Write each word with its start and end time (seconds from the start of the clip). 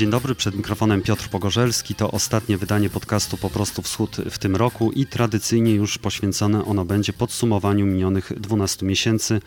Dzień 0.00 0.10
dobry, 0.10 0.34
przed 0.34 0.54
mikrofonem 0.54 1.02
Piotr 1.02 1.28
Pogorzelski. 1.28 1.94
To 1.94 2.10
ostatnie 2.10 2.58
wydanie 2.58 2.90
podcastu 2.90 3.36
Po 3.36 3.50
prostu 3.50 3.82
Wschód 3.82 4.16
w 4.30 4.38
tym 4.38 4.56
roku 4.56 4.92
i 4.92 5.06
tradycyjnie 5.06 5.74
już 5.74 5.98
poświęcone 5.98 6.64
ono 6.64 6.84
będzie 6.84 7.12
podsumowaniu 7.12 7.86
minionych 7.86 8.32
12 8.36 8.86
miesięcy 8.86 9.40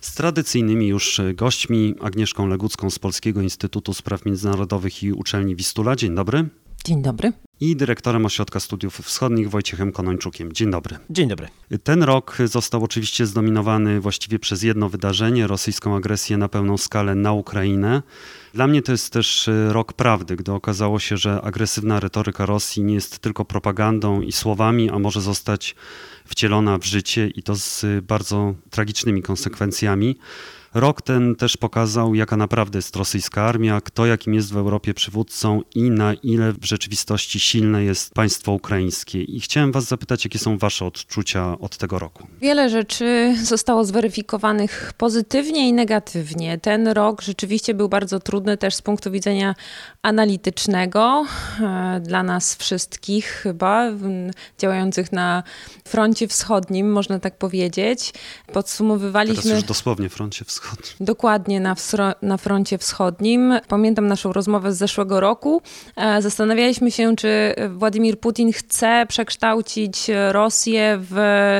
z 0.00 0.14
tradycyjnymi 0.14 0.88
już 0.88 1.20
gośćmi 1.34 1.94
Agnieszką 2.00 2.46
Legucką 2.46 2.90
z 2.90 2.98
Polskiego 2.98 3.42
Instytutu 3.42 3.94
Spraw 3.94 4.24
Międzynarodowych 4.24 5.02
i 5.02 5.12
Uczelni 5.12 5.56
Wistula. 5.56 5.96
Dzień 5.96 6.14
dobry. 6.14 6.48
Dzień 6.84 7.02
dobry. 7.02 7.32
I 7.60 7.76
dyrektorem 7.76 8.26
Ośrodka 8.26 8.60
Studiów 8.60 8.98
Wschodnich 8.98 9.50
Wojciechem 9.50 9.92
Konończukiem. 9.92 10.52
Dzień 10.52 10.70
dobry. 10.70 10.96
Dzień 11.10 11.28
dobry. 11.28 11.48
Ten 11.84 12.02
rok 12.02 12.38
został 12.44 12.84
oczywiście 12.84 13.26
zdominowany 13.26 14.00
właściwie 14.00 14.38
przez 14.38 14.62
jedno 14.62 14.88
wydarzenie 14.88 15.46
rosyjską 15.46 15.96
agresję 15.96 16.36
na 16.36 16.48
pełną 16.48 16.78
skalę 16.78 17.14
na 17.14 17.32
Ukrainę. 17.32 18.02
Dla 18.54 18.66
mnie 18.66 18.82
to 18.82 18.92
jest 18.92 19.12
też 19.12 19.48
y, 19.48 19.72
rok 19.72 19.92
prawdy, 19.92 20.36
gdy 20.36 20.52
okazało 20.52 20.98
się, 20.98 21.16
że 21.16 21.42
agresywna 21.42 22.00
retoryka 22.00 22.46
Rosji 22.46 22.82
nie 22.82 22.94
jest 22.94 23.18
tylko 23.18 23.44
propagandą 23.44 24.20
i 24.20 24.32
słowami, 24.32 24.90
a 24.90 24.98
może 24.98 25.20
zostać 25.20 25.74
wcielona 26.24 26.78
w 26.78 26.84
życie 26.84 27.28
i 27.28 27.42
to 27.42 27.54
z 27.56 27.84
bardzo 28.04 28.54
tragicznymi 28.70 29.22
konsekwencjami. 29.22 30.16
Rok 30.74 31.02
ten 31.02 31.36
też 31.36 31.56
pokazał, 31.56 32.14
jaka 32.14 32.36
naprawdę 32.36 32.78
jest 32.78 32.96
rosyjska 32.96 33.42
armia, 33.42 33.80
kto 33.80 34.06
jakim 34.06 34.34
jest 34.34 34.52
w 34.52 34.56
Europie 34.56 34.94
przywódcą 34.94 35.62
i 35.74 35.90
na 35.90 36.14
ile 36.14 36.52
w 36.52 36.64
rzeczywistości 36.64 37.40
silne 37.40 37.84
jest 37.84 38.14
państwo 38.14 38.52
ukraińskie. 38.52 39.22
I 39.22 39.40
chciałem 39.40 39.72
Was 39.72 39.84
zapytać, 39.84 40.24
jakie 40.24 40.38
są 40.38 40.58
Wasze 40.58 40.84
odczucia 40.84 41.58
od 41.58 41.76
tego 41.76 41.98
roku? 41.98 42.26
Wiele 42.40 42.70
rzeczy 42.70 43.34
zostało 43.42 43.84
zweryfikowanych 43.84 44.92
pozytywnie 44.96 45.68
i 45.68 45.72
negatywnie. 45.72 46.58
Ten 46.58 46.88
rok 46.88 47.22
rzeczywiście 47.22 47.74
był 47.74 47.88
bardzo 47.88 48.20
trudny 48.20 48.56
też 48.56 48.74
z 48.74 48.82
punktu 48.82 49.10
widzenia 49.10 49.54
analitycznego 50.02 51.24
e, 51.60 52.00
dla 52.00 52.22
nas 52.22 52.54
wszystkich, 52.54 53.26
chyba 53.26 53.90
działających 54.58 55.12
na 55.12 55.42
froncie 55.84 56.28
wschodnim, 56.28 56.92
można 56.92 57.18
tak 57.18 57.38
powiedzieć. 57.38 58.12
Podsumowywaliśmy. 58.52 59.42
Teraz 59.42 59.58
już 59.58 59.68
dosłownie 59.68 60.08
froncie 60.08 60.44
wschodnim. 60.44 60.61
Dokładnie 61.00 61.60
na, 61.60 61.74
na 62.22 62.36
froncie 62.36 62.78
wschodnim. 62.78 63.58
Pamiętam 63.68 64.06
naszą 64.06 64.32
rozmowę 64.32 64.72
z 64.72 64.78
zeszłego 64.78 65.20
roku. 65.20 65.62
E, 65.96 66.22
zastanawialiśmy 66.22 66.90
się, 66.90 67.16
czy 67.16 67.54
Władimir 67.70 68.20
Putin 68.20 68.52
chce 68.52 69.06
przekształcić 69.08 70.10
Rosję 70.30 70.98
w 71.00 71.16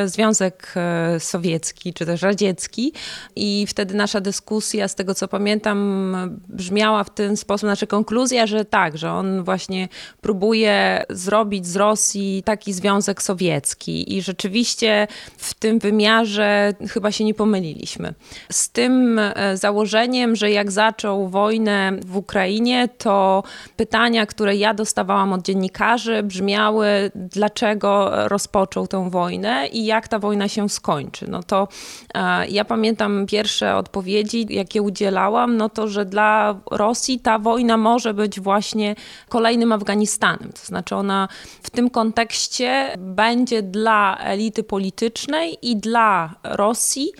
Związek 0.07 0.75
e, 0.77 1.21
Sowiecki, 1.21 1.93
czy 1.95 2.07
też 2.07 2.23
radziecki. 2.23 2.93
I 3.37 3.67
wtedy 3.69 3.95
nasza 3.95 4.21
dyskusja, 4.21 4.89
z 4.89 4.95
tego 4.95 5.15
co 5.15 5.29
pamiętam, 5.29 6.17
brzmiała 6.49 7.05
w 7.05 7.11
ten 7.11 7.37
sposób, 7.37 7.67
nasza 7.67 7.87
konkluzja, 7.87 8.47
że 8.47 8.65
tak, 8.65 8.99
że 8.99 9.13
on 9.13 9.45
właśnie 9.45 9.89
próbuje 10.21 11.05
zrobić 11.11 11.67
z 11.67 11.77
Rosji 11.77 12.43
taki 12.45 12.73
Związek 12.73 13.23
Sowiecki. 13.23 14.17
I 14.17 14.23
rzeczywiście 14.23 15.09
w 15.37 15.55
tym 15.55 15.79
wymiarze 15.79 16.73
chyba 16.89 17.13
się 17.13 17.25
nie 17.25 17.35
pomyliliśmy. 17.35 18.15
Z 18.51 18.71
tym 18.71 18.92
tym 18.93 19.19
e, 19.19 19.57
założeniem, 19.57 20.37
że 20.37 20.51
jak 20.51 20.71
zaczął 20.71 21.29
wojnę 21.29 21.93
w 22.07 22.17
Ukrainie, 22.17 22.89
to 22.99 23.43
pytania, 23.77 24.27
które 24.27 24.57
ja 24.57 24.75
dostawałam 24.75 25.33
od 25.33 25.43
dziennikarzy, 25.43 26.23
brzmiały, 26.23 27.11
dlaczego 27.15 28.11
rozpoczął 28.29 28.87
tę 28.87 29.11
wojnę 29.11 29.69
i 29.69 29.85
jak 29.85 30.09
ta 30.09 30.19
wojna 30.19 30.49
się 30.49 30.69
skończy. 30.69 31.27
No 31.29 31.43
to 31.43 31.69
e, 32.15 32.49
ja 32.49 32.65
pamiętam 32.65 33.27
pierwsze 33.27 33.77
odpowiedzi, 33.77 34.47
jakie 34.51 34.83
udzielałam, 34.83 35.57
no 35.57 35.69
to, 35.69 35.89
że 35.89 36.05
dla 36.05 36.61
Rosji 36.71 37.21
ta 37.21 37.39
wojna 37.39 37.77
może 37.77 38.15
być 38.15 38.41
właśnie 38.41 38.95
kolejnym 39.29 39.73
Afganistanem. 39.73 40.53
To 40.53 40.67
znaczy 40.67 40.97
ona 40.97 41.29
w 41.63 41.71
tym 41.71 41.91
kontekście 41.91 42.95
będzie 42.99 43.63
dla 43.63 44.19
elity 44.19 44.63
politycznej 44.63 45.59
i 45.63 45.77
dla 45.77 46.35
Rosji 46.45 47.13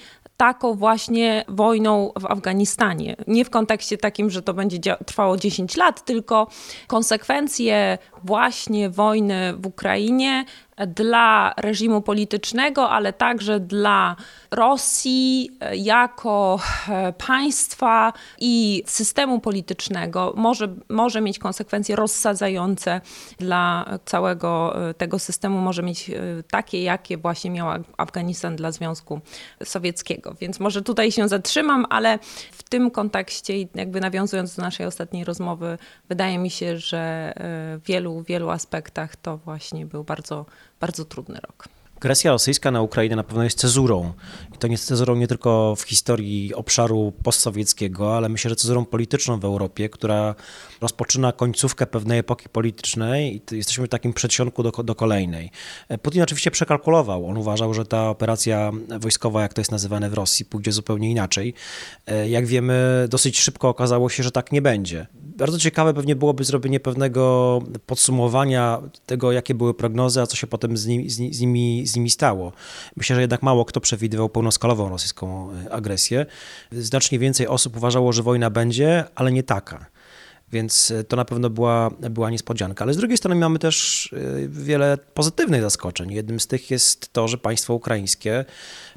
taką 0.43 0.75
właśnie 0.75 1.45
wojną 1.49 2.13
w 2.21 2.27
Afganistanie. 2.27 3.17
Nie 3.27 3.45
w 3.45 3.51
kontekście 3.51 3.99
takim, 3.99 4.31
że 4.31 4.43
to 4.43 4.55
będzie 4.55 4.79
trwało 5.07 5.37
10 5.37 5.77
lat, 5.77 6.05
tylko 6.05 6.47
konsekwencje 6.87 7.99
właśnie 8.25 8.91
wojny 8.91 9.55
w 9.57 9.67
Ukrainie 9.67 10.45
dla 10.87 11.55
reżimu 11.57 12.03
politycznego, 12.03 12.91
ale 12.91 13.13
także 13.13 13.61
dla 13.61 14.17
Rosji 14.51 15.51
e, 15.61 15.77
jako 15.77 16.61
e, 16.89 17.13
państwa 17.13 18.13
i 18.39 18.83
systemu 18.87 19.41
politycznego 19.41 20.33
może, 20.37 20.69
może 20.89 21.21
mieć 21.21 21.39
konsekwencje 21.39 21.97
rozsadzające 21.97 23.01
dla 23.39 23.85
całego 24.05 24.81
e, 24.91 24.95
tego 24.95 25.19
systemu, 25.19 25.61
może 25.61 25.83
mieć 25.83 26.11
takie, 26.51 26.83
jakie 26.83 27.19
właśnie 27.19 27.51
miał 27.51 27.69
Afganistan 27.97 28.57
dla 28.57 28.73
Związku 28.73 29.21
Sowieckiego. 29.65 30.35
Więc 30.41 30.61
może 30.61 30.83
tutaj 30.83 31.13
się 31.13 31.29
zatrzymam, 31.29 31.87
ale 31.91 32.19
w 32.53 32.63
tym 32.63 32.91
kontekście, 32.91 33.55
jakby 33.75 34.01
nawiązując 34.01 34.57
do 34.57 34.63
naszej 34.63 34.87
ostatniej 34.87 35.25
rozmowy, 35.25 35.79
wydaje 36.09 36.39
mi 36.39 36.51
się, 36.51 36.79
że 36.79 37.33
w 37.37 37.81
wielu, 37.87 38.23
wielu 38.23 38.51
aspektach 38.51 39.17
to 39.17 39.37
właśnie 39.37 39.87
był 39.87 40.05
bardzo 40.05 40.47
bardzo 40.83 41.05
trudny 41.05 41.41
rok. 41.41 41.69
Agresja 42.03 42.31
rosyjska 42.31 42.71
na 42.71 42.83
Ukrainę 42.83 43.17
na 43.17 43.23
pewno 43.23 43.45
jest 43.45 43.59
cezurą. 43.59 44.13
I 44.55 44.59
to 44.59 44.67
nie 44.67 44.73
jest 44.73 44.87
cezurą 44.87 45.17
nie 45.17 45.27
tylko 45.27 45.75
w 45.77 45.83
historii 45.83 46.55
obszaru 46.55 47.13
postsowieckiego, 47.23 48.17
ale 48.17 48.29
myślę, 48.29 48.49
że 48.49 48.57
cezurą 48.57 48.85
polityczną 48.85 49.41
w 49.41 49.45
Europie, 49.45 49.89
która 49.89 50.35
rozpoczyna 50.81 51.33
końcówkę 51.33 51.87
pewnej 51.87 52.19
epoki 52.19 52.49
politycznej 52.49 53.37
i 53.37 53.57
jesteśmy 53.57 53.87
w 53.87 53.89
takim 53.89 54.13
przedsionku 54.13 54.63
do, 54.63 54.71
do 54.71 54.95
kolejnej. 54.95 55.51
Putin 56.03 56.23
oczywiście 56.23 56.51
przekalkulował. 56.51 57.27
On 57.27 57.37
uważał, 57.37 57.75
że 57.75 57.87
ta 57.87 58.11
operacja 58.11 58.73
wojskowa, 59.01 59.43
jak 59.43 59.55
to 59.55 59.61
jest 59.61 59.71
nazywane 59.71 60.11
w 60.11 60.15
Rosji, 60.15 60.45
pójdzie 60.45 60.73
zupełnie 60.73 61.11
inaczej. 61.11 61.55
Jak 62.29 62.47
wiemy, 62.47 63.07
dosyć 63.11 63.41
szybko 63.41 63.69
okazało 63.69 64.09
się, 64.09 64.23
że 64.23 64.31
tak 64.31 64.53
nie 64.53 64.63
będzie. 64.63 65.07
Bardzo 65.15 65.59
ciekawe 65.59 65.95
pewnie 65.95 66.17
byłoby 66.17 66.45
zrobienie 66.45 66.81
pewnego 66.81 67.63
podsumowania 67.87 68.83
tego, 69.07 69.33
jakie 69.33 69.55
były 69.55 69.75
prognozy, 69.75 70.21
a 70.21 70.27
co 70.27 70.37
się 70.37 70.47
potem 70.47 70.77
z 70.77 70.87
nimi, 70.87 71.11
z 71.11 71.41
nimi, 71.41 71.87
z 71.93 71.97
nimi 71.97 72.11
stało. 72.11 72.53
Myślę, 72.97 73.17
że 73.17 73.21
jednak 73.21 73.43
mało 73.43 73.65
kto 73.65 73.81
przewidywał 73.81 74.29
pełnoskalową 74.29 74.89
rosyjską 74.89 75.51
e, 75.53 75.73
agresję. 75.73 76.27
Znacznie 76.73 77.19
więcej 77.19 77.47
osób 77.47 77.77
uważało, 77.77 78.13
że 78.13 78.23
wojna 78.23 78.51
będzie, 78.51 79.05
ale 79.15 79.33
nie 79.33 79.43
taka. 79.43 79.92
Więc 80.53 80.91
e, 80.91 81.05
to 81.05 81.17
na 81.17 81.25
pewno 81.25 81.51
była, 81.51 81.91
była 82.11 82.31
niespodzianka. 82.31 82.85
Ale 82.85 82.95
z 82.95 82.97
drugiej 82.97 83.19
strony 83.19 83.41
mamy 83.41 83.59
też 83.59 84.09
e, 84.13 84.49
wiele 84.49 84.99
pozytywnych 85.15 85.63
zaskoczeń. 85.63 86.13
Jednym 86.13 86.41
z 86.41 86.47
tych 86.47 86.71
jest 86.71 87.13
to, 87.13 87.29
że 87.29 87.39
państwo 87.39 87.75
ukraińskie, 87.75 88.45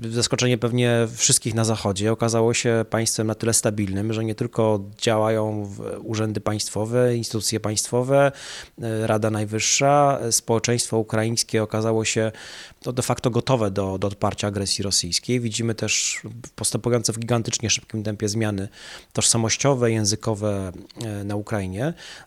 zaskoczenie 0.09 0.57
pewnie 0.57 1.07
wszystkich 1.15 1.53
na 1.53 1.65
Zachodzie, 1.65 2.11
okazało 2.11 2.53
się 2.53 2.85
państwem 2.89 3.27
na 3.27 3.35
tyle 3.35 3.53
stabilnym, 3.53 4.13
że 4.13 4.25
nie 4.25 4.35
tylko 4.35 4.79
działają 5.01 5.73
urzędy 6.03 6.41
państwowe, 6.41 7.15
instytucje 7.15 7.59
państwowe, 7.59 8.31
e, 8.81 9.07
Rada 9.07 9.31
Najwyższa, 9.31 10.19
społeczeństwo 10.31 10.97
ukraińskie 10.97 11.63
okazało 11.63 12.05
się 12.05 12.31
to 12.81 12.93
de 12.93 13.03
facto 13.03 13.29
gotowe 13.29 13.71
do, 13.71 13.97
do 13.97 14.07
odparcia 14.07 14.47
agresji 14.47 14.83
rosyjskiej. 14.83 15.39
Widzimy 15.39 15.75
też 15.75 16.21
postępujące 16.55 17.13
w 17.13 17.19
gigantycznie 17.19 17.69
szybkim 17.69 18.03
tempie 18.03 18.29
zmiany 18.29 18.67
tożsamościowe, 19.13 19.91
językowe 19.91 20.71
na 21.25 21.35
Ukrainie, 21.35 21.44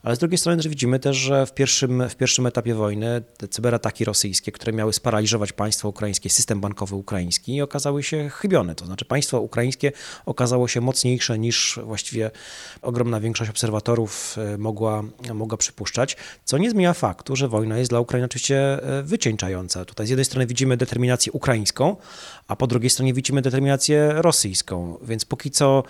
ale 0.03 0.17
z 0.17 0.19
drugiej 0.19 0.39
strony 0.39 0.57
też 0.57 0.69
widzimy 0.69 0.99
też, 0.99 1.17
że 1.17 1.47
w 1.47 1.55
pierwszym, 1.55 2.09
w 2.09 2.17
pierwszym 2.17 2.47
etapie 2.47 2.75
wojny 2.75 3.23
te 3.37 3.49
cyberataki 3.49 4.05
rosyjskie, 4.05 4.53
które 4.53 4.73
miały 4.73 4.93
sparaliżować 4.93 5.53
państwo 5.53 5.89
ukraińskie, 5.89 6.31
system 6.31 6.61
bankowy 6.61 6.97
ukraiński, 6.97 7.63
okazały 7.63 8.03
się 8.03 8.29
chybione. 8.29 8.75
To 8.75 8.87
znaczy 8.87 9.05
państwo 9.05 9.41
ukraińskie 9.41 9.93
okazało 10.27 10.69
się 10.69 10.81
mocniejsze 10.81 11.39
niż 11.39 11.81
właściwie 11.85 12.31
ogromna 12.83 13.21
większość 13.21 13.51
obserwatorów 13.51 14.37
e, 14.39 14.59
mogła, 14.59 15.03
mogła 15.35 15.59
przypuszczać, 15.59 16.17
co 16.45 16.59
nie 16.59 16.71
zmienia 16.71 16.95
faktu, 16.95 17.37
że 17.37 17.49
wojna 17.49 17.79
jest 17.79 17.91
dla 17.91 18.01
Ukrainy 18.01 18.27
oczywiście 18.27 18.83
e, 18.99 19.03
wycieńczająca. 19.03 19.85
Tutaj 19.85 20.07
z 20.07 20.11
jednej 20.11 20.25
strony 20.25 20.47
widzimy 20.47 20.77
determinację 20.77 21.33
ukraińską, 21.33 21.97
a 22.49 22.57
po 22.57 22.67
drugiej 22.67 22.91
stronie 22.91 23.15
widzimy 23.15 23.43
determinację 23.43 24.13
rosyjską, 24.17 24.99
więc 25.03 25.25
póki 25.25 25.51
co 25.51 25.83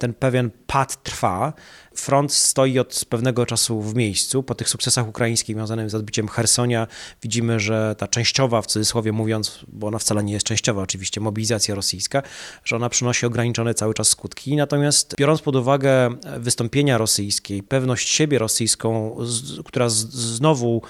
ten 0.00 0.14
pewien 0.14 0.50
pad 0.66 1.02
trwa. 1.02 1.52
Front 2.00 2.32
stoi 2.32 2.78
od 2.78 3.04
pewnego 3.08 3.46
czasu 3.46 3.80
w 3.82 3.94
miejscu. 3.94 4.42
Po 4.42 4.54
tych 4.54 4.68
sukcesach 4.68 5.08
ukraińskich 5.08 5.56
związanych 5.56 5.90
z 5.90 5.94
odbiciem 5.94 6.28
Hersonia 6.28 6.86
widzimy, 7.22 7.60
że 7.60 7.94
ta 7.98 8.08
częściowa, 8.08 8.62
w 8.62 8.66
cudzysłowie 8.66 9.12
mówiąc, 9.12 9.58
bo 9.68 9.86
ona 9.86 9.98
wcale 9.98 10.24
nie 10.24 10.32
jest 10.32 10.46
częściowa 10.46 10.82
oczywiście, 10.82 11.20
mobilizacja 11.20 11.74
rosyjska, 11.74 12.22
że 12.64 12.76
ona 12.76 12.88
przynosi 12.88 13.26
ograniczone 13.26 13.74
cały 13.74 13.94
czas 13.94 14.08
skutki. 14.08 14.56
Natomiast 14.56 15.14
biorąc 15.18 15.42
pod 15.42 15.56
uwagę 15.56 16.10
wystąpienia 16.38 16.98
rosyjskie, 16.98 17.62
pewność 17.62 18.08
siebie 18.08 18.38
rosyjską, 18.38 19.16
która 19.64 19.88
znowu 19.88 20.82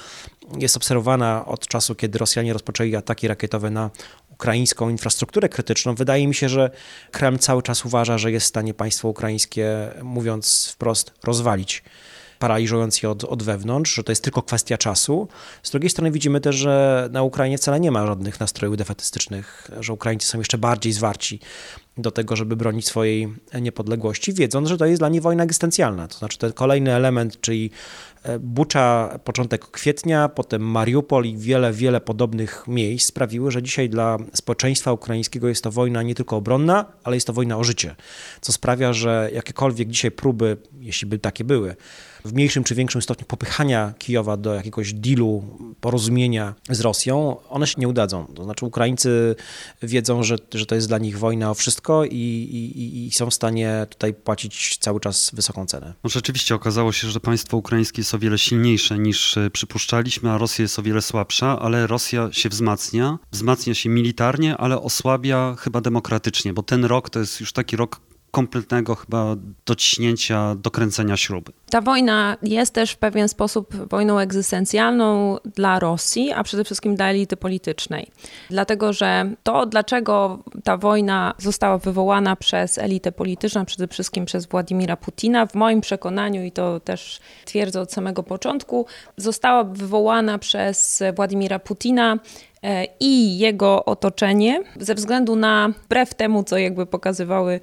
jest 0.58 0.76
obserwowana 0.76 1.46
od 1.46 1.66
czasu, 1.66 1.94
kiedy 1.94 2.18
Rosjanie 2.18 2.52
rozpoczęli 2.52 2.96
ataki 2.96 3.28
rakietowe 3.28 3.70
na 3.70 3.90
ukraińską 4.40 4.88
infrastrukturę 4.88 5.48
krytyczną, 5.48 5.94
wydaje 5.94 6.26
mi 6.26 6.34
się, 6.34 6.48
że 6.48 6.70
Kreml 7.10 7.38
cały 7.38 7.62
czas 7.62 7.84
uważa, 7.84 8.18
że 8.18 8.32
jest 8.32 8.46
w 8.46 8.48
stanie 8.48 8.74
państwo 8.74 9.08
ukraińskie, 9.08 9.88
mówiąc 10.02 10.70
wprost, 10.74 11.12
rozwalić 11.24 11.82
paraliżując 12.38 13.02
je 13.02 13.10
od, 13.10 13.24
od 13.24 13.42
wewnątrz, 13.42 13.94
że 13.94 14.04
to 14.04 14.12
jest 14.12 14.24
tylko 14.24 14.42
kwestia 14.42 14.78
czasu. 14.78 15.28
Z 15.62 15.70
drugiej 15.70 15.90
strony 15.90 16.10
widzimy 16.10 16.40
też, 16.40 16.56
że 16.56 17.08
na 17.12 17.22
Ukrainie 17.22 17.58
wcale 17.58 17.80
nie 17.80 17.90
ma 17.90 18.06
żadnych 18.06 18.40
nastrojów 18.40 18.76
defetystycznych, 18.76 19.70
że 19.80 19.92
Ukraińcy 19.92 20.26
są 20.26 20.38
jeszcze 20.38 20.58
bardziej 20.58 20.92
zwarci 20.92 21.40
do 22.02 22.10
tego, 22.10 22.36
żeby 22.36 22.56
bronić 22.56 22.86
swojej 22.86 23.28
niepodległości, 23.60 24.32
wiedząc, 24.32 24.68
że 24.68 24.76
to 24.76 24.86
jest 24.86 25.00
dla 25.00 25.08
nich 25.08 25.22
wojna 25.22 25.44
egzystencjalna. 25.44 26.08
To 26.08 26.18
znaczy 26.18 26.38
ten 26.38 26.52
kolejny 26.52 26.94
element, 26.94 27.40
czyli 27.40 27.70
e, 28.22 28.38
Bucza, 28.38 29.18
początek 29.24 29.70
kwietnia, 29.70 30.28
potem 30.28 30.62
Mariupol 30.62 31.24
i 31.24 31.36
wiele, 31.36 31.72
wiele 31.72 32.00
podobnych 32.00 32.64
miejsc 32.68 33.08
sprawiły, 33.08 33.50
że 33.50 33.62
dzisiaj 33.62 33.88
dla 33.88 34.18
społeczeństwa 34.34 34.92
ukraińskiego 34.92 35.48
jest 35.48 35.64
to 35.64 35.70
wojna 35.70 36.02
nie 36.02 36.14
tylko 36.14 36.36
obronna, 36.36 36.84
ale 37.04 37.16
jest 37.16 37.26
to 37.26 37.32
wojna 37.32 37.56
o 37.56 37.64
życie, 37.64 37.96
co 38.40 38.52
sprawia, 38.52 38.92
że 38.92 39.30
jakiekolwiek 39.32 39.88
dzisiaj 39.88 40.10
próby, 40.10 40.56
jeśli 40.80 41.08
by 41.08 41.18
takie 41.18 41.44
były, 41.44 41.76
w 42.24 42.32
mniejszym 42.32 42.64
czy 42.64 42.74
większym 42.74 43.02
stopniu 43.02 43.26
popychania 43.26 43.94
Kijowa 43.98 44.36
do 44.36 44.54
jakiegoś 44.54 44.92
dealu, 44.92 45.44
porozumienia 45.80 46.54
z 46.70 46.80
Rosją, 46.80 47.36
one 47.48 47.66
się 47.66 47.74
nie 47.78 47.88
udadzą. 47.88 48.26
To 48.34 48.44
znaczy 48.44 48.66
Ukraińcy 48.66 49.36
wiedzą, 49.82 50.22
że, 50.22 50.36
że 50.54 50.66
to 50.66 50.74
jest 50.74 50.88
dla 50.88 50.98
nich 50.98 51.18
wojna 51.18 51.50
o 51.50 51.54
wszystko 51.54 52.04
i, 52.04 52.10
i, 52.10 53.06
i 53.06 53.10
są 53.10 53.30
w 53.30 53.34
stanie 53.34 53.86
tutaj 53.90 54.14
płacić 54.14 54.78
cały 54.78 55.00
czas 55.00 55.30
wysoką 55.34 55.66
cenę. 55.66 55.94
No 56.04 56.10
rzeczywiście 56.10 56.54
okazało 56.54 56.92
się, 56.92 57.08
że 57.08 57.20
państwo 57.20 57.56
ukraińskie 57.56 58.00
jest 58.00 58.14
o 58.14 58.18
wiele 58.18 58.38
silniejsze 58.38 58.98
niż 58.98 59.36
e, 59.36 59.50
przypuszczaliśmy, 59.50 60.30
a 60.30 60.38
Rosja 60.38 60.62
jest 60.62 60.78
o 60.78 60.82
wiele 60.82 61.02
słabsza, 61.02 61.58
ale 61.60 61.86
Rosja 61.86 62.28
się 62.32 62.48
wzmacnia, 62.48 63.18
wzmacnia 63.32 63.74
się 63.74 63.88
militarnie, 63.88 64.56
ale 64.56 64.80
osłabia 64.82 65.56
chyba 65.58 65.80
demokratycznie, 65.80 66.52
bo 66.52 66.62
ten 66.62 66.84
rok 66.84 67.10
to 67.10 67.20
jest 67.20 67.40
już 67.40 67.52
taki 67.52 67.76
rok 67.76 68.00
kompletnego 68.30 68.94
chyba 68.94 69.36
dociśnięcia, 69.66 70.54
dokręcenia 70.54 71.16
śruby. 71.16 71.52
Ta 71.70 71.80
wojna 71.80 72.36
jest 72.42 72.74
też 72.74 72.90
w 72.90 72.96
pewien 72.96 73.28
sposób 73.28 73.76
wojną 73.76 74.18
egzystencjalną 74.18 75.36
dla 75.54 75.78
Rosji, 75.78 76.32
a 76.32 76.42
przede 76.44 76.64
wszystkim 76.64 76.94
dla 76.94 77.06
elity 77.06 77.36
politycznej. 77.36 78.10
Dlatego, 78.50 78.92
że 78.92 79.30
to, 79.42 79.66
dlaczego 79.66 80.38
ta 80.64 80.76
wojna 80.76 81.34
została 81.38 81.78
wywołana 81.78 82.36
przez 82.36 82.78
elitę 82.78 83.12
polityczną, 83.12 83.64
przede 83.64 83.88
wszystkim 83.88 84.24
przez 84.24 84.46
Władimira 84.46 84.96
Putina, 84.96 85.46
w 85.46 85.54
moim 85.54 85.80
przekonaniu, 85.80 86.44
i 86.44 86.52
to 86.52 86.80
też 86.80 87.20
twierdzę 87.44 87.80
od 87.80 87.92
samego 87.92 88.22
początku, 88.22 88.86
została 89.16 89.64
wywołana 89.64 90.38
przez 90.38 91.02
Władimira 91.16 91.58
Putina 91.58 92.18
e, 92.62 92.86
i 93.00 93.38
jego 93.38 93.84
otoczenie 93.84 94.62
ze 94.80 94.94
względu 94.94 95.36
na, 95.36 95.68
wbrew 95.84 96.14
temu, 96.14 96.44
co 96.44 96.58
jakby 96.58 96.86
pokazywały 96.86 97.60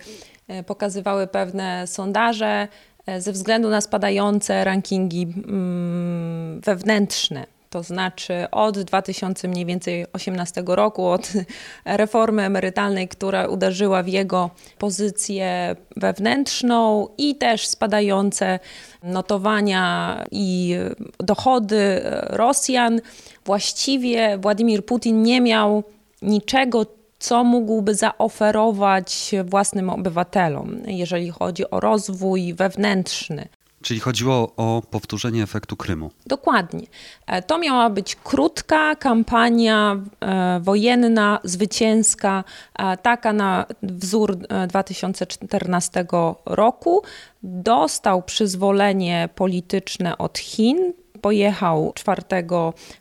pokazywały 0.65 1.27
pewne 1.27 1.87
sondaże 1.87 2.67
e, 3.05 3.21
ze 3.21 3.31
względu 3.31 3.69
na 3.69 3.81
spadające 3.81 4.63
rankingi 4.63 5.21
mm, 5.21 6.61
wewnętrzne. 6.61 7.45
To 7.69 7.83
znaczy 7.83 8.47
od 8.51 8.79
2000 8.79 9.47
mniej 9.47 9.65
więcej 9.65 10.05
18 10.13 10.63
roku, 10.65 11.05
od 11.05 11.33
reformy 11.85 12.43
emerytalnej, 12.43 13.07
która 13.07 13.47
uderzyła 13.47 14.03
w 14.03 14.07
jego 14.07 14.49
pozycję 14.77 15.75
wewnętrzną 15.95 17.07
i 17.17 17.35
też 17.35 17.67
spadające 17.67 18.59
notowania 19.03 20.23
i 20.31 20.75
dochody 21.17 22.01
Rosjan. 22.23 23.01
Właściwie 23.45 24.37
Władimir 24.37 24.85
Putin 24.85 25.23
nie 25.23 25.41
miał 25.41 25.83
niczego, 26.21 26.85
co 27.19 27.43
mógłby 27.43 27.95
zaoferować 27.95 29.31
własnym 29.45 29.89
obywatelom, 29.89 30.77
jeżeli 30.87 31.29
chodzi 31.29 31.69
o 31.69 31.79
rozwój 31.79 32.53
wewnętrzny. 32.53 33.47
Czyli 33.81 33.99
chodziło 33.99 34.53
o 34.57 34.81
powtórzenie 34.91 35.43
efektu 35.43 35.75
Krymu. 35.75 36.11
Dokładnie. 36.25 36.87
E, 37.27 37.41
to 37.41 37.57
miała 37.57 37.89
być 37.89 38.15
krótka 38.15 38.95
kampania 38.95 39.99
e, 40.21 40.59
wojenna, 40.59 41.39
zwycięska, 41.43 42.43
e, 42.79 42.97
taka 42.97 43.33
na 43.33 43.65
wzór 43.83 44.37
2014 44.67 46.05
roku. 46.45 47.03
Dostał 47.43 48.23
przyzwolenie 48.23 49.29
polityczne 49.35 50.17
od 50.17 50.37
Chin 50.37 50.93
pojechał 51.21 51.91
4 51.95 52.21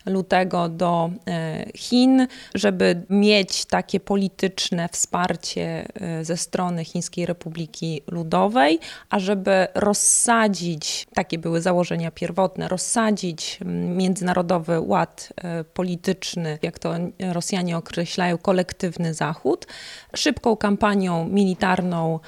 lutego 0.07 0.69
do 0.69 1.11
e, 1.27 1.67
Chin, 1.75 2.27
żeby 2.55 3.03
mieć 3.11 3.65
takie 3.65 4.01
polityczne 4.01 4.89
wsparcie 4.93 5.87
e, 5.95 6.25
ze 6.25 6.37
strony 6.37 6.85
Chińskiej 6.85 7.27
Republiki 7.27 8.03
Ludowej, 8.07 8.79
a 9.11 9.19
żeby 9.19 9.67
rozsadzić, 9.75 11.07
takie 11.15 11.39
były 11.39 11.61
założenia 11.61 12.11
pierwotne, 12.11 12.69
rozsadzić 12.69 13.59
międzynarodowy 13.97 14.81
ład 14.81 15.33
e, 15.37 15.65
polityczny, 15.65 16.59
jak 16.63 16.79
to 16.79 16.95
Rosjanie 17.33 17.77
określają, 17.77 18.39
kolektywny 18.39 19.15
Zachód, 19.15 19.67
szybką 20.15 20.57
kampanią 20.57 21.29
militarną 21.29 22.21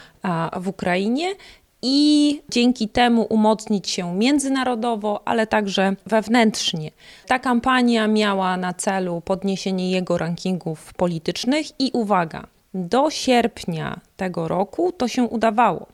w 0.56 0.68
Ukrainie 0.68 1.34
i 1.82 2.40
dzięki 2.48 2.88
temu 2.88 3.26
umocnić 3.30 3.90
się 3.90 4.16
międzynarodowo, 4.16 5.22
ale 5.24 5.46
także 5.46 5.96
wewnętrznie. 6.06 6.90
Ta 7.26 7.38
kampania 7.38 8.06
miała 8.06 8.56
na 8.56 8.74
celu 8.74 9.20
podniesienie 9.20 9.90
jego 9.90 10.18
rankingów 10.18 10.94
politycznych 10.94 11.66
i 11.80 11.90
uwaga, 11.92 12.46
do 12.74 13.10
sierpnia 13.10 14.00
tego 14.16 14.48
roku 14.48 14.92
to 14.92 15.08
się 15.08 15.22
udawało. 15.22 15.86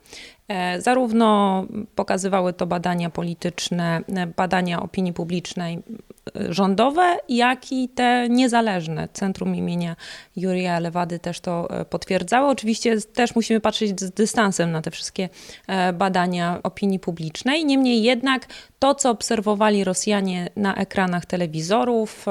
E, 0.49 0.81
zarówno 0.81 1.65
pokazywały 1.95 2.53
to 2.53 2.67
badania 2.67 3.11
polityczne, 3.11 4.01
e, 4.17 4.27
badania 4.27 4.83
opinii 4.83 5.13
publicznej 5.13 5.79
rządowe, 6.49 7.17
jak 7.29 7.73
i 7.73 7.89
te 7.89 8.29
niezależne. 8.29 9.09
Centrum 9.13 9.55
imienia 9.55 9.97
Jurija 10.37 10.79
Lewady 10.79 11.19
też 11.19 11.41
to 11.41 11.69
potwierdzało. 11.91 12.49
Oczywiście 12.49 13.01
też 13.01 13.35
musimy 13.35 13.61
patrzeć 13.61 14.01
z 14.01 14.11
dystansem 14.11 14.73
na 14.73 14.83
te 14.83 14.91
wszystkie 14.91 15.29
badania 15.95 16.61
opinii 16.63 16.99
publicznej. 16.99 17.65
Niemniej 17.65 18.03
jednak 18.03 18.47
to, 18.79 18.95
co 18.95 19.11
obserwowali 19.11 19.85
Rosjanie 19.85 20.49
na 20.57 20.75
ekranach 20.75 21.27
telewizorów, 21.27 22.27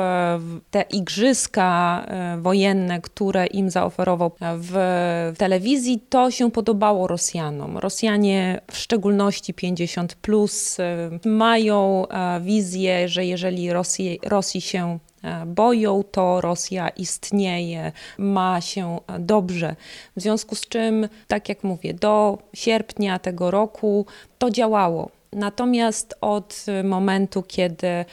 te 0.72 0.82
igrzyska 0.82 2.06
wojenne, 2.38 3.02
które 3.02 3.46
im 3.46 3.70
zaoferował 3.70 4.32
w 4.40 5.34
telewizji, 5.38 6.04
to 6.10 6.32
się 6.32 6.52
podobało 6.52 7.08
Rosjanom. 7.08 7.78
Rosjanie, 7.78 8.62
w 8.72 8.78
szczególności 8.78 9.54
50, 9.54 10.16
plus, 10.16 10.78
mają 11.26 12.08
e, 12.08 12.42
wizję, 12.42 13.10
że 13.10 13.26
jeżeli 13.26 13.74
Rosji, 13.84 14.20
Rosji 14.24 14.62
się 14.62 15.00
e, 15.24 15.46
boją, 15.46 16.04
to 16.12 16.42
Rosja 16.42 16.90
istnieje, 16.90 17.92
ma 18.18 18.62
się 18.62 19.00
dobrze. 19.20 19.76
W 20.16 20.22
związku 20.22 20.56
z 20.56 20.62
czym, 20.62 21.10
tak 21.28 21.50
jak 21.50 21.64
mówię, 21.64 21.94
do 21.94 22.38
sierpnia 22.54 23.20
tego 23.20 23.52
roku 23.52 24.06
to 24.38 24.50
działało. 24.50 25.12
Natomiast 25.34 26.16
od 26.22 26.66
momentu, 26.84 27.44
kiedy 27.48 28.06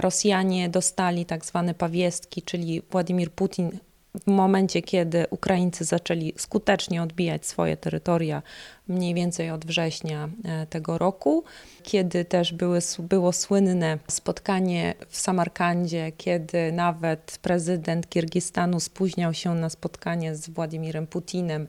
Rosjanie 0.00 0.68
dostali 0.68 1.26
tak 1.26 1.44
zwane 1.44 1.74
pawiestki, 1.74 2.42
czyli 2.42 2.82
Władimir 2.90 3.32
Putin 3.32 3.78
w 4.14 4.26
momencie, 4.26 4.82
kiedy 4.82 5.26
Ukraińcy 5.30 5.84
zaczęli 5.84 6.32
skutecznie 6.36 7.02
odbijać 7.02 7.46
swoje 7.46 7.76
terytoria, 7.76 8.42
mniej 8.88 9.14
więcej 9.14 9.50
od 9.50 9.66
września 9.66 10.28
e, 10.44 10.66
tego 10.66 10.98
roku, 10.98 11.44
kiedy 11.82 12.24
też 12.24 12.52
były, 12.52 12.78
było 12.98 13.32
słynne 13.32 13.98
spotkanie 14.08 14.94
w 15.08 15.16
Samarkandzie, 15.16 16.12
kiedy 16.16 16.72
nawet 16.72 17.38
prezydent 17.42 18.08
Kirgistanu 18.08 18.80
spóźniał 18.80 19.34
się 19.34 19.54
na 19.54 19.70
spotkanie 19.70 20.34
z 20.34 20.48
Władimirem 20.48 21.06
Putinem. 21.06 21.66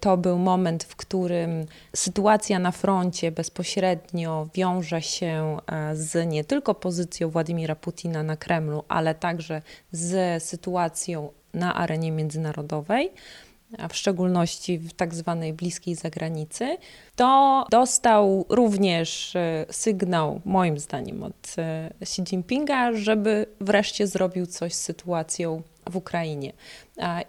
To 0.00 0.16
był 0.16 0.38
moment, 0.38 0.84
w 0.84 0.96
którym 0.96 1.66
sytuacja 1.96 2.58
na 2.58 2.70
froncie 2.70 3.32
bezpośrednio 3.32 4.48
wiąże 4.54 5.02
się 5.02 5.56
e, 5.66 5.96
z 5.96 6.28
nie 6.28 6.44
tylko 6.44 6.74
pozycją 6.74 7.30
Władimira 7.30 7.76
Putina 7.76 8.22
na 8.22 8.36
Kremlu, 8.36 8.84
ale 8.88 9.14
także 9.14 9.62
z 9.92 10.42
sytuacją 10.42 11.39
na 11.54 11.74
arenie 11.74 12.12
międzynarodowej. 12.12 13.10
a 13.78 13.88
w 13.88 13.96
szczególności 13.96 14.78
w 14.78 14.92
tak 14.92 15.14
zwanej 15.14 15.52
bliskiej 15.52 15.94
zagranicy, 15.94 16.76
to 17.16 17.66
dostał 17.70 18.46
również 18.48 19.36
e, 19.36 19.66
sygnał, 19.70 20.40
moim 20.44 20.78
zdaniem, 20.78 21.22
od 21.22 21.54
e, 21.58 21.90
Xi 22.00 22.22
Jinpinga, 22.22 22.92
żeby 22.92 23.46
wreszcie 23.60 24.06
zrobił 24.06 24.46
coś 24.46 24.74
z 24.74 24.80
sytuacją 24.80 25.62
w 25.90 25.96
Ukrainie. 25.96 26.52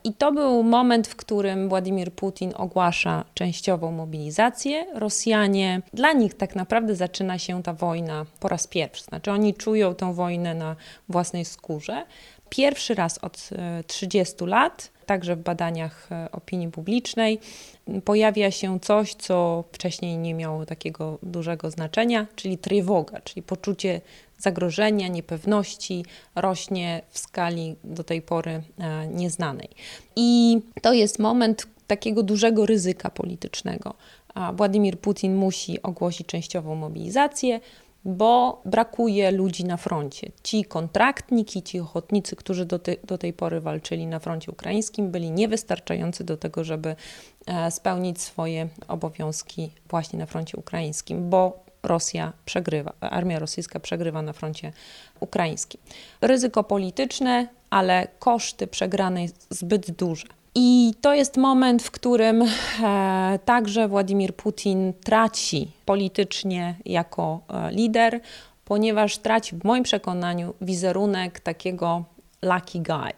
I 0.03 0.13
to 0.13 0.31
był 0.31 0.63
moment, 0.63 1.07
w 1.07 1.15
którym 1.15 1.69
Władimir 1.69 2.13
Putin 2.13 2.53
ogłasza 2.55 3.25
częściową 3.33 3.91
mobilizację. 3.91 4.85
Rosjanie, 4.93 5.81
dla 5.93 6.13
nich 6.13 6.33
tak 6.33 6.55
naprawdę 6.55 6.95
zaczyna 6.95 7.39
się 7.39 7.63
ta 7.63 7.73
wojna 7.73 8.25
po 8.39 8.47
raz 8.47 8.67
pierwszy. 8.67 9.03
Znaczy 9.03 9.31
oni 9.31 9.53
czują 9.53 9.95
tę 9.95 10.13
wojnę 10.13 10.53
na 10.53 10.75
własnej 11.09 11.45
skórze. 11.45 12.05
Pierwszy 12.51 12.95
raz 12.95 13.17
od 13.17 13.49
30 13.87 14.35
e, 14.41 14.47
lat, 14.47 14.91
także 15.05 15.35
w 15.35 15.39
badaniach 15.39 16.11
e, 16.11 16.31
opinii 16.31 16.67
publicznej, 16.67 17.39
pojawia 18.05 18.51
się 18.51 18.79
coś, 18.79 19.13
co 19.13 19.63
wcześniej 19.71 20.17
nie 20.17 20.33
miało 20.33 20.65
takiego 20.65 21.17
dużego 21.23 21.71
znaczenia, 21.71 22.27
czyli 22.35 22.57
trwoga, 22.57 23.21
czyli 23.21 23.43
poczucie 23.43 24.01
zagrożenia, 24.37 25.07
niepewności 25.07 26.05
rośnie 26.35 27.01
w 27.09 27.19
skali 27.19 27.75
do 27.83 28.03
tej 28.03 28.21
pory 28.21 28.61
e, 28.77 29.07
nieznanej. 29.07 29.69
I 30.15 30.59
to 30.81 30.93
jest 30.93 31.19
moment 31.19 31.67
takiego 31.87 32.23
dużego 32.23 32.65
ryzyka 32.65 33.09
politycznego. 33.09 33.93
Władimir 34.53 34.99
Putin 34.99 35.35
musi 35.35 35.81
ogłosić 35.81 36.27
częściową 36.27 36.75
mobilizację, 36.75 37.59
bo 38.05 38.61
brakuje 38.65 39.31
ludzi 39.31 39.65
na 39.65 39.77
froncie. 39.77 40.31
Ci 40.43 40.65
kontraktniki, 40.65 41.63
ci 41.63 41.79
ochotnicy, 41.79 42.35
którzy 42.35 42.65
do, 42.65 42.79
te, 42.79 42.95
do 43.03 43.17
tej 43.17 43.33
pory 43.33 43.61
walczyli 43.61 44.07
na 44.07 44.19
froncie 44.19 44.51
ukraińskim, 44.51 45.11
byli 45.11 45.31
niewystarczający 45.31 46.23
do 46.23 46.37
tego, 46.37 46.63
żeby 46.63 46.95
e, 47.45 47.71
spełnić 47.71 48.21
swoje 48.21 48.67
obowiązki 48.87 49.71
właśnie 49.89 50.19
na 50.19 50.25
froncie 50.25 50.57
ukraińskim, 50.57 51.29
bo 51.29 51.63
Rosja 51.83 52.33
przegrywa, 52.45 52.93
armia 52.99 53.39
rosyjska 53.39 53.79
przegrywa 53.79 54.21
na 54.21 54.33
froncie 54.33 54.73
ukraińskim. 55.19 55.81
Ryzyko 56.21 56.63
polityczne, 56.63 57.47
ale 57.69 58.07
koszty 58.19 58.67
przegranej 58.67 59.29
zbyt 59.49 59.91
duże. 59.91 60.27
I 60.55 60.93
to 61.01 61.13
jest 61.13 61.37
moment, 61.37 61.83
w 61.83 61.91
którym 61.91 62.43
e, 62.83 63.39
także 63.45 63.87
Władimir 63.87 64.35
Putin 64.35 64.93
traci 65.03 65.71
politycznie 65.85 66.75
jako 66.85 67.39
e, 67.49 67.71
lider, 67.71 68.19
ponieważ 68.65 69.17
traci 69.17 69.55
w 69.55 69.63
moim 69.63 69.83
przekonaniu 69.83 70.53
wizerunek 70.61 71.39
takiego 71.39 72.03
lucky 72.41 72.79
guy, 72.79 73.13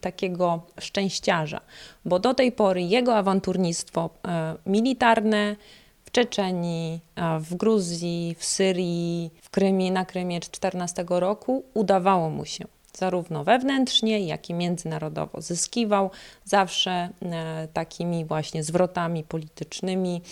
takiego 0.00 0.62
szczęściarza, 0.80 1.60
bo 2.04 2.18
do 2.18 2.34
tej 2.34 2.52
pory 2.52 2.82
jego 2.82 3.16
awanturnictwo 3.16 4.10
e, 4.28 4.54
militarne 4.66 5.56
w 6.04 6.10
Czeczenii, 6.10 7.00
w 7.40 7.54
Gruzji, 7.54 8.36
w 8.38 8.44
Syrii, 8.44 9.30
w 9.42 9.50
Krymie, 9.50 9.92
na 9.92 10.04
Krymie 10.04 10.40
14 10.40 11.04
roku 11.08 11.64
udawało 11.74 12.30
mu 12.30 12.44
się 12.44 12.64
zarówno 12.98 13.44
wewnętrznie, 13.44 14.26
jak 14.26 14.50
i 14.50 14.54
międzynarodowo. 14.54 15.40
Zyskiwał 15.40 16.10
zawsze 16.44 16.90
e, 16.90 17.68
takimi 17.72 18.24
właśnie 18.24 18.62
zwrotami 18.62 19.24
politycznymi, 19.24 20.22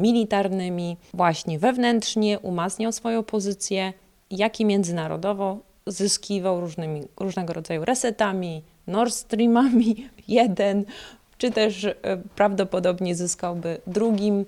militarnymi, 0.00 0.96
właśnie 1.14 1.58
wewnętrznie 1.58 2.38
umacniał 2.38 2.92
swoją 2.92 3.22
pozycję, 3.22 3.92
jak 4.30 4.60
i 4.60 4.64
międzynarodowo 4.64 5.58
zyskiwał 5.86 6.60
różnymi, 6.60 7.02
różnego 7.20 7.52
rodzaju 7.52 7.84
resetami, 7.84 8.62
Nord 8.86 9.14
Streamami 9.14 10.08
jeden, 10.28 10.84
czy 11.38 11.50
też 11.50 11.84
e, 11.84 11.94
prawdopodobnie 12.36 13.14
zyskałby 13.14 13.80
drugim. 13.86 14.44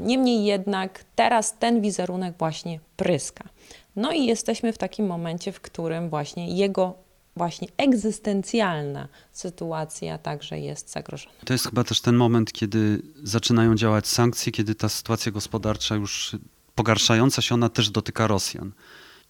Niemniej 0.00 0.44
jednak 0.44 1.04
teraz 1.16 1.58
ten 1.58 1.80
wizerunek 1.80 2.34
właśnie 2.38 2.80
pryska. 2.96 3.44
No 3.96 4.12
i 4.12 4.26
jesteśmy 4.26 4.72
w 4.72 4.78
takim 4.78 5.06
momencie, 5.06 5.52
w 5.52 5.60
którym 5.60 6.10
właśnie 6.10 6.56
jego 6.56 6.94
właśnie 7.36 7.68
egzystencjalna 7.76 9.08
sytuacja 9.32 10.18
także 10.18 10.58
jest 10.60 10.92
zagrożona. 10.92 11.34
To 11.44 11.52
jest 11.52 11.66
chyba 11.66 11.84
też 11.84 12.00
ten 12.00 12.16
moment, 12.16 12.52
kiedy 12.52 13.02
zaczynają 13.22 13.74
działać 13.74 14.06
sankcje, 14.06 14.52
kiedy 14.52 14.74
ta 14.74 14.88
sytuacja 14.88 15.32
gospodarcza 15.32 15.94
już 15.94 16.36
pogarszająca 16.74 17.42
się, 17.42 17.54
ona 17.54 17.68
też 17.68 17.90
dotyka 17.90 18.26
Rosjan. 18.26 18.72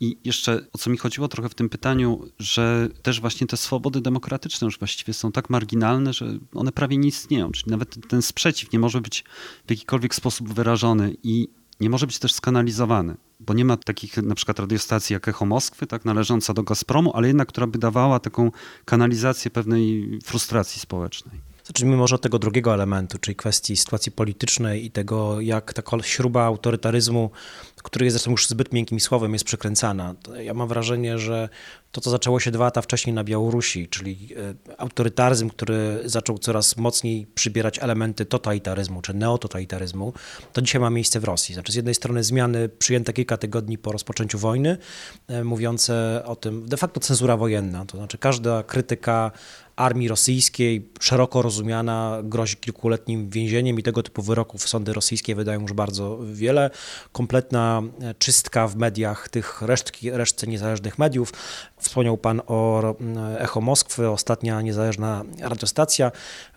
I 0.01 0.19
jeszcze 0.25 0.67
o 0.73 0.79
co 0.79 0.91
mi 0.91 0.99
chodziło 0.99 1.29
trochę 1.29 1.49
w 1.49 1.55
tym 1.55 1.69
pytaniu, 1.69 2.21
że 2.39 2.89
też 3.03 3.21
właśnie 3.21 3.47
te 3.47 3.57
swobody 3.57 4.01
demokratyczne 4.01 4.65
już 4.65 4.79
właściwie 4.79 5.15
są 5.15 5.33
tak 5.33 5.51
marginalne, 5.51 6.13
że 6.13 6.39
one 6.55 6.73
prawie 6.73 6.97
nie 6.97 7.09
istnieją. 7.09 7.53
Czyli 7.53 7.71
nawet 7.71 8.09
ten 8.09 8.23
sprzeciw 8.23 8.73
nie 8.73 8.79
może 8.79 9.01
być 9.01 9.25
w 9.67 9.71
jakikolwiek 9.71 10.15
sposób 10.15 10.55
wyrażony 10.55 11.17
i 11.23 11.49
nie 11.81 11.91
może 11.91 12.07
być 12.07 12.19
też 12.19 12.33
skanalizowany, 12.33 13.17
bo 13.47 13.55
nie 13.55 13.65
ma 13.65 13.77
takich 13.77 14.17
na 14.17 14.35
przykład 14.35 14.59
radiostacji 14.59 15.15
jak 15.15 15.29
Echo 15.29 15.47
Moskwy, 15.47 15.87
tak 15.87 16.05
należąca 16.05 16.55
do 16.55 16.63
Gazpromu, 16.63 17.13
ale 17.15 17.29
jednak, 17.29 17.49
która 17.49 17.67
by 17.67 17.79
dawała 17.79 18.21
taką 18.21 18.51
kanalizację 18.85 19.51
pewnej 19.51 20.19
frustracji 20.25 20.81
społecznej. 20.81 21.53
Zacznijmy 21.65 21.97
może 21.97 22.15
od 22.15 22.23
tego 22.23 22.39
drugiego 22.39 22.75
elementu, 22.75 23.19
czyli 23.19 23.37
kwestii 23.37 23.77
sytuacji 23.77 24.13
politycznej 24.13 24.85
i 24.85 24.91
tego, 24.91 25.41
jak 25.41 25.73
ta 25.73 25.83
śruba 26.03 26.45
autorytaryzmu, 26.45 27.31
który 27.83 28.05
jest 28.05 28.15
zresztą 28.15 28.31
już 28.31 28.49
zbyt 28.49 28.73
miękkim 28.73 29.01
słowem, 29.01 29.33
jest 29.33 29.45
przykręcana. 29.45 30.15
Ja 30.41 30.55
mam 30.55 30.69
wrażenie, 30.69 31.19
że 31.19 31.49
to, 31.93 32.01
co 32.01 32.11
zaczęło 32.11 32.41
się 32.41 32.51
dwa 32.51 32.65
lata 32.65 32.83
wcześniej 32.83 33.15
na 33.15 33.25
Białorusi, 33.25 33.89
czyli 33.89 34.29
e, 34.37 34.75
autorytaryzm, 34.79 35.49
który 35.49 36.01
zaczął 36.05 36.39
coraz 36.39 36.77
mocniej 36.77 37.27
przybierać 37.35 37.79
elementy 37.79 38.27
totalitaryzmu 38.27 39.03
czy 39.03 39.15
neototalitaryzmu, 39.15 40.13
to 40.53 40.63
dzisiaj 40.63 40.81
ma 40.81 40.91
miejsce 40.91 41.21
w 41.21 41.25
Rosji. 41.25 41.55
Znaczy, 41.55 41.73
z 41.73 41.75
jednej 41.75 41.95
strony 41.95 42.25
zmiany 42.25 42.69
przyjęte 42.69 43.13
kilka 43.13 43.37
tygodni 43.37 43.79
po 43.79 43.93
rozpoczęciu 43.93 44.39
wojny, 44.39 44.79
e, 45.29 45.45
mówiące 45.45 46.23
o 46.27 46.37
tym, 46.37 46.69
de 46.69 46.77
facto 46.77 47.01
cenzura 47.01 47.37
wojenna, 47.37 47.85
to 47.85 47.97
znaczy 47.97 48.19
każda 48.19 48.63
krytyka 48.63 49.31
armii 49.77 50.09
rosyjskiej, 50.09 50.89
szeroko 51.01 51.43
rozumiana, 51.43 52.19
grozi 52.25 52.57
kilkuletnim 52.57 53.31
więzieniem 53.31 53.79
i 53.79 53.83
tego 53.83 54.03
typu 54.03 54.23
wyroków 54.23 54.69
sądy 54.69 54.93
rosyjskie 54.93 55.35
wydają 55.35 55.61
już 55.61 55.73
bardzo 55.73 56.19
wiele. 56.33 56.71
Kompletna 57.13 57.83
czystka 58.19 58.69
w 58.69 58.77
mediach 58.77 59.29
tych 59.29 59.63
resztki, 59.63 60.11
resztce 60.11 60.47
niezależnych 60.47 60.99
mediów. 60.99 61.33
Wspomniał 61.83 62.19
Pan 62.19 62.43
o 62.47 62.83
Echo 63.39 63.61
Moskwy, 63.61 64.09
ostatnia 64.09 64.61
niezależna 64.61 65.25
radiostacja, 65.41 66.13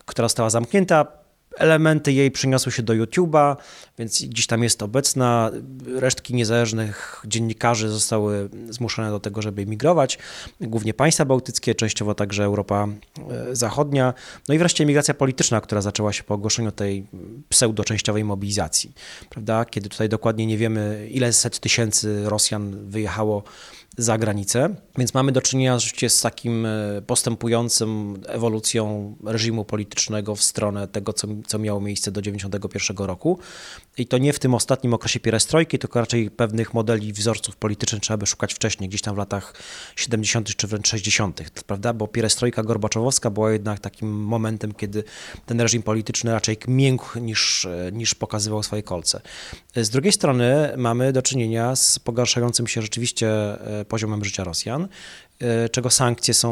która 0.06 0.26
została 0.26 0.50
zamknięta 0.50 1.06
Elementy 1.58 2.14
jej 2.14 2.32
przeniosły 2.32 2.72
się 2.72 2.84
do 2.84 2.94
YouTube'a, 2.94 3.56
więc 4.00 4.26
gdzieś 4.26 4.48
tam 4.48 4.64
jest 4.64 4.84
obecna. 4.84 5.52
Resztki 5.96 6.34
niezależnych 6.34 7.22
dziennikarzy 7.26 7.90
zostały 7.90 8.50
zmuszone 8.70 9.10
do 9.10 9.20
tego, 9.20 9.42
żeby 9.42 9.62
emigrować. 9.62 10.18
Głównie 10.62 10.94
państwa 10.94 11.26
bałtyckie, 11.26 11.76
częściowo 11.76 12.16
także 12.16 12.44
Europa 12.44 12.88
e, 13.32 13.56
Zachodnia. 13.56 14.14
No 14.48 14.56
i 14.56 14.58
wreszcie 14.58 14.84
emigracja 14.84 15.14
polityczna, 15.14 15.62
która 15.62 15.82
zaczęła 15.82 16.14
się 16.14 16.24
po 16.24 16.34
ogłoszeniu 16.34 16.72
tej 16.72 17.06
pseudo-częściowej 17.50 18.24
mobilizacji. 18.24 18.94
Prawda? 19.30 19.66
Kiedy 19.66 19.90
tutaj 19.90 20.10
dokładnie 20.10 20.46
nie 20.46 20.58
wiemy, 20.58 21.08
ile 21.12 21.34
set 21.34 21.60
tysięcy 21.60 22.30
Rosjan 22.30 22.90
wyjechało 22.90 23.44
za 23.98 24.18
granicę. 24.18 24.76
Więc 24.98 25.14
mamy 25.14 25.32
do 25.32 25.42
czynienia 25.42 25.80
rzeczywiście 25.80 26.10
z 26.10 26.22
takim 26.22 26.66
e, 26.66 27.02
postępującym 27.08 28.22
ewolucją 28.28 29.16
reżimu 29.26 29.66
politycznego 29.66 30.36
w 30.36 30.44
stronę 30.44 30.88
tego, 30.88 31.14
co, 31.14 31.28
co 31.48 31.60
miało 31.60 31.82
miejsce 31.82 32.12
do 32.12 32.22
1991 32.22 33.08
roku. 33.08 33.40
I 33.98 34.08
to 34.08 34.18
nie 34.18 34.34
w 34.34 34.40
tym 34.40 34.54
ostatnim 34.54 34.94
okresie 34.94 35.20
pierestrojki, 35.20 35.80
tylko 35.80 36.00
raczej 36.00 36.32
pewnych 36.32 36.74
modeli 36.74 37.14
wzorców 37.14 37.56
politycznych 37.56 38.02
trzeba 38.02 38.18
by 38.18 38.26
szukać 38.26 38.54
wcześniej, 38.54 38.90
gdzieś 38.90 39.02
tam 39.02 39.16
w 39.16 39.18
latach 39.18 39.54
70. 39.96 40.56
czy 40.56 40.68
wręcz 40.68 40.88
60., 40.88 41.64
prawda? 41.68 41.94
Bo 41.94 42.08
pierestrojka 42.08 42.64
gorbaczowowska 42.64 43.30
była 43.30 43.52
jednak 43.52 43.80
takim 43.80 44.24
momentem, 44.24 44.74
kiedy 44.74 45.04
ten 45.46 45.62
reżim 45.62 45.84
polityczny 45.84 46.32
raczej 46.32 46.58
miękł 46.68 47.20
niż, 47.20 47.68
niż 47.92 48.16
pokazywał 48.16 48.64
swoje 48.64 48.84
kolce. 48.84 49.22
Z 49.76 49.90
drugiej 49.90 50.12
strony 50.12 50.74
mamy 50.78 51.14
do 51.14 51.22
czynienia 51.22 51.76
z 51.76 52.00
pogarszającym 52.00 52.68
się 52.68 52.82
rzeczywiście 52.82 53.30
e, 53.80 53.86
poziomem 53.86 54.26
życia 54.26 54.44
Rosjan, 54.44 54.88
czego 55.72 55.90
sankcje 55.90 56.34
są 56.34 56.52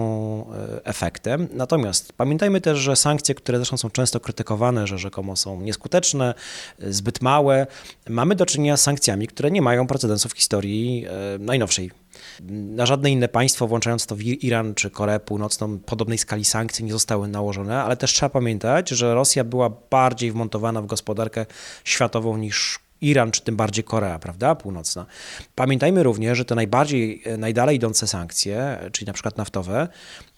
e, 0.53 0.85
efektem. 0.85 1.47
Natomiast 1.53 2.13
pamiętajmy 2.13 2.61
też, 2.61 2.79
że 2.79 2.95
sankcje, 2.95 3.35
które 3.35 3.57
zresztą 3.57 3.77
są 3.77 3.89
często 3.89 4.19
krytykowane, 4.19 4.87
że 4.87 4.97
rzekomo 4.97 5.35
są 5.35 5.61
nieskuteczne, 5.61 6.33
e, 6.79 6.93
zbyt 6.93 7.21
małe, 7.21 7.67
mamy 8.09 8.35
do 8.35 8.45
czynienia 8.45 8.77
z 8.77 8.81
sankcjami, 8.81 9.27
które 9.27 9.51
nie 9.51 9.61
mają 9.61 9.87
precedensu 9.87 10.29
w 10.29 10.33
historii 10.33 11.05
najnowszej 11.39 11.91
na 12.49 12.85
żadne 12.85 13.11
inne 13.11 13.27
państwo, 13.27 13.67
włączając 13.67 14.05
to 14.05 14.15
Iran 14.19 14.75
czy 14.75 14.89
Koreę 14.89 15.19
Północną, 15.19 15.79
podobnej 15.79 16.17
skali 16.17 16.45
sankcji 16.45 16.85
nie 16.85 16.91
zostały 16.91 17.27
nałożone, 17.27 17.83
ale 17.83 17.97
też 17.97 18.13
trzeba 18.13 18.29
pamiętać, 18.29 18.89
że 18.89 19.13
Rosja 19.13 19.43
była 19.43 19.69
bardziej 19.89 20.31
wmontowana 20.31 20.81
w 20.81 20.85
gospodarkę 20.85 21.45
światową 21.83 22.37
niż 22.37 22.79
Iran, 23.03 23.31
czy 23.31 23.41
tym 23.41 23.55
bardziej 23.55 23.83
Korea, 23.83 24.19
prawda, 24.19 24.55
północna. 24.55 25.05
Pamiętajmy 25.55 26.03
również, 26.03 26.37
że 26.37 26.45
te 26.45 26.55
najbardziej, 26.55 27.21
e, 27.25 27.37
najdalej 27.37 27.75
idące 27.75 28.07
sankcje, 28.07 28.77
czyli 28.91 29.07
na 29.07 29.13
przykład 29.13 29.37
naftowe, 29.37 29.87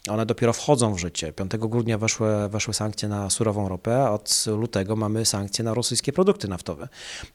One 0.10 0.26
dopiero 0.26 0.54
wchodzą 0.54 0.94
w 0.94 1.00
życie. 1.00 1.34
5 1.34 1.52
grudnia 1.58 1.98
weszły, 1.98 2.50
weszły 2.50 2.74
sankcje 2.74 3.10
na 3.10 3.30
surową 3.30 3.70
ropę, 3.70 4.04
a 4.04 4.12
od 4.12 4.46
lutego 4.48 4.96
mamy 4.96 5.26
sankcje 5.26 5.64
na 5.64 5.74
rosyjskie 5.74 6.14
produkty 6.14 6.48
naftowe. 6.48 6.88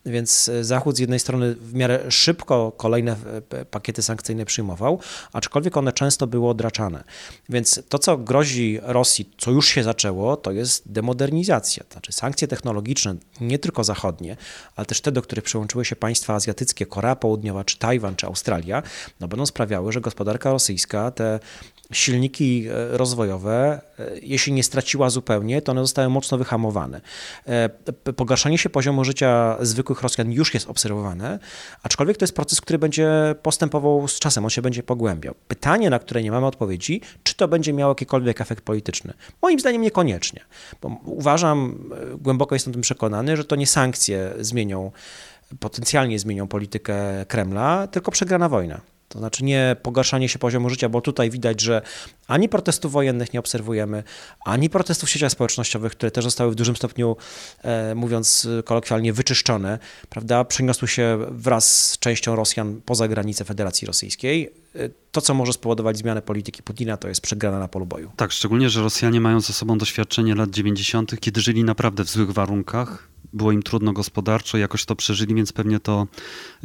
Więc 0.05 0.49
e, 0.49 0.63
Zachód 0.63 0.95
z 0.95 0.99
jednej 0.99 1.19
strony 1.19 1.55
w 1.55 1.73
miarę 1.73 2.11
szybko 2.11 2.71
kolejne 2.77 3.15
e, 3.51 3.65
pakiety 3.65 4.01
sankcyjne 4.01 4.45
przyjmował, 4.45 4.99
aczkolwiek 5.33 5.77
one 5.77 5.93
często 5.93 6.27
były 6.27 6.49
odraczane. 6.49 7.03
Więc 7.49 7.81
to, 7.89 7.99
co 7.99 8.17
grozi 8.17 8.79
Rosji, 8.81 9.29
co 9.37 9.51
już 9.51 9.67
się 9.67 9.83
zaczęło, 9.83 10.37
to 10.37 10.51
jest 10.51 10.91
demodernizacja. 10.91 11.83
Znaczy 11.91 12.11
sankcje 12.11 12.47
technologiczne, 12.47 13.15
nie 13.41 13.59
tylko 13.59 13.83
zachodnie, 13.83 14.37
ale 14.75 14.85
też 14.85 15.01
te, 15.01 15.11
do 15.11 15.21
których 15.21 15.43
przyłączyły 15.43 15.85
się 15.85 15.95
państwa 15.95 16.33
azjatyckie, 16.33 16.85
Korea 16.85 17.15
Południowa, 17.15 17.63
czy 17.63 17.77
Tajwan, 17.77 18.15
czy 18.15 18.27
Australia, 18.27 18.83
no 19.19 19.27
będą 19.27 19.45
sprawiały, 19.45 19.91
że 19.91 20.01
gospodarka 20.01 20.51
rosyjska, 20.51 21.11
te 21.11 21.39
silniki 21.91 22.67
e, 22.67 22.97
rozwojowe, 22.97 23.81
e, 23.99 24.11
jeśli 24.21 24.53
nie 24.53 24.63
straciła 24.63 25.09
zupełnie, 25.09 25.61
to 25.61 25.71
one 25.71 25.81
zostały 25.81 26.09
mocno 26.09 26.37
wyhamowane. 26.37 27.01
E, 27.47 27.69
pogarszanie 28.13 28.57
się 28.57 28.69
poziomu 28.69 29.03
życia 29.03 29.57
zwykłych 29.61 30.01
Rosjan 30.01 30.31
już 30.31 30.53
jest 30.53 30.69
obserwowane, 30.69 31.39
aczkolwiek 31.83 32.17
to 32.17 32.23
jest 32.23 32.35
proces, 32.35 32.61
który 32.61 32.79
będzie 32.79 33.35
postępował 33.43 34.07
z 34.07 34.19
czasem, 34.19 34.43
on 34.43 34.49
się 34.49 34.61
będzie 34.61 34.83
pogłębiał. 34.83 35.35
Pytanie, 35.47 35.89
na 35.89 35.99
które 35.99 36.23
nie 36.23 36.31
mamy 36.31 36.47
odpowiedzi, 36.47 37.01
czy 37.23 37.35
to 37.35 37.47
będzie 37.47 37.73
miało 37.73 37.91
jakikolwiek 37.91 38.41
efekt 38.41 38.63
polityczny? 38.63 39.13
Moim 39.41 39.59
zdaniem 39.59 39.81
niekoniecznie, 39.81 40.41
bo 40.81 40.97
uważam, 41.05 41.89
głęboko 42.17 42.55
jestem 42.55 42.73
tym 42.73 42.81
przekonany, 42.81 43.37
że 43.37 43.45
to 43.45 43.55
nie 43.55 43.67
sankcje 43.67 44.33
zmienią, 44.39 44.91
potencjalnie 45.59 46.19
zmienią 46.19 46.47
politykę 46.47 47.25
Kremla, 47.27 47.87
tylko 47.87 48.11
przegrana 48.11 48.49
wojna. 48.49 48.81
To 49.11 49.19
znaczy 49.19 49.43
nie 49.43 49.75
pogarszanie 49.81 50.29
się 50.29 50.39
poziomu 50.39 50.69
życia, 50.69 50.89
bo 50.89 51.01
tutaj 51.01 51.29
widać, 51.29 51.61
że 51.61 51.81
ani 52.27 52.49
protestów 52.49 52.91
wojennych 52.91 53.33
nie 53.33 53.39
obserwujemy, 53.39 54.03
ani 54.45 54.69
protestów 54.69 55.09
w 55.09 55.11
sieciach 55.11 55.31
społecznościowych, 55.31 55.91
które 55.91 56.11
też 56.11 56.23
zostały 56.23 56.51
w 56.51 56.55
dużym 56.55 56.75
stopniu, 56.75 57.17
e, 57.63 57.95
mówiąc 57.95 58.47
kolokwialnie, 58.65 59.13
wyczyszczone, 59.13 59.79
prawda, 60.09 60.45
przeniosły 60.45 60.87
się 60.87 61.17
wraz 61.31 61.91
z 61.91 61.99
częścią 61.99 62.35
Rosjan 62.35 62.81
poza 62.85 63.07
granice 63.07 63.45
Federacji 63.45 63.87
Rosyjskiej. 63.87 64.51
E, 64.75 64.89
to, 65.11 65.21
co 65.21 65.33
może 65.33 65.53
spowodować 65.53 65.97
zmianę 65.97 66.21
polityki 66.21 66.63
Putina, 66.63 66.97
to 66.97 67.07
jest 67.07 67.21
przegrana 67.21 67.59
na 67.59 67.67
polu 67.67 67.85
boju. 67.85 68.11
Tak, 68.15 68.31
szczególnie, 68.31 68.69
że 68.69 68.81
Rosjanie 68.81 69.21
mają 69.21 69.41
za 69.41 69.53
sobą 69.53 69.77
doświadczenie 69.77 70.35
lat 70.35 70.49
90., 70.49 71.19
kiedy 71.19 71.41
żyli 71.41 71.63
naprawdę 71.63 72.03
w 72.03 72.09
złych 72.09 72.31
warunkach 72.31 73.11
było 73.33 73.51
im 73.51 73.63
trudno 73.63 73.93
gospodarczo, 73.93 74.57
jakoś 74.57 74.85
to 74.85 74.95
przeżyli, 74.95 75.35
więc 75.35 75.53
pewnie 75.53 75.79
to 75.79 76.07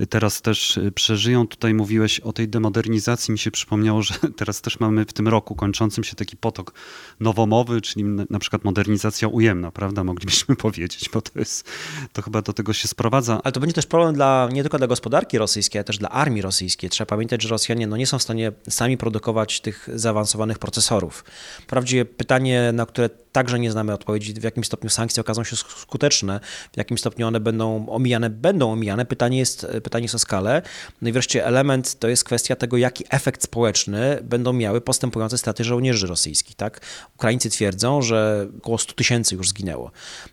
teraz 0.08 0.42
też 0.42 0.80
przeżyją. 0.94 1.46
Tutaj 1.46 1.74
mówiłeś 1.74 2.20
o 2.20 2.32
tej 2.32 2.48
demodernizacji, 2.48 3.32
mi 3.32 3.38
się 3.38 3.50
przypomniało, 3.50 4.02
że 4.02 4.14
teraz 4.36 4.60
też 4.60 4.80
mamy 4.80 5.04
w 5.04 5.12
tym 5.12 5.28
roku 5.28 5.54
kończącym 5.54 6.04
się 6.04 6.16
taki 6.16 6.36
potok 6.36 6.72
nowomowy, 7.20 7.80
czyli 7.80 8.04
na 8.30 8.38
przykład 8.38 8.64
modernizacja 8.64 9.28
ujemna, 9.28 9.70
prawda, 9.70 10.04
moglibyśmy 10.04 10.56
powiedzieć, 10.66 11.10
bo 11.12 11.22
to 11.22 11.38
jest, 11.38 11.68
to 12.12 12.22
chyba 12.22 12.42
do 12.42 12.52
tego 12.52 12.72
się 12.72 12.88
sprowadza. 12.88 13.40
Ale 13.44 13.52
to 13.52 13.60
będzie 13.60 13.74
też 13.74 13.86
problem 13.86 14.14
dla, 14.14 14.48
nie 14.52 14.62
tylko 14.62 14.78
dla 14.78 14.86
gospodarki 14.86 15.38
rosyjskiej, 15.38 15.78
ale 15.78 15.84
też 15.84 15.98
dla 15.98 16.08
armii 16.08 16.42
rosyjskiej. 16.42 16.90
Trzeba 16.90 17.06
pamiętać, 17.06 17.42
że 17.42 17.48
Rosjanie 17.48 17.86
no, 17.86 17.96
nie 17.96 18.06
są 18.06 18.18
w 18.18 18.22
stanie 18.22 18.52
sami 18.68 18.96
produkować 18.96 19.60
tych 19.60 19.88
zaawansowanych 19.94 20.58
procesorów. 20.58 21.24
Wprawdzie 21.62 22.04
pytanie, 22.04 22.70
na 22.72 22.86
które 22.86 23.10
także 23.36 23.58
nie 23.58 23.72
znamy 23.72 23.92
odpowiedzi, 23.92 24.34
w 24.34 24.42
jakim 24.42 24.64
stopniu 24.64 24.90
sankcje 24.90 25.20
okażą 25.20 25.44
się 25.44 25.56
skuteczne, 25.56 26.40
w 26.72 26.76
jakim 26.76 26.98
stopniu 26.98 27.26
one 27.26 27.40
będą 27.40 27.88
omijane, 27.88 28.30
będą 28.30 28.72
omijane. 28.72 29.06
Pytanie 29.06 29.38
jest, 29.38 29.66
pytanie 29.82 30.04
jest 30.04 30.14
o 30.14 30.18
skalę. 30.18 30.62
No 31.02 31.08
i 31.08 31.12
wreszcie 31.12 31.46
element 31.46 31.98
to 31.98 32.08
jest 32.08 32.24
kwestia 32.24 32.56
tego, 32.56 32.76
jaki 32.76 33.04
efekt 33.10 33.42
społeczny 33.42 34.18
będą 34.22 34.52
miały 34.52 34.80
postępujące 34.80 35.38
straty 35.38 35.64
żołnierzy 35.64 36.06
rosyjskich. 36.06 36.56
Tak? 36.56 36.80
Ukraińcy 37.14 37.50
twierdzą, 37.50 38.02
że 38.02 38.48
około 38.58 38.78
100 38.78 38.92
tysięcy 38.92 39.34
już 39.34 39.48
zginęło. 39.48 39.90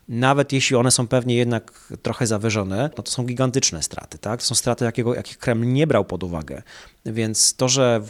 Nawet 0.08 0.52
jeśli 0.52 0.76
one 0.76 0.90
są 0.90 1.08
pewnie 1.08 1.34
jednak 1.34 1.92
trochę 2.02 2.26
zawyżone, 2.26 2.90
no 2.96 3.02
to 3.02 3.12
są 3.12 3.24
gigantyczne 3.24 3.82
straty. 3.82 4.18
Tak? 4.18 4.40
To 4.40 4.46
są 4.46 4.54
straty, 4.54 4.84
jakiego, 4.84 5.14
jakich 5.14 5.38
Kreml 5.38 5.72
nie 5.72 5.86
brał 5.86 6.04
pod 6.04 6.22
uwagę. 6.22 6.62
Więc 7.06 7.54
to, 7.54 7.68
że 7.68 8.00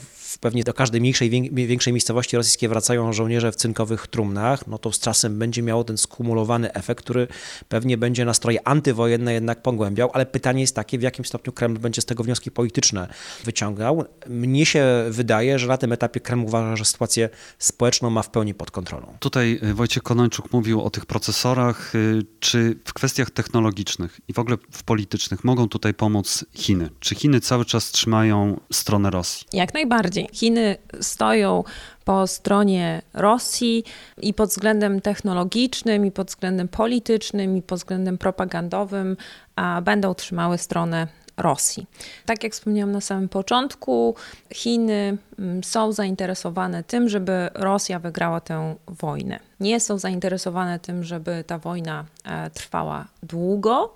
pewnie 0.41 0.65
do 0.65 0.75
każdej 0.75 1.01
mniejszej, 1.01 1.31
większej 1.53 1.93
miejscowości 1.93 2.37
rosyjskiej 2.37 2.69
wracają 2.69 3.13
żołnierze 3.13 3.53
w 3.53 3.57
cynkowych 3.57 4.07
trumnach, 4.07 4.67
no 4.67 4.79
to 4.79 4.93
z 4.93 4.99
czasem 4.99 5.39
będzie 5.39 5.63
miało 5.63 5.85
ten 5.85 5.99
skumulowany 5.99 6.73
efekt, 6.73 7.05
który 7.05 7.29
pewnie 7.69 7.99
będzie 7.99 8.25
nastroje 8.25 8.69
antywojenne 8.69 9.33
jednak 9.33 9.63
pogłębiał, 9.63 10.11
ale 10.13 10.27
pytanie 10.27 10.61
jest 10.61 10.75
takie, 10.75 10.99
w 10.99 11.03
jakim 11.03 11.25
stopniu 11.25 11.53
Kreml 11.53 11.79
będzie 11.79 12.03
z 12.03 12.05
tego 12.05 12.25
wnioski 12.25 12.51
polityczne 12.51 13.09
wyciągał. 13.45 14.05
Mnie 14.29 14.67
się 14.67 14.85
wydaje, 15.11 15.59
że 15.59 15.67
na 15.67 15.77
tym 15.77 15.93
etapie 15.93 16.21
Kreml 16.21 16.45
uważa, 16.45 16.77
że 16.77 16.85
sytuację 16.85 17.29
społeczną 17.59 18.11
ma 18.11 18.23
w 18.23 18.31
pełni 18.31 18.55
pod 18.55 18.71
kontrolą. 18.71 19.17
Tutaj 19.21 19.61
y, 19.63 19.75
Wojciech 19.75 20.03
Konończuk 20.03 20.53
mówił 20.53 20.83
o 20.83 20.91
tych 20.91 21.07
procesorach. 21.07 21.95
Y, 21.95 22.23
czy 22.41 22.79
w 22.85 22.93
kwestiach 22.93 23.31
technologicznych 23.31 24.21
i 24.29 24.33
w 24.33 24.39
ogóle 24.39 24.57
w 24.71 24.83
politycznych 24.83 25.45
mogą 25.45 25.69
tutaj 25.69 25.95
pomóc 25.95 26.45
Chiny? 26.55 26.91
Czy 27.01 27.15
Chiny 27.15 27.41
cały 27.41 27.65
czas 27.65 27.91
trzymają 27.91 28.61
stronę 28.73 29.11
Rosji? 29.11 29.47
Jak 29.53 29.75
najbardziej. 29.75 30.24
Chiny 30.33 30.77
stoją 31.01 31.65
po 32.05 32.27
stronie 32.27 33.03
Rosji 33.15 33.85
i 34.23 34.35
pod 34.35 34.51
względem 34.51 35.01
technologicznym, 35.01 36.07
i 36.07 36.11
pod 36.11 36.29
względem 36.29 36.69
politycznym, 36.69 37.57
i 37.57 37.63
pod 37.63 37.79
względem 37.79 38.19
propagandowym, 38.19 39.17
a 39.57 39.83
będą 39.83 40.15
trzymały 40.15 40.59
stronę 40.59 41.07
Rosji. 41.37 41.87
Tak 42.27 42.45
jak 42.45 42.53
wspomniałam 42.53 42.93
na 42.93 43.01
samym 43.01 43.29
początku, 43.29 44.15
Chiny 44.55 45.17
mm, 45.39 45.65
są 45.65 45.93
zainteresowane 45.93 46.85
tym, 46.85 47.09
żeby 47.09 47.51
Rosja 47.55 47.99
wygrała 47.99 48.41
tę 48.41 48.75
wojnę. 48.87 49.39
Nie 49.61 49.81
są 49.81 49.99
zainteresowane 49.99 50.79
tym, 50.79 51.05
żeby 51.05 51.45
ta 51.47 51.59
wojna 51.59 52.05
e, 52.25 52.51
trwała 52.51 53.07
długo 53.23 53.95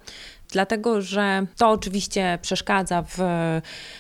dlatego 0.50 1.02
że 1.02 1.46
to 1.56 1.70
oczywiście 1.70 2.38
przeszkadza 2.42 3.02
w 3.02 3.18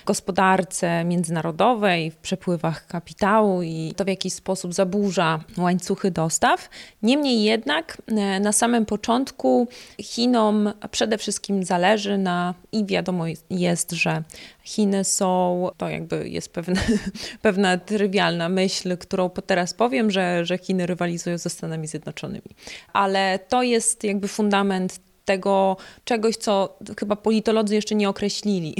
gospodarce 0.06 1.04
międzynarodowej, 1.04 2.10
w 2.10 2.16
przepływach 2.16 2.86
kapitału 2.86 3.62
i 3.62 3.92
to 3.96 4.04
w 4.04 4.08
jakiś 4.08 4.32
sposób 4.32 4.74
zaburza 4.74 5.40
łańcuchy 5.58 6.10
dostaw. 6.10 6.68
Niemniej 7.02 7.42
jednak 7.42 8.02
e, 8.06 8.40
na 8.40 8.52
samym 8.52 8.86
początku 8.86 9.68
Chinom 10.02 10.72
przede 10.90 11.18
wszystkim 11.18 11.64
zależy 11.64 12.18
na, 12.18 12.54
i 12.72 12.86
wiadomo 12.86 13.24
jest, 13.50 13.92
że 13.92 14.22
Chiny 14.64 15.04
są, 15.04 15.68
to 15.76 15.88
jakby 15.88 16.28
jest 16.28 16.52
pewna, 16.52 16.80
pewna 17.42 17.78
trywialna 17.78 18.48
myśl, 18.48 18.96
którą 18.96 19.30
teraz 19.30 19.74
powiem, 19.74 20.10
że, 20.10 20.44
że 20.44 20.58
Chiny 20.58 20.86
rywalizują 20.86 21.38
ze 21.38 21.50
Stanami 21.50 21.86
Zjednoczonymi. 21.86 22.50
Ale 22.92 23.38
to 23.48 23.62
jest 23.62 24.04
jakby 24.04 24.28
fundament 24.28 25.00
tego 25.28 25.76
czegoś, 26.04 26.36
co 26.36 26.76
chyba 26.98 27.16
politolodzy 27.16 27.74
jeszcze 27.74 27.94
nie 27.94 28.08
określili. 28.08 28.74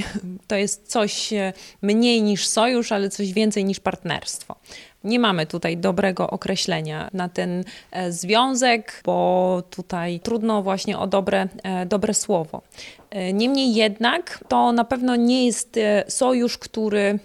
To 0.46 0.56
jest 0.56 0.90
coś 0.90 1.32
e, 1.32 1.52
mniej 1.82 2.22
niż 2.22 2.46
sojusz, 2.46 2.92
ale 2.92 3.10
coś 3.10 3.32
więcej 3.32 3.64
niż 3.64 3.80
partnerstwo. 3.80 4.56
Nie 5.04 5.18
mamy 5.18 5.46
tutaj 5.46 5.76
dobrego 5.76 6.30
określenia 6.30 7.10
na 7.12 7.28
ten 7.28 7.64
e, 7.90 8.12
związek, 8.12 9.02
bo 9.04 9.62
tutaj 9.70 10.20
trudno 10.20 10.62
właśnie 10.62 10.98
o 10.98 11.06
dobre, 11.06 11.48
e, 11.62 11.86
dobre 11.86 12.14
słowo. 12.14 12.62
Niemniej 13.34 13.74
jednak 13.74 14.44
to 14.48 14.72
na 14.72 14.84
pewno 14.84 15.16
nie 15.16 15.46
jest 15.46 15.78
sojusz, 16.08 16.58
który 16.58 17.18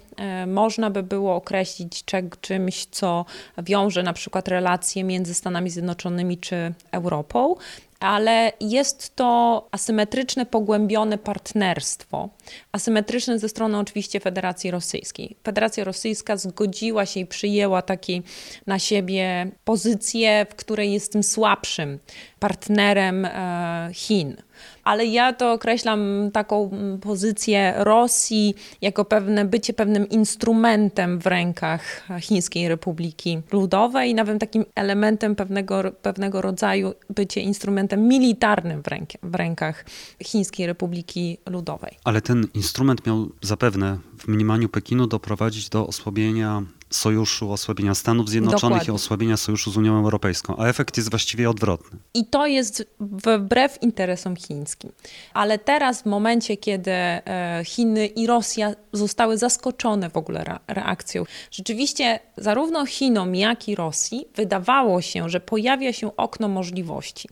można 0.48 0.90
by 0.90 1.04
było 1.04 1.36
określić 1.36 2.06
czymś, 2.42 2.86
co 2.86 3.26
wiąże 3.58 4.04
na 4.04 4.14
przykład 4.14 4.48
relacje 4.48 5.04
między 5.04 5.34
Stanami 5.34 5.70
Zjednoczonymi 5.70 6.38
czy 6.38 6.74
Europą 6.92 7.56
ale 8.04 8.52
jest 8.60 9.16
to 9.16 9.68
asymetryczne, 9.72 10.46
pogłębione 10.46 11.18
partnerstwo. 11.18 12.30
Asymetryczne 12.72 13.40
ze 13.40 13.50
strony 13.50 13.78
oczywiście 13.78 14.20
Federacji 14.20 14.72
Rosyjskiej. 14.72 15.36
Federacja 15.44 15.84
Rosyjska 15.84 16.38
zgodziła 16.38 17.06
się 17.06 17.20
i 17.20 17.26
przyjęła 17.26 17.82
takie 17.82 18.22
na 18.68 18.80
siebie 18.80 19.52
pozycję, 19.66 20.46
w 20.50 20.56
której 20.56 20.94
jest 20.94 21.12
tym 21.12 21.24
słabszym 21.24 22.00
partnerem 22.40 23.26
e, 23.26 23.90
Chin 23.94 24.38
ale 24.84 25.06
ja 25.06 25.34
to 25.34 25.52
określam 25.52 26.30
taką 26.34 26.70
mm, 26.72 27.00
pozycję 27.00 27.74
Rosji 27.78 28.56
jako 28.82 29.06
pewne 29.06 29.46
bycie 29.46 29.74
pewnym 29.74 30.10
instrumentem 30.10 31.20
w 31.20 31.28
rękach 31.28 32.04
Chińskiej 32.22 32.68
Republiki 32.68 33.42
Ludowej, 33.52 34.14
nawet 34.16 34.40
takim 34.40 34.66
elementem 34.76 35.36
pewnego, 35.36 35.84
pewnego 36.02 36.42
rodzaju 36.42 36.94
bycie 37.10 37.42
instrumentem 37.42 38.08
militarnym 38.08 38.84
w, 38.84 38.88
ręk, 38.88 39.10
w 39.24 39.36
rękach 39.36 39.86
Chińskiej 40.24 40.68
Republiki 40.68 41.38
Ludowej. 41.46 41.98
Ale 42.04 42.22
ten 42.22 42.48
instrument 42.54 43.08
miał 43.08 43.30
zapewne 43.42 43.98
w 44.18 44.28
mniemaniu 44.28 44.70
Pekinu 44.70 45.08
doprowadzić 45.08 45.70
do 45.70 45.88
osłabienia 45.88 46.64
sojuszu, 46.96 47.52
osłabienia 47.52 47.96
Stanów 47.96 48.30
Zjednoczonych 48.30 48.62
Dokładnie. 48.62 48.94
i 48.94 48.96
osłabienia 48.96 49.38
sojuszu 49.38 49.72
z 49.72 49.78
Unią 49.78 49.98
Europejską, 49.98 50.56
a 50.58 50.68
efekt 50.68 50.98
jest 50.98 51.10
właściwie 51.10 51.50
odwrotny. 51.50 52.00
I 52.14 52.26
to 52.26 52.48
jest 52.48 52.88
wbrew 53.00 53.82
interesom 53.82 54.36
chińskim. 54.36 54.92
Ale 55.34 55.60
teraz 55.60 56.02
w 56.02 56.06
momencie, 56.06 56.58
kiedy 56.58 56.92
e, 56.92 57.62
Chiny 57.66 58.06
i 58.06 58.28
Rosja 58.28 58.74
zostały 58.94 59.38
zaskoczone 59.38 60.10
w 60.10 60.18
ogóle 60.18 60.60
reakcją, 60.68 61.24
rzeczywiście 61.52 62.20
zarówno 62.38 62.86
Chinom, 62.86 63.36
jak 63.36 63.68
i 63.70 63.76
Rosji 63.76 64.26
wydawało 64.36 65.02
się, 65.02 65.30
że 65.30 65.40
pojawia 65.40 65.94
się 65.94 66.16
okno 66.16 66.48
możliwości. 66.48 67.30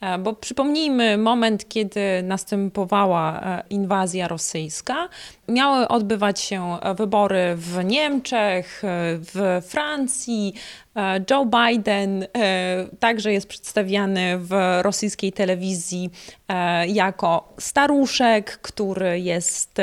E, 0.00 0.18
bo 0.18 0.32
przypomnijmy 0.32 1.18
moment, 1.18 1.68
kiedy 1.68 2.00
następowała 2.22 3.40
e, 3.40 3.62
inwazja 3.70 4.28
rosyjska. 4.28 5.08
Miały 5.48 5.88
odbywać 5.88 6.40
się 6.40 6.78
wybory 6.96 7.54
w 7.56 7.84
Niemczech, 7.84 8.82
w 9.18 9.62
Francji. 9.68 10.54
Joe 11.30 11.46
Biden 11.46 12.26
także 13.00 13.32
jest 13.32 13.48
przedstawiany 13.48 14.38
w 14.38 14.78
rosyjskiej 14.82 15.32
telewizji 15.32 16.10
jako 16.86 17.54
staruszek, 17.60 18.58
który 18.62 19.20
jest 19.20 19.76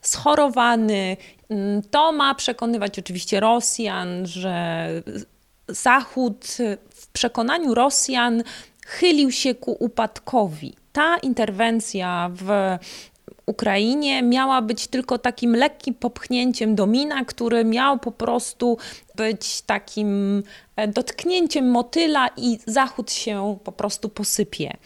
schorowany. 0.00 1.16
Mm, 1.48 1.82
to 1.90 2.12
ma 2.12 2.34
przekonywać 2.34 2.98
oczywiście 2.98 3.40
Rosjan, 3.40 4.26
że 4.26 4.88
Zachód 5.68 6.46
w 6.94 7.06
przekonaniu 7.12 7.74
Rosjan 7.74 8.42
chylił 8.86 9.30
się 9.30 9.54
ku 9.54 9.76
upadkowi. 9.80 10.74
Ta 10.92 11.16
interwencja 11.16 12.30
w 12.34 12.48
Ukrainie 13.46 14.22
miała 14.22 14.62
być 14.62 14.86
tylko 14.86 15.18
takim 15.18 15.56
lekkim 15.56 15.94
popchnięciem 15.94 16.74
domina, 16.74 17.24
który 17.24 17.64
miał 17.64 17.98
po 17.98 18.12
prostu 18.12 18.78
być 19.14 19.62
takim 19.62 20.42
e, 20.76 20.88
dotknięciem 20.88 21.70
motyla 21.70 22.28
i 22.36 22.58
Zachód 22.66 23.12
się 23.12 23.58
po 23.64 23.72
prostu 23.72 24.08
posypie. 24.08 24.76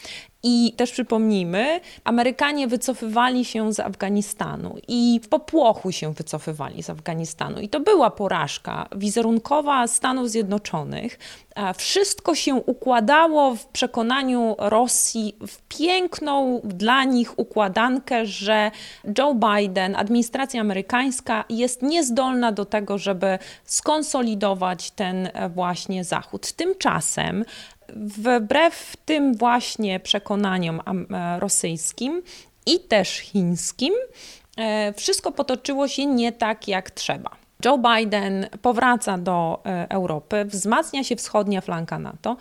I 0.48 0.72
też 0.76 0.92
przypomnijmy, 0.92 1.80
Amerykanie 2.04 2.68
wycofywali 2.68 3.44
się 3.44 3.72
z 3.72 3.80
Afganistanu 3.80 4.76
i 4.88 5.20
w 5.22 5.28
popłochu 5.28 5.92
się 5.92 6.12
wycofywali 6.12 6.82
z 6.82 6.90
Afganistanu. 6.90 7.60
I 7.60 7.68
to 7.68 7.80
była 7.80 8.10
porażka 8.10 8.88
wizerunkowa 8.96 9.86
Stanów 9.86 10.30
Zjednoczonych. 10.30 11.18
Wszystko 11.76 12.34
się 12.34 12.54
układało 12.54 13.54
w 13.54 13.66
przekonaniu 13.66 14.56
Rosji 14.58 15.36
w 15.46 15.62
piękną 15.62 16.60
dla 16.64 17.04
nich 17.04 17.38
układankę, 17.38 18.26
że 18.26 18.70
Joe 19.18 19.34
Biden, 19.34 19.96
administracja 19.96 20.60
amerykańska 20.60 21.44
jest 21.48 21.82
niezdolna 21.82 22.52
do 22.52 22.64
tego, 22.64 22.98
żeby 22.98 23.38
skonsolidować 23.64 24.90
ten 24.90 25.28
właśnie 25.54 26.04
Zachód. 26.04 26.52
Tymczasem 26.52 27.44
wbrew 27.94 28.96
tym 29.04 29.34
właśnie 29.34 30.00
przekonaniom 30.00 30.80
e, 30.80 31.40
rosyjskim 31.40 32.22
i 32.66 32.80
też 32.80 33.08
chińskim, 33.08 33.94
e, 34.56 34.92
wszystko 34.92 35.32
potoczyło 35.32 35.88
się 35.88 36.06
nie 36.06 36.32
tak 36.32 36.68
jak 36.68 36.90
trzeba. 36.90 37.30
Joe 37.64 37.78
Biden 37.78 38.46
powraca 38.62 39.18
do 39.18 39.62
e, 39.66 39.86
Europy, 39.90 40.44
wzmacnia 40.44 41.04
się 41.04 41.16
wschodnia 41.16 41.60
flanka 41.60 41.98
NATO. 41.98 42.36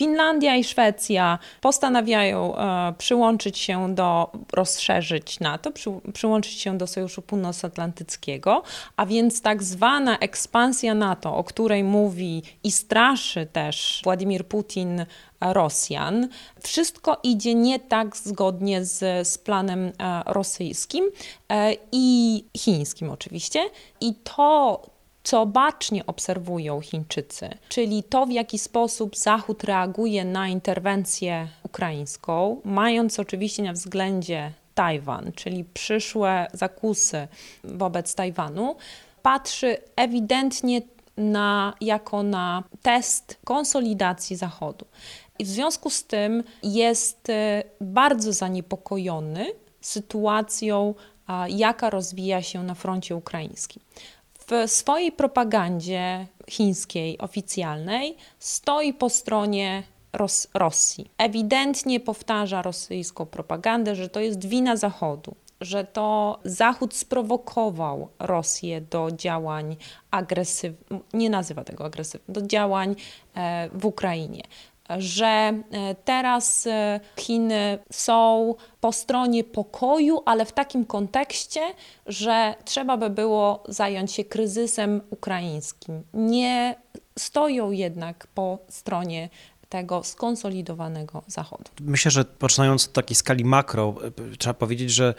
Finlandia 0.00 0.56
i 0.56 0.64
Szwecja 0.64 1.38
postanawiają 1.60 2.56
e, 2.56 2.94
przyłączyć 2.98 3.58
się 3.58 3.94
do, 3.94 4.32
rozszerzyć 4.52 5.40
NATO, 5.40 5.70
przy, 5.70 5.90
przyłączyć 6.12 6.52
się 6.52 6.78
do 6.78 6.86
Sojuszu 6.86 7.22
Północnoatlantyckiego, 7.22 8.62
a 8.96 9.06
więc 9.06 9.42
tak 9.42 9.62
zwana 9.62 10.18
ekspansja 10.18 10.94
NATO, 10.94 11.36
o 11.36 11.44
której 11.44 11.84
mówi 11.84 12.42
i 12.64 12.72
straszy 12.72 13.46
też 13.46 14.00
Władimir 14.04 14.46
Putin 14.46 15.06
Rosjan. 15.40 16.28
Wszystko 16.62 17.20
idzie 17.22 17.54
nie 17.54 17.78
tak 17.78 18.16
zgodnie 18.16 18.84
z, 18.84 19.28
z 19.28 19.38
planem 19.38 19.86
e, 19.86 19.92
rosyjskim 20.26 21.04
e, 21.48 21.72
i 21.92 22.44
chińskim 22.56 23.10
oczywiście. 23.10 23.70
I 24.00 24.14
to, 24.14 24.82
co 25.22 25.46
bacznie 25.46 26.06
obserwują 26.06 26.80
Chińczycy, 26.80 27.50
czyli 27.68 28.02
to, 28.02 28.26
w 28.26 28.30
jaki 28.30 28.58
sposób 28.58 29.16
Zachód 29.16 29.64
reaguje 29.64 30.24
na 30.24 30.48
interwencję 30.48 31.48
ukraińską, 31.62 32.60
mając 32.64 33.18
oczywiście 33.18 33.62
na 33.62 33.72
względzie 33.72 34.52
Tajwan, 34.74 35.32
czyli 35.36 35.64
przyszłe 35.64 36.46
zakusy 36.52 37.28
wobec 37.64 38.14
Tajwanu, 38.14 38.76
patrzy 39.22 39.76
ewidentnie 39.96 40.82
na, 41.16 41.74
jako 41.80 42.22
na 42.22 42.64
test 42.82 43.38
konsolidacji 43.44 44.36
Zachodu. 44.36 44.86
I 45.38 45.44
w 45.44 45.48
związku 45.48 45.90
z 45.90 46.04
tym 46.04 46.44
jest 46.62 47.30
e, 47.30 47.62
bardzo 47.80 48.32
zaniepokojony 48.32 49.46
sytuacją, 49.80 50.94
jaka 51.48 51.90
rozwija 51.90 52.42
się 52.42 52.62
na 52.62 52.74
froncie 52.74 53.16
ukraińskim. 53.16 53.82
W 54.50 54.70
swojej 54.70 55.12
propagandzie 55.12 56.26
chińskiej 56.48 57.18
oficjalnej 57.18 58.16
stoi 58.38 58.94
po 58.94 59.10
stronie 59.10 59.82
Ros 60.12 60.48
Rosji. 60.54 61.10
Ewidentnie 61.18 62.00
powtarza 62.00 62.62
rosyjską 62.62 63.26
propagandę, 63.26 63.94
że 63.94 64.08
to 64.08 64.20
jest 64.20 64.46
wina 64.46 64.76
Zachodu, 64.76 65.34
że 65.60 65.84
to 65.84 66.38
Zachód 66.44 66.94
sprowokował 66.94 68.08
Rosję 68.18 68.80
do 68.80 69.08
działań 69.10 69.76
agresywnych, 70.10 71.00
nie 71.12 71.30
nazywa 71.30 71.64
tego 71.64 71.84
agresywnych, 71.84 72.30
do 72.30 72.46
działań 72.46 72.96
e, 73.34 73.68
w 73.72 73.86
Ukrainie 73.86 74.42
że 74.98 75.26
e, 75.26 75.62
teraz 76.04 76.66
e, 76.66 77.00
Chiny 77.18 77.78
są 77.92 78.54
po 78.80 78.92
stronie 78.92 79.44
pokoju, 79.44 80.22
ale 80.26 80.44
w 80.44 80.52
takim 80.52 80.84
kontekście, 80.84 81.60
że 82.06 82.54
trzeba 82.64 82.96
by 82.96 83.10
było 83.10 83.64
zająć 83.68 84.12
się 84.12 84.24
kryzysem 84.24 85.00
ukraińskim. 85.10 86.02
Nie 86.14 86.74
stoją 87.18 87.70
jednak 87.70 88.26
po 88.26 88.58
stronie 88.68 89.28
tego 89.70 90.04
skonsolidowanego 90.04 91.22
Zachodu. 91.26 91.64
Myślę, 91.80 92.10
że 92.10 92.24
poczynając 92.24 92.86
od 92.86 92.92
takiej 92.92 93.16
skali 93.16 93.44
makro, 93.44 93.94
e, 94.32 94.36
trzeba 94.36 94.54
powiedzieć, 94.54 94.90
że 94.90 95.14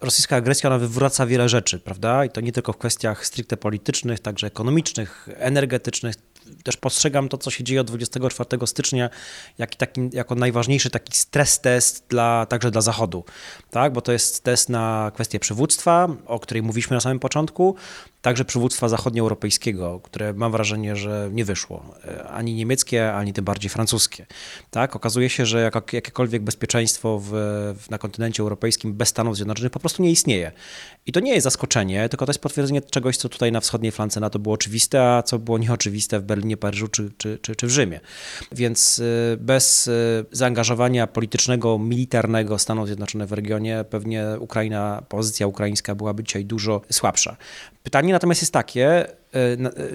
rosyjska 0.00 0.36
agresja 0.36 0.70
ona 0.70 0.78
wywraca 0.78 1.26
wiele 1.26 1.48
rzeczy, 1.48 1.78
prawda? 1.78 2.24
I 2.24 2.30
to 2.30 2.40
nie 2.40 2.52
tylko 2.52 2.72
w 2.72 2.76
kwestiach 2.76 3.26
stricte 3.26 3.56
politycznych, 3.56 4.20
także 4.20 4.46
ekonomicznych, 4.46 5.28
energetycznych, 5.36 6.14
też 6.64 6.76
postrzegam 6.76 7.28
to, 7.28 7.38
co 7.38 7.50
się 7.50 7.64
dzieje 7.64 7.80
od 7.80 7.86
24 7.86 8.66
stycznia, 8.66 9.10
jak 9.58 9.74
taki, 9.74 10.10
jako 10.12 10.34
najważniejszy 10.34 10.90
taki 10.90 11.16
stres 11.16 11.60
test 11.60 12.04
dla, 12.08 12.46
także 12.46 12.70
dla 12.70 12.80
Zachodu, 12.80 13.24
tak? 13.70 13.92
bo 13.92 14.00
to 14.00 14.12
jest 14.12 14.44
test 14.44 14.68
na 14.68 15.12
kwestię 15.14 15.40
przywództwa, 15.40 16.08
o 16.26 16.40
której 16.40 16.62
mówiliśmy 16.62 16.94
na 16.94 17.00
samym 17.00 17.18
początku, 17.18 17.76
także 18.22 18.44
przywództwa 18.44 18.88
zachodnioeuropejskiego, 18.88 20.00
które 20.00 20.32
mam 20.32 20.52
wrażenie, 20.52 20.96
że 20.96 21.28
nie 21.32 21.44
wyszło. 21.44 21.94
E, 22.04 22.28
ani 22.28 22.54
niemieckie, 22.54 23.14
ani 23.14 23.32
tym 23.32 23.44
bardziej 23.44 23.70
francuskie. 23.70 24.26
Tak? 24.70 24.96
Okazuje 24.96 25.30
się, 25.30 25.46
że 25.46 25.60
jak, 25.60 25.92
jakiekolwiek 25.92 26.42
bezpieczeństwo 26.42 27.18
w, 27.18 27.30
w, 27.78 27.90
na 27.90 27.98
kontynencie 27.98 28.42
europejskim 28.42 28.94
bez 28.94 29.08
Stanów 29.08 29.36
Zjednoczonych 29.36 29.72
po 29.72 29.80
prostu 29.80 30.02
nie 30.02 30.10
istnieje. 30.10 30.52
I 31.06 31.12
to 31.12 31.20
nie 31.20 31.34
jest 31.34 31.44
zaskoczenie, 31.44 32.08
tylko 32.08 32.26
to 32.26 32.30
jest 32.30 32.40
potwierdzenie 32.40 32.80
czegoś, 32.80 33.16
co 33.16 33.28
tutaj 33.28 33.52
na 33.52 33.60
wschodniej 33.60 33.92
flance 33.92 34.20
NATO 34.20 34.38
było 34.38 34.54
oczywiste, 34.54 35.16
a 35.16 35.22
co 35.22 35.38
było 35.38 35.58
nieoczywiste 35.58 36.20
w 36.20 36.22
Berlinie, 36.22 36.56
Paryżu 36.56 36.88
czy, 36.88 37.12
czy, 37.18 37.38
czy, 37.42 37.56
czy 37.56 37.66
w 37.66 37.70
Rzymie. 37.70 38.00
Więc 38.52 38.98
e, 39.32 39.36
bez 39.36 39.88
e, 39.88 39.92
zaangażowania 40.32 41.06
politycznego, 41.06 41.78
militarnego 41.78 42.58
Stanów 42.58 42.86
Zjednoczonych 42.86 43.28
w 43.28 43.32
regionie 43.32 43.84
pewnie 43.90 44.26
Ukraina, 44.38 45.02
pozycja 45.08 45.46
ukraińska 45.46 45.94
byłaby 45.94 46.24
dzisiaj 46.24 46.44
dużo 46.44 46.80
słabsza. 46.90 47.36
Pytanie 47.82 48.11
natomiast 48.12 48.42
jest 48.42 48.52
takie, 48.52 49.08
e, 49.08 49.12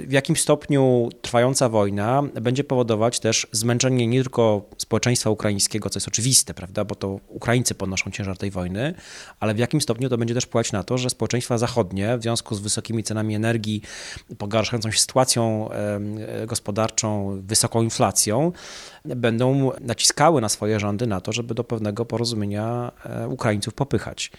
w 0.08 0.12
jakim 0.12 0.36
stopniu 0.36 1.10
trwająca 1.21 1.69
wojna 1.69 2.23
będzie 2.41 2.63
powodować 2.63 3.19
też 3.19 3.47
zmęczenie 3.51 4.08
nie 4.08 4.21
tylko 4.21 4.69
społeczeństwa 4.77 5.30
ukraińskiego, 5.30 5.89
co 5.89 5.97
jest 5.97 6.08
oczywiste, 6.08 6.53
prawda, 6.53 6.86
bo 6.86 6.95
to 6.95 7.19
Ukraińcy 7.27 7.75
ponoszą 7.75 8.12
ciężar 8.12 8.38
tej 8.38 8.51
wojny, 8.51 8.93
ale 9.39 9.53
w 9.53 9.58
jakim 9.58 9.82
stopniu 9.82 10.10
to 10.10 10.17
będzie 10.17 10.34
też 10.34 10.43
wpływać 10.43 10.71
na 10.71 10.84
to, 10.84 10.97
że 10.97 11.10
społeczeństwa 11.10 11.58
zachodnie 11.58 12.17
w 12.17 12.21
związku 12.21 12.56
z 12.56 12.60
wysokimi 12.60 13.03
cenami 13.03 13.36
energii, 13.36 13.82
pogarszającą 14.38 14.91
się 14.91 14.99
sytuacją 14.99 15.69
gospodarczą, 16.47 17.41
wysoką 17.41 17.82
inflacją, 17.82 18.51
będą 19.06 19.71
naciskały 19.82 20.41
na 20.41 20.49
swoje 20.49 20.80
rządy 20.80 21.08
na 21.08 21.21
to, 21.21 21.32
żeby 21.34 21.53
do 21.53 21.63
pewnego 21.63 22.06
porozumienia 22.06 22.91
e, 23.06 23.27
Ukraińców 23.27 23.73
popychać. 23.73 24.32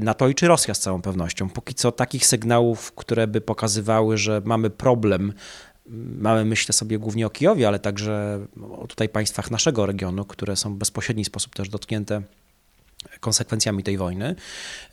NATO 0.00 0.28
i 0.28 0.34
czy 0.34 0.48
Rosja 0.48 0.74
z 0.74 0.80
całą 0.80 1.02
pewnością. 1.02 1.48
Póki 1.48 1.74
co 1.74 1.92
takich 1.92 2.26
sygnałów, 2.26 2.92
które 2.92 3.26
by 3.26 3.40
pokazywały, 3.40 4.16
że 4.18 4.42
mamy 4.44 4.70
problem, 4.70 5.32
mamy 6.18 6.44
myślę 6.44 6.72
sobie 6.72 6.98
głównie 6.98 7.26
o 7.26 7.30
Kijowie, 7.30 7.68
ale 7.68 7.78
także 7.78 8.46
o 8.78 8.86
tutaj 8.86 9.08
państwach 9.08 9.50
naszego 9.50 9.86
regionu, 9.86 10.24
które 10.24 10.56
są 10.56 10.74
w 10.74 10.76
bezpośredni 10.76 11.24
sposób 11.24 11.54
też 11.54 11.68
dotknięte 11.68 12.22
konsekwencjami 13.20 13.82
tej 13.82 13.98
wojny. 13.98 14.34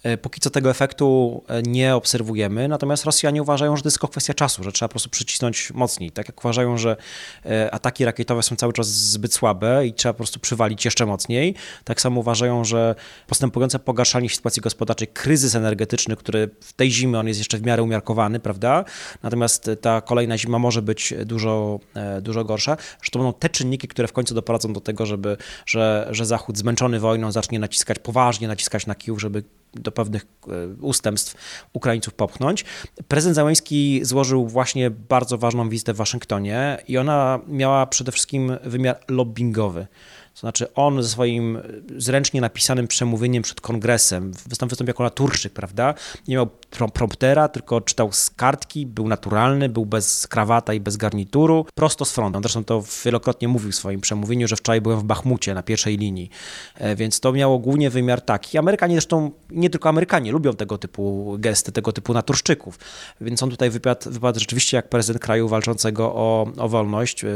E, 0.04 0.18
póki 0.18 0.42
co 0.42 0.50
tego 0.50 0.70
efektu 0.70 1.44
e, 1.48 1.62
nie 1.62 1.96
obserwujemy, 1.96 2.68
natomiast 2.68 3.06
Rosjanie 3.06 3.42
uważają, 3.42 3.78
że 3.78 3.84
to 3.84 3.88
jest 3.88 3.98
tylko 3.98 4.08
kwestia 4.08 4.34
czasu, 4.34 4.64
że 4.64 4.72
trzeba 4.72 4.88
po 4.88 4.94
prostu 4.94 5.10
przycisnąć 5.10 5.72
mocniej. 5.72 6.12
Tak 6.12 6.28
jak 6.28 6.40
uważają, 6.40 6.78
że 6.78 6.98
e, 7.46 7.74
ataki 7.74 8.06
rakietowe 8.06 8.44
są 8.44 8.56
cały 8.56 8.74
czas 8.74 8.88
zbyt 8.88 9.34
słabe 9.34 9.88
i 9.88 9.94
trzeba 9.94 10.14
po 10.14 10.18
prostu 10.18 10.40
przywalić 10.40 10.86
jeszcze 10.86 11.06
mocniej, 11.06 11.56
tak 11.84 12.02
samo 12.02 12.20
uważają, 12.20 12.66
że 12.66 12.96
postępujące 13.28 13.80
pogarszanie 13.80 14.30
sytuacji 14.30 14.62
gospodarczej, 14.62 15.08
kryzys 15.08 15.56
energetyczny, 15.56 16.16
który 16.16 16.50
w 16.62 16.74
tej 16.74 16.92
zimy 16.92 17.20
on 17.20 17.28
jest 17.28 17.40
jeszcze 17.40 17.58
w 17.58 17.66
miarę 17.66 17.84
umiarkowany, 17.84 18.40
prawda? 18.40 18.86
Natomiast 19.24 19.70
ta 19.82 20.02
kolejna 20.02 20.38
zima 20.38 20.60
może 20.60 20.82
być 20.82 21.14
dużo, 21.26 21.80
dużo 22.22 22.44
gorsza, 22.44 22.78
że 23.02 23.12
to 23.12 23.20
będą 23.20 23.34
te 23.34 23.50
czynniki, 23.50 23.88
które 23.88 24.08
w 24.08 24.14
końcu 24.14 24.36
doprowadzą 24.36 24.74
do 24.74 24.82
tego, 24.82 25.06
żeby, 25.06 25.38
że, 25.66 26.08
że 26.12 26.26
Zachód 26.26 26.58
zmęczony 26.58 27.00
wojną 27.00 27.32
zacznie 27.32 27.60
naciskać 27.60 28.00
poważnie, 28.00 28.17
naciskać 28.48 28.88
na 28.88 28.96
Kijów, 28.96 29.22
żeby 29.22 29.44
do 29.74 29.92
pewnych 29.92 30.26
e, 30.48 30.68
ustępstw 30.82 31.36
Ukraińców 31.74 32.14
popchnąć. 32.14 32.66
Prezydent 33.08 33.36
Załęski 33.36 34.00
złożył 34.04 34.48
właśnie 34.48 34.90
bardzo 34.90 35.38
ważną 35.38 35.70
wizytę 35.70 35.94
w 35.94 35.98
Waszyngtonie 35.98 36.78
i 36.88 36.98
ona 36.98 37.40
miała 37.48 37.86
przede 37.86 38.12
wszystkim 38.12 38.58
wymiar 38.64 39.00
lobbyingowy. 39.08 39.88
To 40.34 40.40
znaczy 40.40 40.74
on 40.74 41.04
ze 41.04 41.10
swoim 41.10 41.60
zręcznie 41.98 42.42
napisanym 42.42 42.88
przemówieniem 42.88 43.44
przed 43.44 43.62
kongresem 43.62 44.32
wystąpił 44.48 44.78
jako 44.88 45.04
naturszczyk, 45.04 45.54
prawda? 45.54 45.94
Nie 46.28 46.36
miał 46.36 46.48
promptera, 46.70 47.48
tylko 47.48 47.82
czytał 47.82 48.12
z 48.12 48.30
kartki, 48.30 48.86
był 48.86 49.08
naturalny, 49.08 49.70
był 49.70 49.86
bez 49.86 50.28
krawata 50.28 50.74
i 50.74 50.80
bez 50.80 50.98
garnituru, 50.98 51.66
prosto 51.76 52.06
z 52.06 52.12
frontu. 52.12 52.40
Zresztą 52.42 52.64
to 52.64 52.84
wielokrotnie 53.06 53.48
mówił 53.48 53.72
w 53.72 53.76
swoim 53.76 54.02
przemówieniu, 54.02 54.48
że 54.48 54.56
wczoraj 54.56 54.82
byłem 54.82 55.00
w 55.00 55.04
Bachmucie 55.04 55.54
na 55.54 55.64
pierwszej 55.64 55.98
linii, 55.98 56.30
e, 56.76 56.96
więc 56.96 57.20
to 57.20 57.32
miało 57.32 57.60
głównie 57.60 57.90
wymiar 57.90 58.22
taki. 58.22 58.58
Amerykanie 58.58 58.96
zresztą, 58.96 59.32
nie 59.50 59.70
tylko 59.70 59.90
Amerykanie, 59.90 60.32
lubią 60.32 60.54
tego 60.54 60.78
typu 60.78 61.36
gesty, 61.40 61.72
tego 61.72 61.92
typu 61.92 62.14
naturszczyków, 62.14 62.80
więc 63.22 63.44
on 63.44 63.50
tutaj 63.50 63.70
wypadł, 63.70 64.12
wypadł 64.12 64.40
rzeczywiście 64.40 64.78
jak 64.78 64.90
prezydent 64.90 65.24
kraju 65.24 65.48
walczącego 65.48 66.16
o, 66.16 66.48
o 66.58 66.70
wolność, 66.70 67.24
e, 67.24 67.28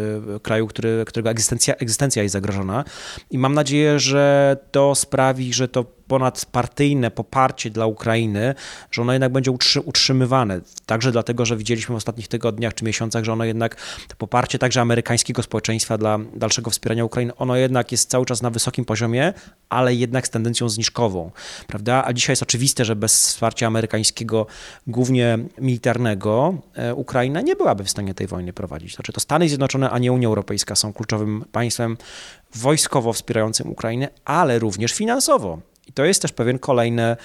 kraju, 0.42 0.68
który, 0.68 1.04
którego 1.08 1.30
egzystencja, 1.30 1.76
egzystencja 1.76 2.24
jest 2.24 2.34
zagrożona 2.34 2.84
i 3.32 3.38
mam 3.38 3.54
nadzieję, 3.54 4.00
że 4.00 4.58
to 4.72 4.96
sprawi, 4.96 5.54
że 5.54 5.68
to 5.68 6.01
ponadpartyjne 6.12 7.12
poparcie 7.12 7.70
dla 7.70 7.86
Ukrainy, 7.86 8.56
że 8.92 9.02
ono 9.02 9.14
jednak 9.14 9.32
będzie 9.32 9.52
utrzymywane. 9.86 10.62
Także 10.86 11.12
dlatego, 11.12 11.46
że 11.46 11.58
widzieliśmy 11.58 11.94
w 11.94 11.98
ostatnich 11.98 12.28
tygodniach 12.28 12.74
czy 12.74 12.86
miesiącach, 12.86 13.24
że 13.24 13.34
ono 13.34 13.46
jednak, 13.46 13.76
to 14.08 14.16
poparcie 14.16 14.60
także 14.60 14.82
amerykańskiego 14.82 15.44
społeczeństwa 15.44 15.98
dla 15.98 16.20
dalszego 16.36 16.72
wspierania 16.72 17.06
Ukrainy, 17.06 17.36
ono 17.36 17.56
jednak 17.56 17.92
jest 17.92 18.10
cały 18.10 18.26
czas 18.26 18.42
na 18.42 18.50
wysokim 18.50 18.86
poziomie, 18.86 19.34
ale 19.70 19.96
jednak 19.96 20.28
z 20.28 20.30
tendencją 20.30 20.70
zniżkową, 20.70 21.32
prawda? 21.68 22.04
A 22.06 22.14
dzisiaj 22.14 22.32
jest 22.32 22.44
oczywiste, 22.44 22.86
że 22.86 22.96
bez 22.96 23.28
wsparcia 23.28 23.68
amerykańskiego, 23.68 24.48
głównie 24.88 25.40
militarnego, 25.58 26.56
e, 26.76 26.96
Ukraina 26.96 27.42
nie 27.42 27.56
byłaby 27.56 27.84
w 27.84 27.90
stanie 27.90 28.14
tej 28.14 28.28
wojny 28.28 28.54
prowadzić. 28.54 28.96
Znaczy 28.96 29.14
to 29.14 29.20
Stany 29.20 29.50
Zjednoczone, 29.50 29.90
a 29.90 30.00
nie 30.00 30.12
Unia 30.12 30.28
Europejska 30.28 30.76
są 30.76 30.94
kluczowym 30.94 31.46
państwem 31.52 31.98
wojskowo 32.56 33.14
wspierającym 33.14 33.72
Ukrainę, 33.72 34.10
ale 34.26 34.60
również 34.60 34.94
finansowo. 34.94 35.71
I 35.88 35.94
to 35.94 36.06
jest 36.06 36.22
też 36.22 36.32
pewien 36.32 36.60
kolejny, 36.60 37.16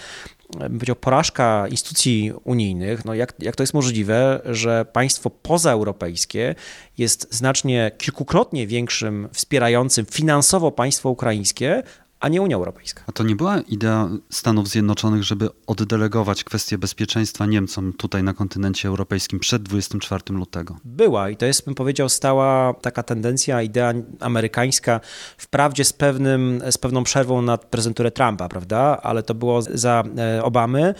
bym 0.50 0.72
powiedział, 0.72 0.96
porażka 0.96 1.68
instytucji 1.68 2.32
unijnych. 2.44 3.04
No 3.04 3.14
jak, 3.14 3.34
jak 3.38 3.56
to 3.56 3.62
jest 3.62 3.74
możliwe, 3.74 4.40
że 4.44 4.84
państwo 4.92 5.30
pozaeuropejskie 5.30 6.54
jest 6.98 7.34
znacznie 7.34 7.90
kilkukrotnie 7.98 8.66
większym 8.66 9.28
wspierającym 9.32 10.06
finansowo 10.06 10.72
państwo 10.72 11.10
ukraińskie, 11.10 11.82
a 12.20 12.28
nie 12.28 12.42
Unia 12.42 12.56
Europejska. 12.56 13.02
A 13.06 13.12
to 13.12 13.24
nie 13.24 13.36
była 13.36 13.60
idea 13.60 14.08
Stanów 14.30 14.68
Zjednoczonych, 14.68 15.22
żeby 15.22 15.48
oddelegować 15.66 16.44
kwestię 16.44 16.78
bezpieczeństwa 16.78 17.46
Niemcom 17.46 17.92
tutaj 17.92 18.22
na 18.22 18.34
kontynencie 18.34 18.88
europejskim 18.88 19.38
przed 19.38 19.62
24 19.62 20.22
lutego? 20.28 20.76
Była 20.84 21.30
i 21.30 21.36
to 21.36 21.46
jest, 21.46 21.64
bym 21.64 21.74
powiedział, 21.74 22.08
stała 22.08 22.74
taka 22.74 23.02
tendencja, 23.02 23.62
idea 23.62 23.92
amerykańska, 24.20 25.00
wprawdzie 25.38 25.84
z, 25.84 25.92
pewnym, 25.92 26.62
z 26.70 26.78
pewną 26.78 27.04
przerwą 27.04 27.42
na 27.42 27.58
prezydenturę 27.58 28.10
Trumpa, 28.10 28.48
prawda, 28.48 29.00
ale 29.02 29.22
to 29.22 29.34
było 29.34 29.62
za 29.62 30.04
e, 30.18 30.44
Obamy. 30.44 30.94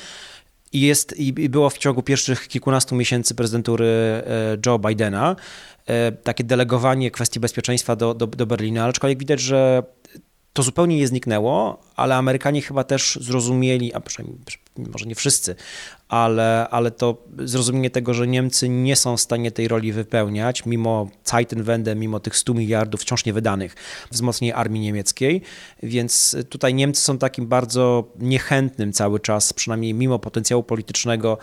I, 0.73 0.81
jest, 0.81 1.17
I 1.17 1.49
było 1.49 1.71
w 1.71 1.79
ciągu 1.79 2.03
pierwszych 2.03 2.49
kilkunastu 2.49 2.95
miesięcy 2.95 3.35
prezydentury 3.35 3.87
e, 3.87 4.23
Joe 4.67 4.79
Bidena 4.79 5.37
e, 5.87 6.13
takie 6.13 6.45
delegowanie 6.45 7.11
kwestii 7.11 7.41
bezpieczeństwa 7.41 7.97
do, 7.97 8.15
do, 8.15 8.27
do 8.27 8.47
Berlina, 8.47 8.85
aczkolwiek 8.85 9.19
widać, 9.19 9.41
że 9.41 9.83
to 10.57 10.63
zupełnie 10.63 10.97
nie 10.97 11.09
zniknęło, 11.09 11.81
ale 11.97 12.17
Amerykanie 12.17 12.63
chyba 12.63 12.85
też 12.85 13.19
zrozumieli, 13.21 13.95
a 13.95 14.01
przynajmniej 14.01 14.39
może 14.77 15.07
nie 15.07 15.15
wszyscy, 15.15 15.55
ale, 16.09 16.69
ale 16.71 16.91
to 16.91 17.23
zrozumienie 17.39 17.91
tego, 17.91 18.15
że 18.15 18.27
Niemcy 18.27 18.69
nie 18.69 18.97
są 18.97 19.17
w 19.17 19.21
stanie 19.21 19.51
tej 19.51 19.69
roli 19.69 19.93
wypełniać, 19.93 20.67
mimo 20.67 21.09
Zeitenwende, 21.25 21.95
mimo 21.95 22.21
tych 22.21 22.37
100 22.37 22.55
miliardów 22.55 23.01
wciąż 23.01 23.25
niewydanych 23.25 23.75
wzmocnienia 24.11 24.55
armii 24.55 24.81
niemieckiej, 24.81 25.43
więc 25.83 26.37
tutaj 26.49 26.75
Niemcy 26.75 27.03
są 27.03 27.19
takim 27.19 27.47
bardzo 27.47 28.13
niechętnym 28.19 28.93
cały 28.93 29.21
czas, 29.21 29.53
przynajmniej 29.53 29.95
mimo 29.95 30.19
potencjału 30.19 30.63
politycznego, 30.63 31.39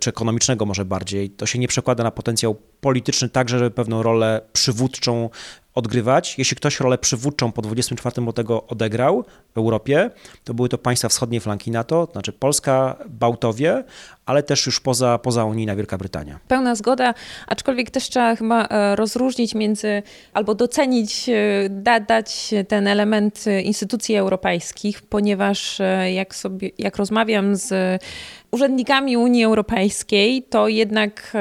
czy 0.00 0.10
ekonomicznego 0.10 0.66
może 0.66 0.84
bardziej, 0.84 1.30
to 1.30 1.46
się 1.46 1.58
nie 1.58 1.68
przekłada 1.68 2.04
na 2.04 2.10
potencjał 2.10 2.54
polityczny 2.80 3.28
także, 3.28 3.58
żeby 3.58 3.70
pewną 3.70 4.02
rolę 4.02 4.40
przywódczą 4.52 5.30
odgrywać. 5.74 6.38
Jeśli 6.38 6.56
ktoś 6.56 6.80
rolę 6.80 6.98
przywódczą 6.98 7.52
po 7.52 7.62
24 7.62 8.22
lutego 8.22 8.66
odegrał 8.66 9.24
w 9.54 9.58
Europie, 9.58 10.10
to 10.44 10.54
były 10.54 10.68
to 10.68 10.78
państwa 10.78 11.08
wschodniej 11.08 11.40
flanki 11.40 11.70
NATO, 11.70 12.06
to 12.06 12.12
znaczy 12.12 12.32
Polska, 12.32 12.96
Bałtowie, 13.08 13.84
ale 14.26 14.42
też 14.42 14.66
już 14.66 14.80
poza, 14.80 15.18
poza 15.18 15.44
Unijna 15.44 15.76
Wielka 15.76 15.98
Brytania. 15.98 16.38
Pełna 16.48 16.74
zgoda, 16.74 17.14
aczkolwiek 17.46 17.90
też 17.90 18.08
trzeba 18.08 18.36
chyba 18.36 18.64
e, 18.64 18.96
rozróżnić 18.96 19.54
między, 19.54 20.02
albo 20.32 20.54
docenić, 20.54 21.28
e, 21.28 21.32
da, 21.70 22.00
dać 22.00 22.54
ten 22.68 22.86
element 22.86 23.44
instytucji 23.64 24.16
europejskich, 24.16 25.02
ponieważ 25.02 25.80
e, 25.80 26.12
jak, 26.12 26.34
sobie, 26.34 26.70
jak 26.78 26.96
rozmawiam 26.96 27.56
z 27.56 28.02
urzędnikami 28.50 29.16
Unii 29.16 29.44
Europejskiej, 29.44 30.42
to 30.42 30.68
jednak 30.68 31.32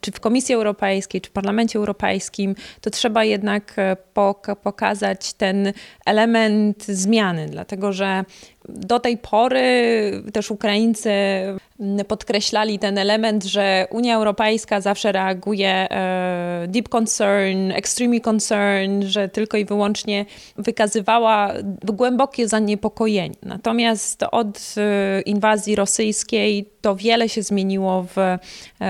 czy 0.00 0.12
w 0.12 0.20
Komisji 0.20 0.54
Europejskiej, 0.54 1.20
czy 1.20 1.30
w 1.30 1.32
Parlamencie 1.32 1.78
Europejskim, 1.78 2.54
to 2.80 2.90
trzeba 2.90 3.24
jednak 3.24 3.76
pokazać 4.62 5.32
ten 5.32 5.72
element 6.06 6.84
zmiany, 6.84 7.46
dlatego 7.50 7.92
że 7.92 8.24
do 8.68 9.00
tej 9.00 9.18
pory 9.18 9.62
też 10.32 10.50
Ukraińcy 10.50 11.10
podkreślali 12.08 12.78
ten 12.78 12.98
element, 12.98 13.44
że 13.44 13.86
Unia 13.90 14.16
Europejska 14.16 14.80
zawsze 14.80 15.12
reaguje 15.12 15.68
e, 15.68 16.64
deep 16.68 16.88
concern, 16.88 17.70
extremely 17.70 18.20
concern, 18.20 19.02
że 19.02 19.28
tylko 19.28 19.56
i 19.56 19.64
wyłącznie 19.64 20.26
wykazywała 20.56 21.52
głębokie 21.84 22.48
zaniepokojenie. 22.48 23.36
Natomiast 23.42 24.22
od 24.32 24.74
e, 24.76 25.20
inwazji 25.20 25.76
rosyjskiej 25.76 26.70
to 26.80 26.96
wiele 26.96 27.28
się 27.28 27.42
zmieniło 27.42 28.02
w, 28.02 28.18
e, 28.18 28.38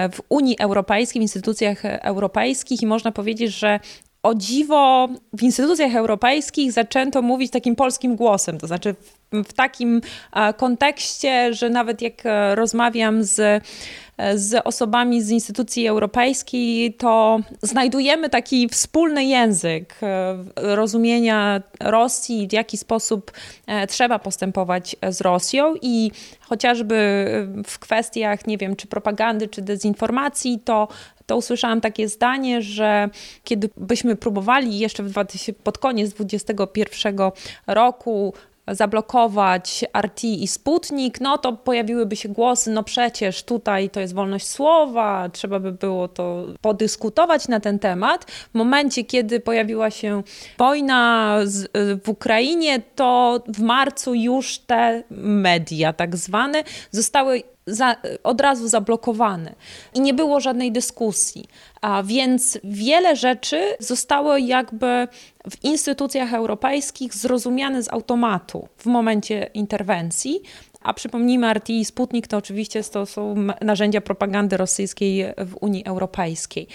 w 0.08 0.20
Unii 0.28 0.58
Europejskiej, 0.58 1.20
w 1.20 1.22
instytucjach 1.22 1.84
europejskich 1.84 2.82
i 2.82 2.86
można 2.86 3.12
powiedzieć, 3.12 3.50
że 3.52 3.80
o 4.26 4.34
dziwo 4.34 5.08
w 5.32 5.42
instytucjach 5.42 5.94
europejskich 5.94 6.72
zaczęto 6.72 7.22
mówić 7.22 7.52
takim 7.52 7.76
polskim 7.76 8.16
głosem, 8.16 8.58
to 8.58 8.66
znaczy 8.66 8.94
w, 8.94 9.48
w 9.48 9.52
takim 9.52 10.00
kontekście, 10.56 11.54
że 11.54 11.70
nawet 11.70 12.02
jak 12.02 12.26
e, 12.26 12.54
rozmawiam 12.54 13.24
z 13.24 13.64
z 14.34 14.66
osobami 14.66 15.22
z 15.22 15.30
instytucji 15.30 15.86
europejskiej, 15.86 16.94
to 16.94 17.40
znajdujemy 17.62 18.30
taki 18.30 18.68
wspólny 18.68 19.24
język 19.24 20.00
rozumienia 20.56 21.62
Rosji, 21.80 22.48
w 22.48 22.52
jaki 22.52 22.76
sposób 22.76 23.32
trzeba 23.88 24.18
postępować 24.18 24.96
z 25.08 25.20
Rosją 25.20 25.74
i 25.82 26.10
chociażby 26.40 26.96
w 27.66 27.78
kwestiach, 27.78 28.46
nie 28.46 28.58
wiem, 28.58 28.76
czy 28.76 28.86
propagandy, 28.86 29.48
czy 29.48 29.62
dezinformacji, 29.62 30.60
to 30.64 30.88
to 31.26 31.36
usłyszałam 31.36 31.80
takie 31.80 32.08
zdanie, 32.08 32.62
że 32.62 33.08
kiedy 33.44 33.70
byśmy 33.76 34.16
próbowali 34.16 34.78
jeszcze 34.78 35.02
w 35.02 35.10
2000, 35.10 35.52
pod 35.52 35.78
koniec 35.78 36.12
2021 36.12 37.18
roku 37.66 38.34
zablokować 38.68 39.84
RT 40.00 40.24
i 40.24 40.48
Sputnik, 40.48 41.20
no 41.20 41.38
to 41.38 41.52
pojawiłyby 41.52 42.16
się 42.16 42.28
głosy, 42.28 42.70
no 42.70 42.82
przecież 42.82 43.42
tutaj 43.42 43.90
to 43.90 44.00
jest 44.00 44.14
wolność 44.14 44.46
słowa, 44.46 45.28
trzeba 45.32 45.60
by 45.60 45.72
było 45.72 46.08
to 46.08 46.46
podyskutować 46.60 47.48
na 47.48 47.60
ten 47.60 47.78
temat. 47.78 48.30
W 48.30 48.54
momencie, 48.54 49.04
kiedy 49.04 49.40
pojawiła 49.40 49.90
się 49.90 50.22
wojna 50.58 51.38
z, 51.44 51.70
w 52.04 52.08
Ukrainie, 52.08 52.82
to 52.94 53.40
w 53.48 53.60
marcu 53.60 54.14
już 54.14 54.58
te 54.58 55.02
media 55.10 55.92
tak 55.92 56.16
zwane 56.16 56.64
zostały 56.90 57.42
za, 57.66 57.96
od 58.24 58.40
razu 58.40 58.68
zablokowany 58.68 59.54
i 59.94 60.00
nie 60.00 60.14
było 60.14 60.40
żadnej 60.40 60.72
dyskusji. 60.72 61.44
A 61.80 62.02
więc 62.02 62.58
wiele 62.64 63.16
rzeczy 63.16 63.76
zostało 63.80 64.36
jakby 64.36 65.08
w 65.50 65.64
instytucjach 65.64 66.34
europejskich 66.34 67.14
zrozumiane 67.14 67.82
z 67.82 67.92
automatu 67.92 68.68
w 68.78 68.86
momencie 68.86 69.50
interwencji, 69.54 70.42
a 70.82 70.94
przypomnijmy, 70.94 71.54
RT 71.54 71.70
i 71.70 71.84
Sputnik 71.84 72.26
to 72.26 72.36
oczywiście 72.36 72.82
to 72.82 73.06
są 73.06 73.34
narzędzia 73.60 74.00
propagandy 74.00 74.56
rosyjskiej 74.56 75.24
w 75.38 75.56
Unii 75.60 75.84
Europejskiej. 75.84 76.68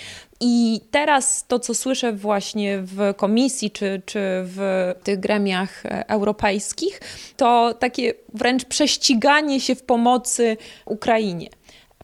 I 0.44 0.82
teraz 0.92 1.46
to, 1.48 1.60
co 1.60 1.76
słyszę 1.76 2.14
właśnie 2.14 2.80
w 2.82 3.14
komisji 3.18 3.72
czy, 3.72 4.02
czy 4.06 4.20
w 4.24 4.94
tych 5.04 5.20
gremiach 5.20 5.84
europejskich, 6.08 7.00
to 7.38 7.74
takie 7.74 8.14
wręcz 8.34 8.66
prześciganie 8.66 9.60
się 9.60 9.76
w 9.76 9.84
pomocy 9.84 10.58
Ukrainie. 10.86 11.50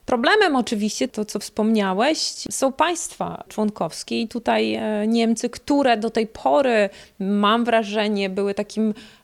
Problemem 0.05 0.55
oczywiście, 0.55 1.07
to 1.07 1.25
co 1.25 1.39
wspomniałeś, 1.39 2.17
są 2.51 2.71
państwa 2.71 3.43
członkowskie 3.47 4.21
i 4.21 4.27
tutaj 4.27 4.73
e, 4.73 5.07
Niemcy, 5.07 5.49
które 5.49 5.97
do 5.97 6.09
tej 6.09 6.27
pory, 6.27 6.89
mam 7.19 7.65
wrażenie, 7.65 8.29
były 8.29 8.53
takim 8.53 8.93
E, 8.93 9.16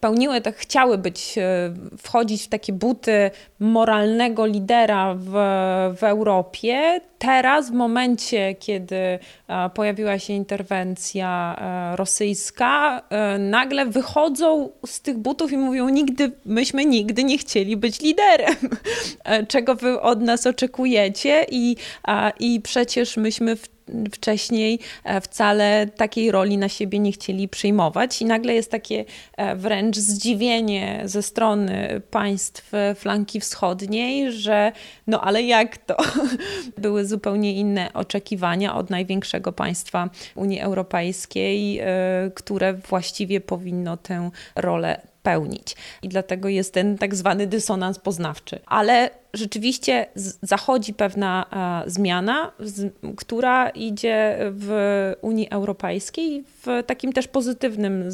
pełniły, 0.00 0.40
tak 0.40 0.56
chciały 0.56 0.98
być, 0.98 1.38
e, 1.38 1.74
wchodzić 1.98 2.42
w 2.42 2.48
takie 2.48 2.72
buty 2.72 3.30
moralnego 3.58 4.46
lidera 4.46 5.14
w, 5.14 5.30
w 5.98 6.02
Europie. 6.02 7.00
Teraz, 7.18 7.70
w 7.70 7.74
momencie, 7.74 8.54
kiedy 8.54 8.96
e, 8.96 9.18
pojawiła 9.74 10.18
się 10.18 10.32
interwencja 10.32 11.56
rosyjska, 11.96 13.02
nagle 13.38 13.86
wychodzą 13.86 14.70
z 14.86 15.00
tych 15.00 15.18
butów 15.18 15.52
i 15.52 15.56
mówią: 15.56 15.88
Nigdy, 15.88 16.32
myśmy 16.44 16.84
nigdy 16.84 17.24
nie 17.24 17.38
chcieli 17.38 17.76
być 17.76 18.00
liderem. 18.00 18.56
Czego 19.48 19.74
wy 19.74 20.00
od 20.00 20.20
nas 20.20 20.46
oczekujecie? 20.46 21.46
I, 21.50 21.76
i 22.40 22.60
przecież 22.60 23.16
myśmy 23.16 23.56
w 23.56 23.77
wcześniej 24.12 24.78
e, 25.04 25.20
wcale 25.20 25.86
takiej 25.86 26.30
roli 26.30 26.58
na 26.58 26.68
siebie 26.68 26.98
nie 26.98 27.12
chcieli 27.12 27.48
przyjmować. 27.48 28.22
I 28.22 28.24
nagle 28.24 28.54
jest 28.54 28.70
takie 28.70 29.04
e, 29.36 29.56
wręcz 29.56 29.96
zdziwienie 29.96 31.02
ze 31.04 31.22
strony 31.22 32.00
państw 32.10 32.72
flanki 32.94 33.40
wschodniej, 33.40 34.32
że 34.32 34.72
no 35.06 35.20
ale 35.20 35.42
jak 35.42 35.78
to? 35.78 35.96
Były 36.78 37.06
zupełnie 37.06 37.52
inne 37.52 37.92
oczekiwania 37.92 38.74
od 38.74 38.90
największego 38.90 39.52
państwa 39.52 40.10
Unii 40.34 40.60
Europejskiej, 40.60 41.78
e, 41.78 41.86
które 42.34 42.74
właściwie 42.74 43.40
powinno 43.40 43.96
tę 43.96 44.30
rolę 44.56 45.07
spełnić. 45.20 45.76
I 46.02 46.08
dlatego 46.08 46.48
jest 46.48 46.74
ten 46.74 46.98
tak 46.98 47.14
zwany 47.14 47.46
dysonans 47.46 47.98
poznawczy. 47.98 48.60
Ale 48.66 49.10
rzeczywiście 49.34 50.06
zachodzi 50.42 50.94
pewna 50.94 51.46
e, 51.86 51.90
zmiana, 51.90 52.52
która 53.16 53.68
idzie 53.68 54.38
w 54.50 54.70
Unii 55.20 55.50
Europejskiej 55.50 56.44
w 56.64 56.82
takim 56.86 57.12
też 57.12 57.28
pozytywnym 57.28 58.10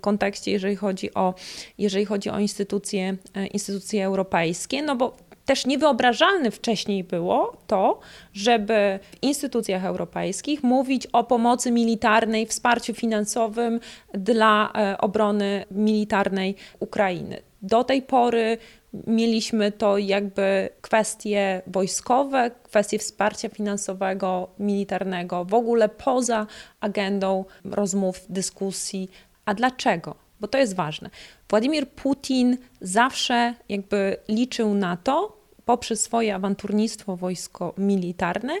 kontekście, 0.00 0.50
jeżeli 0.50 0.76
chodzi 0.76 1.14
o, 1.14 1.34
jeżeli 1.78 2.04
chodzi 2.04 2.30
o 2.30 2.38
instytucje, 2.38 3.16
e, 3.34 3.46
instytucje 3.46 4.04
europejskie, 4.04 4.82
no 4.82 4.96
bo 4.96 5.16
też 5.48 5.66
niewyobrażalne 5.66 6.50
wcześniej 6.50 7.04
było 7.04 7.56
to, 7.66 7.98
żeby 8.32 8.98
w 9.02 9.22
instytucjach 9.22 9.84
europejskich 9.84 10.62
mówić 10.62 11.06
o 11.06 11.24
pomocy 11.24 11.70
militarnej, 11.70 12.46
wsparciu 12.46 12.94
finansowym 12.94 13.80
dla 14.12 14.72
e, 14.72 14.98
obrony 14.98 15.64
militarnej 15.70 16.54
Ukrainy. 16.80 17.40
Do 17.62 17.84
tej 17.84 18.02
pory 18.02 18.58
mieliśmy 19.06 19.72
to 19.72 19.98
jakby 19.98 20.68
kwestie 20.80 21.62
wojskowe, 21.66 22.50
kwestie 22.62 22.98
wsparcia 22.98 23.48
finansowego, 23.48 24.48
militarnego, 24.58 25.44
w 25.44 25.54
ogóle 25.54 25.88
poza 25.88 26.46
agendą 26.80 27.44
rozmów, 27.64 28.26
dyskusji. 28.28 29.10
A 29.44 29.54
dlaczego? 29.54 30.14
Bo 30.40 30.48
to 30.48 30.58
jest 30.58 30.74
ważne. 30.74 31.10
Władimir 31.50 31.88
Putin 31.88 32.56
zawsze 32.80 33.54
jakby 33.68 34.16
liczył 34.28 34.74
na 34.74 34.96
to, 34.96 35.37
poprzez 35.68 36.02
swoje 36.02 36.34
awanturnictwo 36.34 37.16
wojsko-militarne 37.16 38.54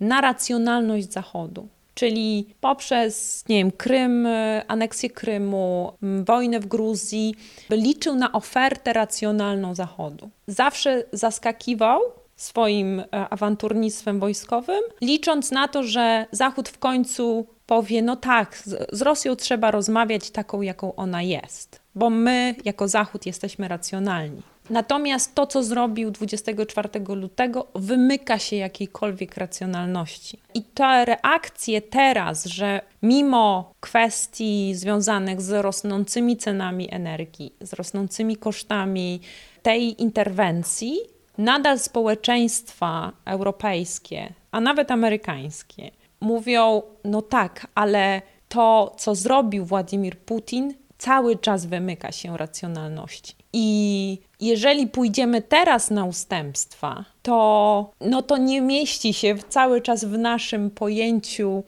na 0.00 0.20
racjonalność 0.20 1.12
Zachodu. 1.12 1.68
Czyli 1.94 2.46
poprzez, 2.60 3.44
nie 3.48 3.56
wiem, 3.56 3.70
Krym, 3.70 4.28
aneksję 4.68 5.10
Krymu, 5.10 5.92
wojnę 6.24 6.60
w 6.60 6.66
Gruzji, 6.66 7.34
liczył 7.70 8.14
na 8.14 8.32
ofertę 8.32 8.92
racjonalną 8.92 9.74
Zachodu. 9.74 10.30
Zawsze 10.46 11.04
zaskakiwał 11.12 12.00
swoim 12.36 13.00
e, 13.00 13.04
awanturnictwem 13.10 14.20
wojskowym, 14.20 14.82
licząc 15.00 15.50
na 15.50 15.68
to, 15.68 15.82
że 15.82 16.26
Zachód 16.32 16.68
w 16.68 16.78
końcu 16.78 17.46
powie: 17.66 18.02
No 18.02 18.16
tak, 18.16 18.62
z 18.92 19.02
Rosją 19.02 19.36
trzeba 19.36 19.70
rozmawiać 19.70 20.30
taką, 20.30 20.62
jaką 20.62 20.94
ona 20.94 21.22
jest, 21.22 21.80
bo 21.94 22.10
my 22.10 22.54
jako 22.64 22.88
Zachód 22.88 23.26
jesteśmy 23.26 23.68
racjonalni. 23.68 24.42
Natomiast 24.70 25.34
to, 25.34 25.46
co 25.46 25.62
zrobił 25.62 26.10
24 26.10 26.88
lutego, 27.08 27.66
wymyka 27.74 28.38
się 28.38 28.56
jakiejkolwiek 28.56 29.36
racjonalności. 29.36 30.38
I 30.54 30.62
te 30.62 31.04
reakcje 31.04 31.82
teraz, 31.82 32.44
że 32.44 32.80
mimo 33.02 33.72
kwestii 33.80 34.74
związanych 34.74 35.40
z 35.40 35.50
rosnącymi 35.50 36.36
cenami 36.36 36.94
energii, 36.94 37.52
z 37.60 37.72
rosnącymi 37.72 38.36
kosztami 38.36 39.20
tej 39.62 40.02
interwencji, 40.02 40.98
nadal 41.38 41.78
społeczeństwa 41.78 43.12
europejskie, 43.24 44.32
a 44.50 44.60
nawet 44.60 44.90
amerykańskie, 44.90 45.90
mówią: 46.20 46.82
no 47.04 47.22
tak, 47.22 47.66
ale 47.74 48.22
to, 48.48 48.94
co 48.98 49.14
zrobił 49.14 49.64
Władimir 49.64 50.18
Putin, 50.18 50.74
cały 51.00 51.36
czas 51.36 51.66
wymyka 51.66 52.12
się 52.12 52.36
racjonalności. 52.36 53.34
I 53.52 54.18
jeżeli 54.40 54.86
pójdziemy 54.86 55.42
teraz 55.42 55.90
na 55.90 56.04
ustępstwa, 56.04 57.04
to, 57.22 57.90
no 58.00 58.22
to 58.22 58.36
nie 58.36 58.60
mieści 58.60 59.14
się 59.14 59.34
cały 59.48 59.80
czas 59.80 60.04
w 60.04 60.18
naszym 60.18 60.70
pojęciu 60.70 61.62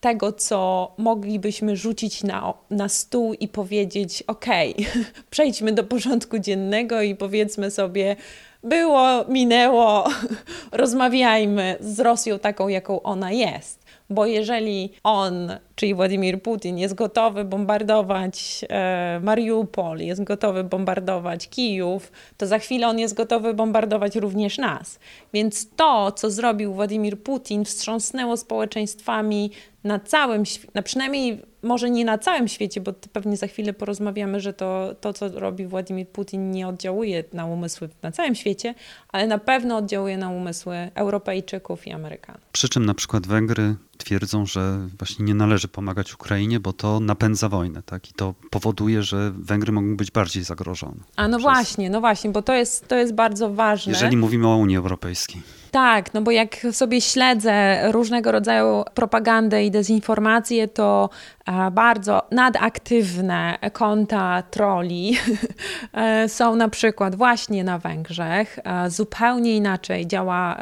tego, 0.00 0.32
co 0.32 0.92
moglibyśmy 0.98 1.76
rzucić 1.76 2.22
na, 2.22 2.54
na 2.70 2.88
stół 2.88 3.34
i 3.34 3.48
powiedzieć: 3.48 4.24
OK, 4.26 4.46
przejdźmy 5.30 5.72
do 5.72 5.84
porządku 5.84 6.38
dziennego 6.38 7.02
i 7.02 7.14
powiedzmy 7.14 7.70
sobie, 7.70 8.16
było, 8.62 9.24
minęło, 9.28 10.08
rozmawiajmy 10.72 11.76
z 11.80 12.00
Rosją 12.00 12.38
taką, 12.38 12.68
jaką 12.68 13.02
ona 13.02 13.32
jest. 13.32 13.77
Bo 14.10 14.26
jeżeli 14.26 14.92
on 15.02 15.58
czyli 15.78 15.94
Władimir 15.94 16.42
Putin 16.42 16.78
jest 16.78 16.94
gotowy 16.94 17.44
bombardować 17.44 18.64
e, 18.68 19.20
Mariupol, 19.22 19.98
jest 19.98 20.24
gotowy 20.24 20.64
bombardować 20.64 21.48
Kijów, 21.48 22.12
to 22.36 22.46
za 22.46 22.58
chwilę 22.58 22.88
on 22.88 22.98
jest 22.98 23.14
gotowy 23.14 23.54
bombardować 23.54 24.16
również 24.16 24.58
nas. 24.58 24.98
Więc 25.32 25.70
to, 25.76 26.12
co 26.12 26.30
zrobił 26.30 26.74
Władimir 26.74 27.22
Putin, 27.22 27.64
wstrząsnęło 27.64 28.36
społeczeństwami 28.36 29.50
na 29.84 29.98
całym 29.98 30.42
na 30.74 30.82
przynajmniej 30.82 31.42
może 31.62 31.90
nie 31.90 32.04
na 32.04 32.18
całym 32.18 32.48
świecie, 32.48 32.80
bo 32.80 32.92
pewnie 33.12 33.36
za 33.36 33.46
chwilę 33.46 33.72
porozmawiamy, 33.72 34.40
że 34.40 34.52
to, 34.52 34.94
to, 35.00 35.12
co 35.12 35.28
robi 35.28 35.66
Władimir 35.66 36.08
Putin, 36.08 36.50
nie 36.50 36.68
oddziałuje 36.68 37.24
na 37.32 37.46
umysły 37.46 37.88
na 38.02 38.12
całym 38.12 38.34
świecie, 38.34 38.74
ale 39.08 39.26
na 39.26 39.38
pewno 39.38 39.76
oddziałuje 39.76 40.18
na 40.18 40.30
umysły 40.30 40.90
Europejczyków 40.94 41.86
i 41.86 41.92
Amerykanów. 41.92 42.40
Przy 42.52 42.68
czym 42.68 42.86
na 42.86 42.94
przykład 42.94 43.26
Węgry 43.26 43.74
twierdzą, 43.98 44.46
że 44.46 44.78
właśnie 44.98 45.24
nie 45.24 45.34
należy 45.34 45.68
pomagać 45.68 46.14
Ukrainie, 46.14 46.60
bo 46.60 46.72
to 46.72 47.00
napędza 47.00 47.48
wojnę, 47.48 47.82
tak? 47.82 48.10
I 48.10 48.12
to 48.12 48.34
powoduje, 48.50 49.02
że 49.02 49.32
Węgry 49.38 49.72
mogą 49.72 49.96
być 49.96 50.10
bardziej 50.10 50.44
zagrożone. 50.44 51.00
A 51.16 51.28
no 51.28 51.38
przez... 51.38 51.42
właśnie, 51.42 51.90
no 51.90 52.00
właśnie, 52.00 52.30
bo 52.30 52.42
to 52.42 52.54
jest, 52.54 52.88
to 52.88 52.96
jest 52.96 53.14
bardzo 53.14 53.50
ważne. 53.54 53.92
Jeżeli 53.92 54.16
mówimy 54.16 54.48
o 54.48 54.56
Unii 54.56 54.76
Europejskiej. 54.76 55.42
Tak, 55.70 56.14
no 56.14 56.22
bo 56.22 56.30
jak 56.30 56.56
sobie 56.72 57.00
śledzę 57.00 57.78
różnego 57.92 58.32
rodzaju 58.32 58.84
propagandę 58.94 59.64
i 59.64 59.70
dezinformacje, 59.70 60.68
to 60.68 61.10
e, 61.46 61.70
bardzo 61.70 62.22
nadaktywne 62.30 63.58
konta 63.72 64.42
troli 64.42 65.16
e, 65.92 66.28
są 66.28 66.56
na 66.56 66.68
przykład 66.68 67.14
właśnie 67.14 67.64
na 67.64 67.78
Węgrzech. 67.78 68.58
E, 68.64 68.90
zupełnie 68.90 69.56
inaczej 69.56 70.06
działa 70.06 70.58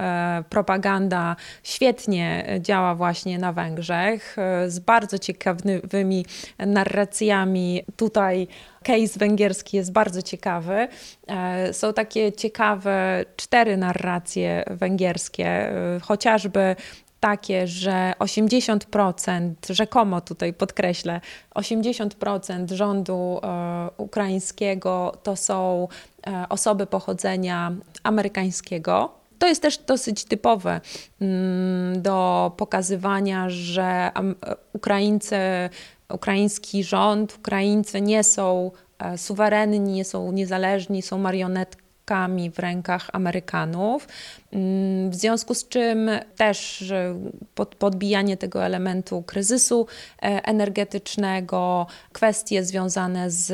propaganda, 0.51 1.37
świetnie 1.63 2.47
działa 2.61 2.95
właśnie 2.95 3.39
na 3.39 3.53
Węgrzech, 3.53 4.37
z 4.67 4.79
bardzo 4.79 5.19
ciekawymi 5.19 6.27
narracjami 6.59 7.83
tutaj 7.97 8.49
case 8.87 9.19
węgierski 9.19 9.77
jest 9.77 9.93
bardzo 9.93 10.23
ciekawy. 10.23 10.89
E, 11.27 11.73
są 11.73 11.93
takie 11.93 12.33
ciekawe 12.33 13.25
cztery 13.37 13.77
narracje 13.77 14.65
węgierskie, 14.71 15.47
e, 15.47 16.01
chociażby 16.03 16.77
takie, 17.21 17.67
że 17.67 18.13
80%, 18.19 19.55
rzekomo 19.71 20.21
tutaj 20.21 20.53
podkreślę, 20.53 21.21
80% 21.55 22.73
rządu 22.73 23.41
e, 23.43 23.89
ukraińskiego 23.97 25.19
to 25.23 25.37
są 25.37 25.89
osoby 26.49 26.87
pochodzenia 26.87 27.73
amerykańskiego. 28.03 29.13
To 29.39 29.47
jest 29.47 29.63
też 29.63 29.79
dosyć 29.79 30.25
typowe 30.25 30.81
mm, 31.21 32.03
do 32.03 32.53
pokazywania, 32.57 33.51
że 33.51 34.11
Ukraińcy, 34.73 35.37
ukraiński 36.15 36.85
rząd, 36.85 37.37
Ukraińcy 37.39 38.01
nie 38.01 38.25
są 38.25 38.71
suwerenni, 39.17 39.93
nie 39.93 40.05
są 40.05 40.33
niezależni, 40.33 41.03
są 41.03 41.19
marionetkami 41.19 42.51
w 42.51 42.59
rękach 42.59 43.09
Amerykanów. 43.13 44.09
Mm, 44.53 45.11
w 45.11 45.15
związku 45.15 45.55
z 45.55 45.69
czym 45.69 46.11
też 46.37 46.85
podbijanie 47.79 48.37
tego 48.37 48.65
elementu 48.65 49.23
kryzysu 49.23 49.87
e, 50.23 50.23
energetycznego, 50.45 51.87
kwestie 52.13 52.65
związane 52.65 53.31
z 53.31 53.53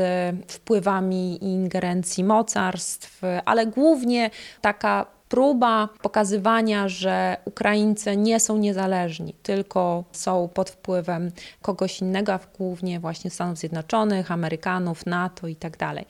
wpływami 0.49 1.45
i 1.45 1.47
ingerencji 1.47 2.25
mocarstw, 2.25 3.23
ale 3.45 3.67
głównie 3.67 4.31
taka 4.61 5.07
próba 5.33 5.89
pokazywania, 6.03 6.89
że 6.89 7.37
Ukraińcy 7.45 8.17
nie 8.17 8.41
są 8.41 8.59
niezależni, 8.59 9.35
tylko 9.43 10.05
są 10.13 10.49
pod 10.55 10.71
wpływem 10.71 11.31
kogoś 11.63 12.01
innego, 12.01 12.33
a 12.33 12.39
głównie 12.59 13.01
właśnie 13.01 13.31
Stanów 13.31 13.59
Zjednoczonych, 13.59 14.31
Amerykanów, 14.31 15.07
NATO 15.07 15.49
i 15.49 15.57
tak 15.57 15.77
dalej. 15.77 16.05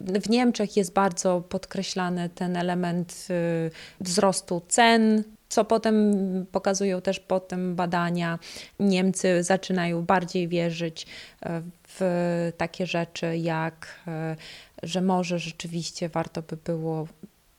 W 0.00 0.30
Niemczech 0.30 0.76
jest 0.76 0.92
bardzo 0.92 1.40
podkreślany 1.48 2.28
ten 2.28 2.56
element 2.56 3.26
y, 3.30 3.70
wzrostu 4.00 4.62
cen, 4.68 5.22
co 5.48 5.64
potem 5.64 6.14
pokazują 6.52 7.00
też 7.00 7.20
potem 7.20 7.74
badania. 7.74 8.38
Niemcy 8.80 9.42
zaczynają 9.42 10.02
bardziej 10.02 10.48
wierzyć 10.48 11.02
y, 11.02 11.48
w 11.88 12.52
takie 12.56 12.86
rzeczy, 12.86 13.36
jak 13.36 14.00
y, 14.82 14.86
że 14.86 15.00
może 15.00 15.38
rzeczywiście 15.38 16.08
warto 16.08 16.42
by 16.42 16.56
było 16.56 17.06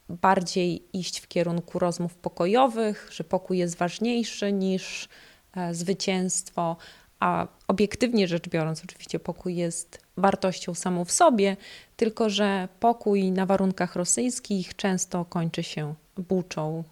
bardziej 0.09 0.83
iść 0.93 1.19
w 1.19 1.27
kierunku 1.27 1.79
rozmów 1.79 2.15
pokojowych, 2.15 3.09
że 3.11 3.23
pokój 3.23 3.57
jest 3.57 3.77
ważniejszy 3.77 4.53
niż 4.53 5.09
e, 5.55 5.73
zwycięstwo, 5.73 6.77
a 7.19 7.47
obiektywnie 7.67 8.27
rzecz 8.27 8.49
biorąc, 8.49 8.83
oczywiście 8.83 9.19
pokój 9.19 9.55
jest 9.55 10.01
wartością 10.17 10.73
samą 10.73 11.05
w 11.05 11.11
sobie, 11.11 11.57
tylko 11.97 12.29
że 12.29 12.67
pokój 12.79 13.31
na 13.31 13.45
warunkach 13.45 13.95
rosyjskich 13.95 14.75
często 14.75 15.25
kończy 15.25 15.63
się 15.63 15.93
buczą, 16.17 16.83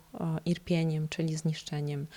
irpieniem, 0.45 1.07
czyli 1.09 1.37
zniszczeniem 1.37 2.07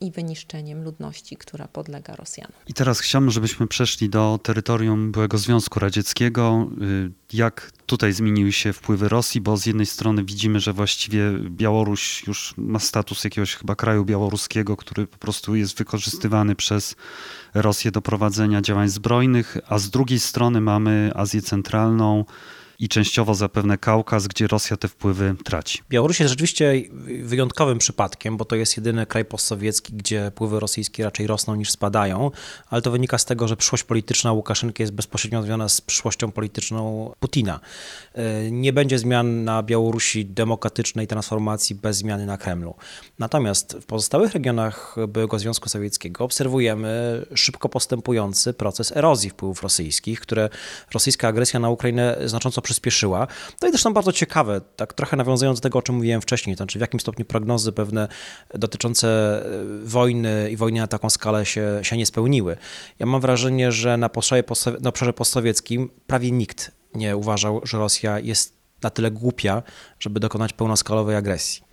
i 0.00 0.10
wyniszczeniem 0.10 0.84
ludności, 0.84 1.36
która 1.36 1.68
podlega 1.68 2.16
Rosjanom. 2.16 2.52
I 2.66 2.74
teraz 2.74 3.00
chciałbym, 3.00 3.30
żebyśmy 3.30 3.66
przeszli 3.66 4.08
do 4.08 4.40
terytorium 4.42 5.12
byłego 5.12 5.38
Związku 5.38 5.80
Radzieckiego. 5.80 6.68
Y, 6.82 7.10
jak 7.32 7.72
tutaj 7.86 8.12
zmieniły 8.12 8.52
się 8.52 8.72
wpływy 8.72 9.08
Rosji, 9.08 9.40
bo 9.40 9.56
z 9.56 9.66
jednej 9.66 9.86
strony 9.86 10.24
widzimy, 10.24 10.60
że 10.60 10.72
właściwie 10.72 11.32
Białoruś 11.50 12.26
już 12.26 12.54
ma 12.56 12.78
status 12.78 13.24
jakiegoś 13.24 13.54
chyba 13.54 13.76
kraju 13.76 14.04
białoruskiego, 14.04 14.76
który 14.76 15.06
po 15.06 15.18
prostu 15.18 15.54
jest 15.54 15.78
wykorzystywany 15.78 16.54
przez 16.54 16.96
Rosję 17.54 17.90
do 17.90 18.02
prowadzenia 18.02 18.62
działań 18.62 18.88
zbrojnych, 18.88 19.56
a 19.68 19.78
z 19.78 19.90
drugiej 19.90 20.20
strony 20.20 20.60
mamy 20.60 21.10
Azję 21.14 21.42
Centralną, 21.42 22.24
i 22.84 22.88
częściowo 22.88 23.34
zapewne 23.34 23.78
Kaukaz, 23.78 24.26
gdzie 24.26 24.46
Rosja 24.46 24.76
te 24.76 24.88
wpływy 24.88 25.34
traci. 25.44 25.82
Białoruś 25.90 26.20
jest 26.20 26.30
rzeczywiście 26.30 26.82
wyjątkowym 27.22 27.78
przypadkiem, 27.78 28.36
bo 28.36 28.44
to 28.44 28.56
jest 28.56 28.76
jedyny 28.76 29.06
kraj 29.06 29.24
postsowiecki, 29.24 29.92
gdzie 29.92 30.30
wpływy 30.30 30.60
rosyjskie 30.60 31.04
raczej 31.04 31.26
rosną 31.26 31.54
niż 31.54 31.70
spadają, 31.70 32.30
ale 32.70 32.82
to 32.82 32.90
wynika 32.90 33.18
z 33.18 33.24
tego, 33.24 33.48
że 33.48 33.56
przyszłość 33.56 33.84
polityczna 33.84 34.32
Łukaszenki 34.32 34.82
jest 34.82 34.92
bezpośrednio 34.92 35.42
związana 35.42 35.68
z 35.68 35.80
przyszłością 35.80 36.32
polityczną 36.32 37.12
Putina. 37.20 37.60
E, 38.14 38.50
nie 38.50 38.72
będzie 38.72 38.98
zmian 38.98 39.44
na 39.44 39.62
Białorusi 39.62 40.26
demokratycznej 40.26 41.06
transformacji 41.06 41.76
bez 41.76 41.96
zmiany 41.96 42.26
na 42.26 42.38
Kremlu. 42.38 42.74
Natomiast 43.18 43.76
w 43.80 43.86
pozostałych 43.86 44.32
regionach 44.32 44.96
byłego 45.08 45.38
Związku 45.38 45.68
Sowieckiego 45.68 46.24
obserwujemy 46.24 47.22
szybko 47.34 47.68
postępujący 47.68 48.52
proces 48.52 48.96
erozji 48.96 49.30
wpływów 49.30 49.62
rosyjskich, 49.62 50.20
które 50.20 50.48
rosyjska 50.92 51.28
agresja 51.28 51.60
na 51.60 51.70
Ukrainę 51.70 52.16
znacząco 52.24 52.62
przyspieszyła. 52.62 52.73
To 53.60 53.66
jest 53.66 53.72
zresztą 53.72 53.92
bardzo 53.92 54.12
ciekawe, 54.12 54.60
tak 54.76 54.92
trochę 54.92 55.16
nawiązując 55.16 55.60
do 55.60 55.62
tego, 55.62 55.78
o 55.78 55.82
czym 55.82 55.94
mówiłem 55.94 56.20
wcześniej, 56.20 56.56
to 56.56 56.58
znaczy 56.58 56.78
w 56.78 56.80
jakim 56.80 57.00
stopniu 57.00 57.24
prognozy 57.24 57.72
pewne 57.72 58.08
dotyczące 58.54 59.08
e, 59.46 59.84
wojny 59.84 60.50
i 60.50 60.56
wojny 60.56 60.80
na 60.80 60.86
taką 60.86 61.10
skalę 61.10 61.46
się, 61.46 61.80
się 61.82 61.96
nie 61.96 62.06
spełniły. 62.06 62.56
Ja 62.98 63.06
mam 63.06 63.20
wrażenie, 63.20 63.72
że 63.72 63.96
na 63.96 64.10
na 64.80 64.88
obszarze 64.88 65.12
postsowieckim 65.12 65.90
prawie 66.06 66.30
nikt 66.30 66.70
nie 66.94 67.16
uważał, 67.16 67.60
że 67.64 67.78
Rosja 67.78 68.18
jest 68.18 68.54
na 68.82 68.90
tyle 68.90 69.10
głupia, 69.10 69.62
żeby 70.00 70.20
dokonać 70.20 70.52
pełnoskalowej 70.52 71.16
agresji. 71.16 71.64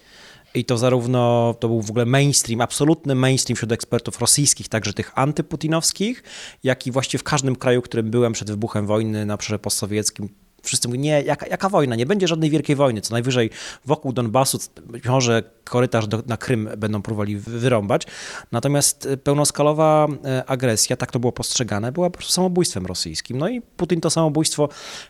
I 0.54 0.66
to 0.66 0.78
zarówno, 0.78 1.56
to 1.60 1.68
był 1.68 1.82
w 1.82 1.90
ogóle 1.90 2.06
mainstream, 2.06 2.62
absolutny 2.62 3.16
mainstream 3.16 3.56
wśród 3.56 3.72
ekspertów 3.72 4.20
rosyjskich, 4.20 4.70
także 4.70 4.94
tych 4.94 5.12
antyputinowskich, 5.16 6.24
jak 6.64 6.88
i 6.88 6.92
właściwie 6.92 7.20
w 7.20 7.24
każdym 7.24 7.56
kraju, 7.56 7.82
którym 7.82 8.12
byłem 8.12 8.34
przed 8.34 8.50
wybuchem 8.52 8.88
wojny 8.88 9.26
na 9.26 9.34
obszarze 9.34 9.60
postsowieckim, 9.60 10.30
Wszyscy 10.64 10.88
mówią, 10.88 11.02
nie, 11.02 11.22
jaka, 11.22 11.48
jaka 11.48 11.70
wojna? 11.70 11.96
Nie 11.96 12.06
będzie 12.06 12.28
żadnej 12.28 12.50
wielkiej 12.50 12.76
wojny. 12.76 13.02
Co 13.02 13.14
najwyżej 13.14 13.50
wokół 13.86 14.14
Donbasu, 14.14 14.60
może 15.06 15.44
korytarz 15.64 16.08
do, 16.08 16.24
na 16.28 16.38
Krym 16.38 16.70
będą 16.78 17.02
próbowali 17.02 17.38
wyrąbać. 17.38 18.08
Natomiast 18.52 19.06
e, 19.06 19.18
pełnoskalowa 19.18 20.08
e, 20.26 20.46
agresja, 20.46 20.98
tak 20.98 21.12
to 21.12 21.20
było 21.20 21.32
postrzegane, 21.32 21.92
była 21.92 22.10
po 22.10 22.18
prostu 22.18 22.34
samobójstwem 22.34 22.86
rosyjskim. 22.86 23.38
No 23.38 23.50
i 23.50 23.62
Putin 23.62 24.02
to 24.02 24.10
samobójstwo 24.10 24.70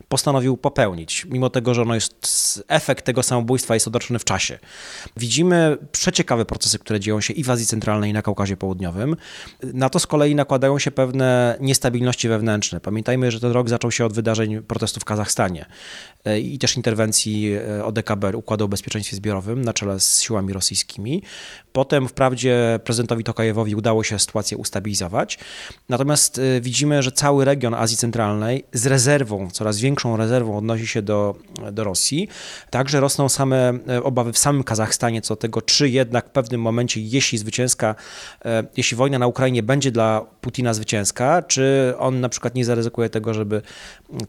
postanowił 0.10 0.58
popełnić, 0.58 1.26
mimo 1.26 1.50
tego, 1.50 1.74
że 1.74 1.82
ono 1.82 1.96
jest, 1.96 2.64
efekt 2.68 3.06
tego 3.06 3.24
samobójstwa 3.24 3.74
jest 3.74 3.88
odoczony 3.88 4.20
w 4.20 4.24
czasie. 4.26 4.60
Widzimy 5.18 5.78
przeciekawe 5.92 6.46
procesy, 6.46 6.80
które 6.80 7.00
dzieją 7.00 7.22
się 7.22 7.34
i 7.34 7.44
w 7.44 7.50
Azji 7.50 7.66
Centralnej, 7.66 8.10
i 8.10 8.14
na 8.14 8.22
Kaukazie 8.22 8.58
Południowym. 8.58 9.16
Na 9.64 9.90
to 9.90 10.00
z 10.00 10.08
kolei 10.08 10.36
nakładają 10.36 10.80
się 10.80 10.92
pewne 10.92 11.58
niestabilności 11.60 12.30
wewnętrzne. 12.30 12.80
Pamiętajmy, 12.80 13.32
że 13.32 13.40
ten 13.40 13.52
rok 13.52 13.70
zaczął 13.70 13.92
się 13.92 14.06
od 14.06 14.14
wydarzeń 14.14 14.62
protestów 14.62 15.02
w 15.02 15.06
Kazachstanie 15.06 15.41
e, 16.26 16.40
i 16.40 16.60
też 16.60 16.78
interwencji 16.78 17.52
ODKB, 17.84 18.36
Układu 18.36 18.66
o 18.66 18.68
Bezpieczeństwie 18.68 19.16
Zbiorowym, 19.16 19.62
na 19.62 19.74
czele 19.74 20.00
z 20.00 20.22
siłami 20.22 20.54
rosyjskimi. 20.54 21.24
Potem 21.74 22.08
wprawdzie 22.08 22.80
prezydentowi 22.84 23.24
Tokajewowi 23.24 23.76
udało 23.76 24.04
się 24.04 24.20
sytuację 24.20 24.58
ustabilizować, 24.58 25.40
natomiast 25.90 26.38
y, 26.38 26.62
widzimy, 26.62 27.04
że 27.04 27.12
cały 27.12 27.46
region 27.46 27.74
Azji 27.74 27.98
Centralnej 27.98 28.66
z 28.74 28.86
rezerwą, 28.86 29.50
coraz 29.52 29.80
większą 29.80 30.18
rezerwą 30.18 30.58
odnosi 30.58 30.88
się 30.88 31.02
do, 31.02 31.36
do 31.72 31.84
Rosji. 31.84 32.28
Także 32.70 33.00
rosną 33.00 33.30
same 33.30 33.74
obawy 34.04 34.34
w 34.34 34.38
samym 34.38 34.64
Kazachstanie 34.64 35.22
co 35.22 35.36
do 35.36 35.42
tego, 35.42 35.62
czy 35.62 35.90
jednak 35.90 36.28
w 36.28 36.30
pewnym 36.30 36.62
momencie, 36.62 37.02
jeśli 37.02 37.38
zwycięska, 37.38 37.96
jeśli 38.78 38.98
wojna 38.98 39.20
na 39.20 39.28
Ukrainie 39.28 39.64
będzie 39.64 39.92
dla 39.92 40.26
Putina 40.42 40.74
zwycięska, 40.74 41.42
czy 41.42 41.94
on 42.00 42.20
na 42.20 42.30
przykład 42.30 42.56
nie 42.56 42.66
zaryzykuje 42.66 43.10
tego, 43.10 43.34
żeby 43.34 43.62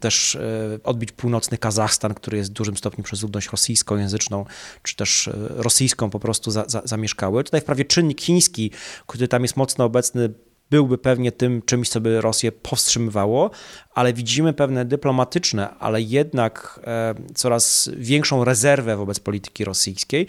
też 0.01 0.39
odbić 0.85 1.13
północny 1.13 1.59
Kazachstan, 1.59 2.15
który 2.15 2.39
jest 2.39 2.51
w 2.51 2.53
dużym 2.53 2.77
stopniu 2.77 3.05
przez 3.05 3.23
ludność 3.23 3.49
rosyjskojęzyczną, 3.49 4.45
czy 4.83 4.97
też 4.97 5.31
rosyjską 5.49 6.11
po 6.11 6.21
prostu 6.21 6.51
za, 6.51 6.65
za, 6.67 6.83
zamieszkały. 6.85 7.45
Tutaj 7.45 7.61
wprawdzie 7.61 7.85
czynnik 7.85 8.21
chiński, 8.21 8.71
który 9.07 9.29
tam 9.29 9.43
jest 9.43 9.57
mocno 9.57 9.85
obecny, 9.85 10.35
byłby 10.73 10.99
pewnie 10.99 11.33
tym 11.33 11.63
czymś, 11.63 11.89
co 11.89 12.01
by 12.01 12.21
Rosję 12.21 12.53
powstrzymywało, 12.53 13.51
ale 13.95 14.13
widzimy 14.13 14.53
pewne 14.53 14.85
dyplomatyczne, 14.85 15.71
ale 15.79 16.03
jednak 16.03 16.81
e, 16.85 17.15
coraz 17.35 17.91
większą 17.97 18.45
rezerwę 18.45 18.97
wobec 18.97 19.21
polityki 19.21 19.65
rosyjskiej 19.65 20.27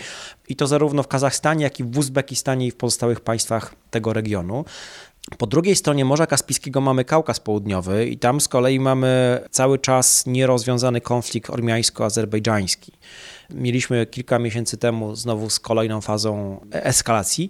i 0.50 0.56
to 0.56 0.68
zarówno 0.68 1.04
w 1.04 1.08
Kazachstanie, 1.08 1.64
jak 1.64 1.80
i 1.80 1.84
w 1.84 1.98
Uzbekistanie 1.98 2.68
i 2.68 2.72
w 2.72 2.76
pozostałych 2.76 3.22
państwach 3.22 3.76
tego 3.92 4.14
regionu. 4.14 4.66
Po 5.38 5.48
drugiej 5.48 5.76
stronie 5.76 6.06
Morza 6.06 6.28
Kaspijskiego 6.28 6.82
mamy 6.82 7.06
Kaukaz 7.06 7.40
Południowy 7.40 8.06
i 8.06 8.18
tam 8.18 8.42
z 8.42 8.48
kolei 8.48 8.80
mamy 8.80 9.42
cały 9.52 9.80
czas 9.80 10.26
nierozwiązany 10.26 11.02
konflikt 11.02 11.50
ormiańsko-azerbejdżański. 11.50 12.92
Mieliśmy 13.50 14.06
kilka 14.06 14.40
miesięcy 14.40 14.78
temu 14.78 15.16
znowu 15.16 15.50
z 15.50 15.60
kolejną 15.60 16.02
fazą 16.02 16.60
eskalacji, 16.72 17.50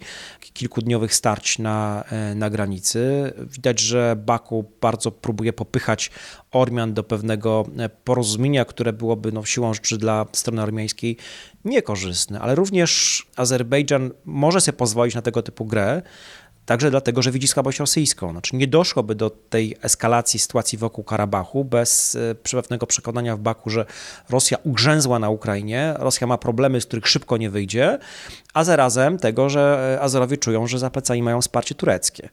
kilkudniowych 0.54 1.14
starć 1.14 1.60
na, 1.60 2.04
e, 2.12 2.36
na 2.36 2.50
granicy. 2.50 3.34
Widać, 3.38 3.80
że 3.80 4.16
Baku 4.26 4.72
bardzo 4.82 5.12
próbuje 5.12 5.54
popychać 5.54 6.12
Ormian 6.52 6.94
do 6.94 7.04
pewnego 7.04 7.66
e, 7.78 7.90
porozumienia, 7.90 8.66
które 8.66 8.94
byłoby 8.94 9.32
no, 9.32 9.46
siłą 9.46 9.74
rzeczy 9.74 9.98
dla 9.98 10.26
strony 10.34 10.62
ormiańskiej 10.62 11.18
niekorzystne, 11.66 12.40
ale 12.40 12.56
również 12.56 13.24
Azerbejdżan 13.36 14.12
może 14.26 14.62
sobie 14.62 14.78
pozwolić 14.78 15.16
na 15.16 15.22
tego 15.22 15.42
typu 15.42 15.66
grę, 15.66 16.02
Także 16.66 16.92
dlatego, 16.92 17.22
że 17.22 17.32
widzi 17.32 17.48
słabość 17.48 17.80
rosyjską. 17.80 18.32
Znaczy 18.32 18.56
nie 18.56 18.68
doszłoby 18.68 19.16
do 19.16 19.30
tej 19.30 19.76
eskalacji 19.82 20.40
sytuacji 20.40 20.78
wokół 20.78 21.04
Karabachu 21.04 21.66
bez 21.66 22.16
e, 22.16 22.36
pewnego 22.36 22.88
przekonania 22.88 23.36
w 23.36 23.40
Baku, 23.40 23.70
że 23.70 23.86
Rosja 24.30 24.58
ugrzęzła 24.64 25.20
na 25.20 25.30
Ukrainie, 25.30 25.94
Rosja 25.98 26.28
ma 26.28 26.38
problemy, 26.38 26.82
z 26.82 26.86
których 26.86 27.08
szybko 27.08 27.38
nie 27.38 27.50
wyjdzie, 27.50 28.00
a 28.54 28.64
zarazem 28.64 29.18
tego, 29.18 29.50
że 29.50 29.94
e, 29.98 30.02
Azerowie 30.02 30.38
czują, 30.38 30.68
że 30.68 30.80
za 30.80 30.90
plecami 30.90 31.24
mają 31.24 31.42
wsparcie 31.42 31.76
tureckie. 31.76 32.30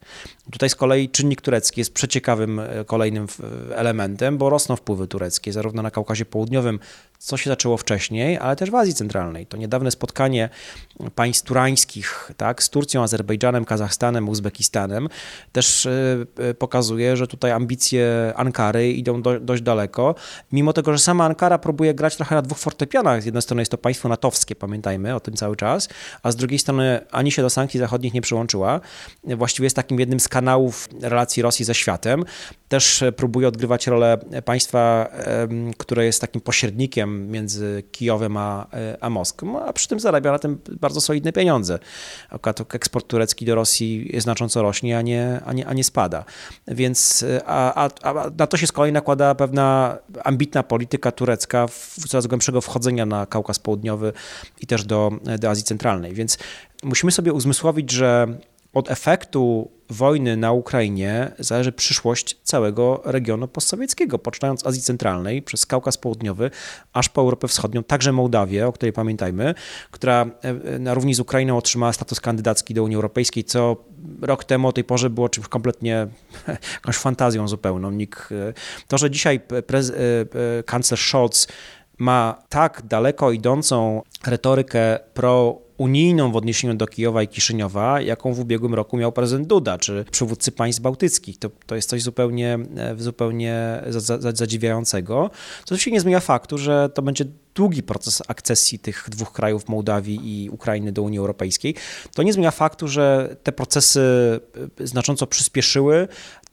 Tutaj 0.50 0.70
z 0.70 0.74
kolei 0.74 1.08
czynnik 1.08 1.40
turecki 1.40 1.80
jest 1.80 1.94
przeciekawym 1.94 2.60
e, 2.60 2.84
kolejnym 2.84 3.26
elementem, 3.74 4.38
bo 4.38 4.50
rosną 4.50 4.76
wpływy 4.76 5.06
tureckie, 5.06 5.52
zarówno 5.52 5.82
na 5.82 5.90
Kaukazie 5.90 6.24
Południowym, 6.24 6.78
co 7.18 7.36
się 7.36 7.50
zaczęło 7.50 7.76
wcześniej, 7.76 8.38
ale 8.38 8.56
też 8.56 8.70
w 8.70 8.74
Azji 8.74 8.94
Centralnej. 8.94 9.46
To 9.46 9.56
niedawne 9.56 9.90
spotkanie 9.90 10.48
państw 11.14 11.44
turańskich 11.44 12.32
tak, 12.36 12.62
z 12.62 12.70
Turcją, 12.70 13.02
Azerbejdżanem, 13.02 13.64
Kazachstanem, 13.64 14.28
Uzbekistanem 14.28 15.08
też 15.52 15.86
e, 15.86 15.90
e, 16.38 16.54
pokazuje, 16.54 17.16
że 17.16 17.26
tutaj 17.26 17.52
ambicje 17.52 18.32
Ankary 18.36 18.92
idą 18.92 19.22
do, 19.22 19.40
dość 19.40 19.62
daleko, 19.62 20.14
mimo 20.52 20.72
tego, 20.72 20.92
że 20.92 20.98
sama 20.98 21.24
Ankara 21.24 21.58
próbuje 21.58 21.94
grać 21.94 22.16
trochę 22.16 22.34
na 22.34 22.42
dwóch 22.42 22.58
fortepianach. 22.58 23.22
Z 23.22 23.24
jednej 23.24 23.42
strony 23.42 23.62
jest 23.62 23.70
to 23.70 23.78
państwo 23.78 24.08
natowskie, 24.08 24.56
pamiętajmy 24.56 25.14
o 25.14 25.20
tym 25.20 25.34
cały 25.34 25.56
czas, 25.56 25.88
a 26.22 26.32
z 26.32 26.36
drugiej 26.36 26.58
strony 26.58 27.00
ani 27.10 27.32
się 27.32 27.42
do 27.42 27.50
sankcji 27.50 27.80
zachodnich 27.80 28.14
nie 28.14 28.20
przyłączyła. 28.20 28.80
Właściwie 29.24 29.66
jest 29.66 29.76
takim 29.76 30.00
jednym 30.00 30.20
z 30.20 30.28
kanałów 30.28 30.88
relacji 31.02 31.42
Rosji 31.42 31.64
ze 31.64 31.74
światem. 31.74 32.24
Też 32.68 33.04
próbuje 33.16 33.48
odgrywać 33.48 33.86
rolę 33.86 34.18
państwa, 34.44 35.08
które 35.78 36.04
jest 36.04 36.20
takim 36.20 36.40
pośrednikiem 36.40 37.30
między 37.30 37.82
Kijowem 37.92 38.36
a, 38.36 38.66
e, 38.72 38.96
a 39.00 39.10
Moskwą, 39.10 39.64
a 39.64 39.72
przy 39.72 39.88
tym 39.88 40.00
zarabia 40.00 40.32
na 40.32 40.38
tym 40.38 40.58
bardzo 40.80 40.89
solidne 41.00 41.32
pieniądze. 41.32 41.78
Eksport 42.74 43.06
turecki 43.06 43.44
do 43.44 43.54
Rosji 43.54 44.10
znacząco 44.18 44.62
rośnie, 44.62 44.98
a 44.98 45.02
nie, 45.02 45.40
a 45.46 45.52
nie, 45.52 45.66
a 45.66 45.72
nie 45.72 45.84
spada. 45.84 46.24
Więc 46.68 47.24
a, 47.46 47.86
a, 47.86 47.90
a 48.02 48.30
na 48.38 48.46
to 48.46 48.56
się 48.56 48.66
z 48.66 48.72
kolei 48.72 48.92
nakłada 48.92 49.34
pewna 49.34 49.98
ambitna 50.24 50.62
polityka 50.62 51.12
turecka 51.12 51.66
w 51.66 52.08
coraz 52.08 52.26
głębszego 52.26 52.60
wchodzenia 52.60 53.06
na 53.06 53.26
Kaukaz 53.26 53.58
Południowy 53.58 54.12
i 54.60 54.66
też 54.66 54.84
do, 54.84 55.10
do 55.38 55.50
Azji 55.50 55.64
Centralnej. 55.64 56.14
Więc 56.14 56.38
musimy 56.82 57.12
sobie 57.12 57.32
uzmysłowić, 57.32 57.90
że 57.90 58.28
od 58.72 58.90
efektu 58.90 59.70
wojny 59.90 60.36
na 60.36 60.52
Ukrainie 60.52 61.32
zależy 61.38 61.72
przyszłość 61.72 62.36
całego 62.42 63.00
regionu 63.04 63.48
postsowieckiego, 63.48 64.18
poczynając 64.18 64.66
Azji 64.66 64.82
Centralnej, 64.82 65.42
przez 65.42 65.66
Kaukaz 65.66 65.98
Południowy, 65.98 66.50
aż 66.92 67.08
po 67.08 67.20
Europę 67.20 67.48
Wschodnią, 67.48 67.82
także 67.82 68.12
Mołdawię, 68.12 68.66
o 68.66 68.72
której 68.72 68.92
pamiętajmy, 68.92 69.54
która 69.90 70.26
e, 70.42 70.78
na 70.78 70.94
równi 70.94 71.14
z 71.14 71.20
Ukrainą 71.20 71.56
otrzymała 71.56 71.92
status 71.92 72.20
kandydacki 72.20 72.74
do 72.74 72.84
Unii 72.84 72.96
Europejskiej, 72.96 73.44
co 73.44 73.76
rok 74.22 74.44
temu 74.44 74.68
o 74.68 74.72
tej 74.72 74.84
porze 74.84 75.10
było 75.10 75.28
czymś 75.28 75.48
kompletnie 75.48 76.06
jakąś 76.74 76.96
fantazją 76.96 77.48
zupełną. 77.48 77.90
Nikt, 77.90 78.32
e, 78.32 78.52
to, 78.88 78.98
że 78.98 79.10
dzisiaj 79.10 79.40
prez, 79.66 79.90
e, 79.90 79.94
kanclerz 80.62 81.08
Scholz 81.08 81.48
ma 82.00 82.42
tak 82.48 82.82
daleko 82.84 83.32
idącą 83.32 84.02
retorykę 84.26 84.98
pro 85.14 85.58
unijną 85.76 86.32
w 86.32 86.36
odniesieniu 86.36 86.74
do 86.74 86.86
Kijowa 86.86 87.22
i 87.22 87.28
Kiszyniowa, 87.28 88.00
jaką 88.00 88.34
w 88.34 88.40
ubiegłym 88.40 88.74
roku 88.74 88.96
miał 88.96 89.12
prezydent 89.12 89.48
Duda, 89.48 89.78
czy 89.78 90.04
przywódcy 90.10 90.52
państw 90.52 90.82
bałtyckich. 90.82 91.38
To, 91.38 91.50
to 91.66 91.76
jest 91.76 91.88
coś 91.88 92.02
zupełnie, 92.02 92.58
e, 92.76 92.94
zupełnie 92.98 93.82
zadziwiającego, 94.18 95.30
co 95.64 95.74
oczywiście 95.74 95.90
nie 95.90 96.00
zmienia 96.00 96.20
faktu, 96.20 96.58
że 96.58 96.90
to 96.94 97.02
będzie 97.02 97.24
długi 97.54 97.82
proces 97.82 98.22
akcesji 98.28 98.78
tych 98.78 99.06
dwóch 99.10 99.32
krajów, 99.32 99.68
Mołdawii 99.68 100.44
i 100.44 100.50
Ukrainy 100.50 100.92
do 100.92 101.02
Unii 101.02 101.18
Europejskiej. 101.18 101.74
To 102.14 102.22
nie 102.22 102.32
zmienia 102.32 102.50
faktu, 102.50 102.88
że 102.88 103.36
te 103.42 103.52
procesy 103.52 104.00
e, 104.80 104.86
znacząco 104.86 105.26
przyspieszyły. 105.26 106.08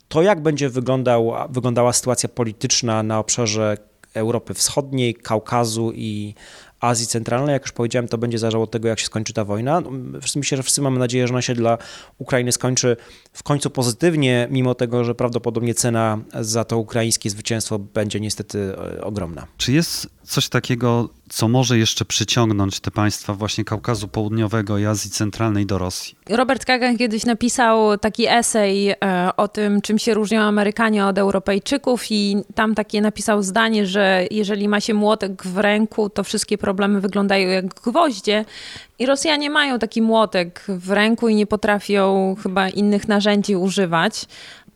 To, 0.08 0.22
jak 0.22 0.42
będzie 0.42 0.70
wyglądał, 0.70 1.34
wyglądała 1.50 1.94
sytuacja 1.94 2.30
polityczna 2.30 3.04
na 3.04 3.20
obszarze 3.20 3.78
Europy 4.18 4.54
Wschodniej, 4.54 5.16
Kaukazu 5.16 5.92
i 5.96 6.34
Azji 6.80 7.08
Centralnej. 7.08 7.54
Jak 7.54 7.62
już 7.62 7.72
powiedziałem, 7.72 8.08
to 8.08 8.18
będzie 8.18 8.38
zależało 8.38 8.64
od 8.64 8.72
tego, 8.72 8.88
jak 8.88 9.00
się 9.00 9.06
skończy 9.06 9.34
ta 9.34 9.46
wojna. 9.46 9.82
No, 9.82 9.92
myślę, 10.36 10.58
że 10.58 10.64
wszyscy 10.64 10.82
mamy 10.82 11.00
nadzieję, 11.00 11.28
że 11.28 11.34
ona 11.34 11.42
się 11.42 11.54
dla 11.54 11.78
Ukrainy 12.18 12.52
skończy 12.52 12.98
w 13.34 13.44
końcu 13.44 13.70
pozytywnie, 13.70 14.48
mimo 14.52 14.76
tego, 14.76 15.04
że 15.04 15.16
prawdopodobnie 15.16 15.74
cena 15.74 16.20
za 16.42 16.66
to 16.66 16.78
ukraińskie 16.78 17.30
zwycięstwo 17.30 17.80
będzie 17.80 18.20
niestety 18.20 18.74
e, 18.98 19.04
ogromna. 19.04 19.48
Czy 19.58 19.74
jest 19.74 20.17
coś 20.28 20.50
takiego, 20.50 21.10
co 21.30 21.48
może 21.48 21.78
jeszcze 21.78 22.06
przyciągnąć 22.06 22.80
te 22.80 22.92
państwa 22.92 23.34
właśnie 23.34 23.64
Kaukazu 23.64 24.08
Południowego 24.08 24.78
i 24.78 24.86
Azji 24.86 25.12
Centralnej 25.12 25.66
do 25.66 25.78
Rosji? 25.78 26.16
Robert 26.30 26.66
Kagan 26.66 26.98
kiedyś 26.98 27.26
napisał 27.26 27.98
taki 27.98 28.28
esej 28.28 28.90
e, 28.90 28.96
o 29.38 29.48
tym, 29.48 29.82
czym 29.82 30.00
się 30.00 30.14
różnią 30.14 30.42
Amerykanie 30.42 31.06
od 31.06 31.18
Europejczyków 31.18 32.12
i 32.12 32.38
tam 32.56 32.76
takie 32.76 33.02
napisał 33.02 33.44
zdanie, 33.44 33.86
że 33.86 34.26
jeżeli 34.32 34.68
ma 34.68 34.82
się 34.82 34.94
młotek 34.94 35.44
w 35.44 35.58
ręku, 35.58 36.10
to 36.10 36.24
wszystkie 36.24 36.58
problemy 36.58 37.02
wyglądają 37.02 37.50
jak 37.50 37.66
gwoździe 37.66 38.46
i 39.00 39.06
Rosjanie 39.06 39.50
mają 39.50 39.80
taki 39.80 40.02
młotek 40.02 40.64
w 40.68 40.92
ręku 40.92 41.30
i 41.30 41.36
nie 41.36 41.48
potrafią 41.48 42.36
chyba 42.44 42.70
innych 42.70 43.08
narzędzi 43.08 43.56
używać 43.56 44.26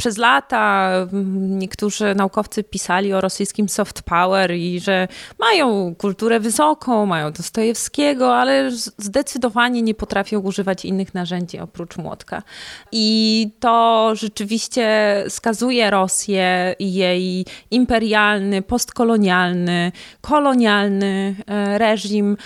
przez 0.02 0.18
lata 0.18 0.91
niektórzy 1.34 2.16
naukowcy 2.16 2.64
pisali 2.64 3.14
o 3.14 3.22
rosyjskim 3.22 3.70
soft 3.70 4.02
power 4.02 4.56
i 4.56 4.80
że 4.80 5.08
mają 5.39 5.95
kulturę 5.95 6.39
wysoką, 6.39 7.06
mają 7.06 7.32
Dostojewskiego, 7.32 8.36
ale 8.36 8.72
zdecydowanie 8.97 9.82
nie 9.82 9.95
potrafią 9.95 10.39
używać 10.39 10.86
innych 10.86 11.14
narzędzi 11.14 11.60
oprócz 11.60 11.97
młotka. 11.97 12.43
I 12.91 13.49
to 13.60 14.12
rzeczywiście 14.16 15.16
skazuje 15.30 15.89
Rosję 15.89 16.76
i 16.80 16.93
jej 16.93 17.45
imperialny, 17.72 18.62
postkolonialny, 18.62 19.91
kolonialny 20.22 21.36
e, 21.47 21.78
reżim 21.78 22.38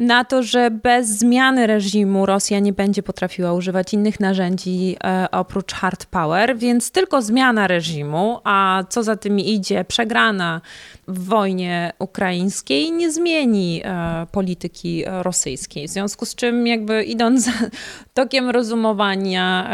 na 0.00 0.24
to, 0.24 0.42
że 0.42 0.70
bez 0.70 1.08
zmiany 1.08 1.66
reżimu 1.66 2.26
Rosja 2.26 2.58
nie 2.58 2.72
będzie 2.72 3.02
potrafiła 3.02 3.52
używać 3.52 3.94
innych 3.94 4.20
narzędzi 4.20 4.96
e, 5.04 5.28
oprócz 5.30 5.72
hard 5.72 6.06
power, 6.06 6.56
więc 6.56 6.90
tylko 6.90 7.22
zmiana 7.22 7.66
reżimu, 7.66 8.40
a 8.44 8.84
co 8.88 9.02
za 9.02 9.16
tym 9.16 9.40
idzie, 9.40 9.84
przegrana 9.84 10.60
w 11.10 11.24
wojnie 11.24 11.92
ukraińskiej 11.98 12.92
nie 12.92 13.12
zmieni 13.12 13.82
e, 13.84 14.26
polityki 14.32 15.04
rosyjskiej. 15.06 15.88
W 15.88 15.90
związku 15.90 16.26
z 16.26 16.34
czym, 16.34 16.66
jakby 16.66 17.02
idąc 17.02 17.50
tokiem 18.14 18.50
rozumowania 18.50 19.68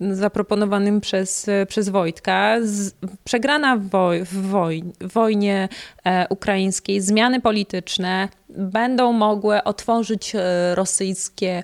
e, 0.00 0.14
zaproponowanym 0.14 1.00
przez, 1.00 1.46
przez 1.68 1.88
Wojtka, 1.88 2.56
z, 2.62 2.94
przegrana 3.24 3.76
w, 3.76 3.88
woj, 3.88 4.24
w, 4.24 4.48
woj, 4.48 4.84
wojnie 5.00 5.68
e, 6.04 6.26
ukraińskiej, 6.28 7.00
zmiany 7.00 7.40
polityczne 7.40 8.28
będą 8.48 9.12
mogły 9.12 9.64
otworzyć 9.64 10.32
rosyjskie 10.74 11.62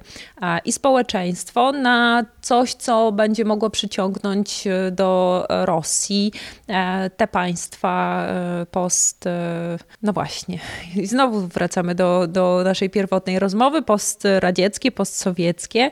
i 0.65 0.73
społeczeństwo 0.73 1.73
na 1.73 2.25
coś, 2.41 2.75
co 2.75 3.13
będzie 3.13 3.45
mogło 3.45 3.71
przyciągnąć 3.71 4.65
do 4.93 5.47
Rosji 5.49 6.33
te 7.17 7.29
państwa 7.29 8.27
post. 8.71 9.00
No 10.03 10.13
właśnie, 10.13 10.59
i 10.97 11.07
znowu 11.07 11.49
wracamy 11.49 11.95
do, 11.95 12.27
do 12.27 12.61
naszej 12.65 12.91
pierwotnej 12.91 13.39
rozmowy, 13.39 13.83
postradzieckie, 13.83 14.93
postsowieckie, 14.93 15.91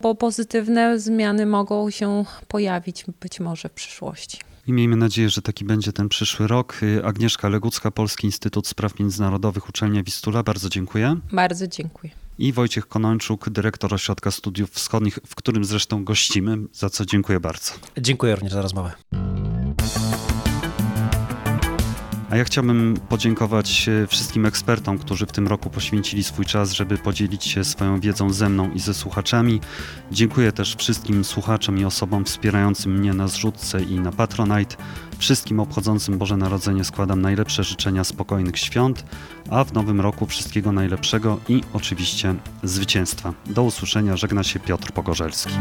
bo 0.00 0.14
pozytywne 0.14 1.00
zmiany 1.00 1.46
mogą 1.46 1.90
się 1.90 2.24
pojawić 2.48 3.04
być 3.20 3.40
może 3.40 3.68
w 3.68 3.72
przyszłości. 3.72 4.38
I 4.66 4.72
miejmy 4.72 4.96
nadzieję, 4.96 5.30
że 5.30 5.42
taki 5.42 5.64
będzie 5.64 5.92
ten 5.92 6.08
przyszły 6.08 6.46
rok. 6.46 6.80
Agnieszka 7.04 7.48
Legucka, 7.48 7.90
Polski 7.90 8.26
Instytut 8.26 8.66
Spraw 8.66 8.98
Międzynarodowych, 8.98 9.68
Uczelnia 9.68 10.02
Wistula. 10.02 10.42
Bardzo 10.42 10.68
dziękuję. 10.68 11.16
Bardzo 11.32 11.66
dziękuję. 11.66 12.12
I 12.38 12.52
Wojciech 12.52 12.88
Konończuk, 12.88 13.50
dyrektor 13.50 13.94
Ośrodka 13.94 14.30
Studiów 14.30 14.70
Wschodnich, 14.70 15.18
w 15.26 15.34
którym 15.34 15.64
zresztą 15.64 16.04
gościmy, 16.04 16.56
za 16.72 16.90
co 16.90 17.06
dziękuję 17.06 17.40
bardzo. 17.40 17.72
Dziękuję 17.98 18.34
również 18.34 18.52
za 18.52 18.62
rozmowę. 18.62 18.92
A 22.30 22.36
ja 22.36 22.44
chciałbym 22.44 22.96
podziękować 23.08 23.88
e, 23.88 24.06
wszystkim 24.06 24.46
ekspertom, 24.46 24.98
którzy 24.98 25.26
w 25.26 25.32
tym 25.32 25.48
roku 25.48 25.70
poświęcili 25.70 26.24
swój 26.24 26.46
czas, 26.46 26.72
żeby 26.72 26.98
podzielić 26.98 27.44
się 27.44 27.64
swoją 27.64 28.00
wiedzą 28.00 28.32
ze 28.32 28.48
mną 28.48 28.70
i 28.72 28.80
ze 28.80 28.94
słuchaczami. 28.94 29.60
Dziękuję 30.12 30.52
też 30.52 30.76
wszystkim 30.76 31.24
słuchaczom 31.24 31.78
i 31.78 31.84
osobom 31.84 32.24
wspierającym 32.24 32.98
mnie 32.98 33.14
na 33.14 33.28
zrzutce 33.28 33.82
i 33.82 34.00
na 34.00 34.12
Patronite. 34.12 34.76
Wszystkim 35.18 35.60
obchodzącym 35.60 36.18
Boże 36.18 36.36
Narodzenie 36.36 36.84
składam 36.84 37.20
najlepsze 37.20 37.64
życzenia 37.64 38.04
spokojnych 38.04 38.58
świąt, 38.58 39.04
a 39.50 39.64
w 39.64 39.72
nowym 39.72 40.00
roku 40.00 40.26
wszystkiego 40.26 40.72
najlepszego 40.72 41.40
i 41.48 41.62
oczywiście 41.72 42.34
zwycięstwa. 42.62 43.32
Do 43.46 43.62
usłyszenia, 43.62 44.16
żegna 44.16 44.42
się 44.42 44.60
Piotr 44.60 44.92
Pogorzelski. 44.92 45.54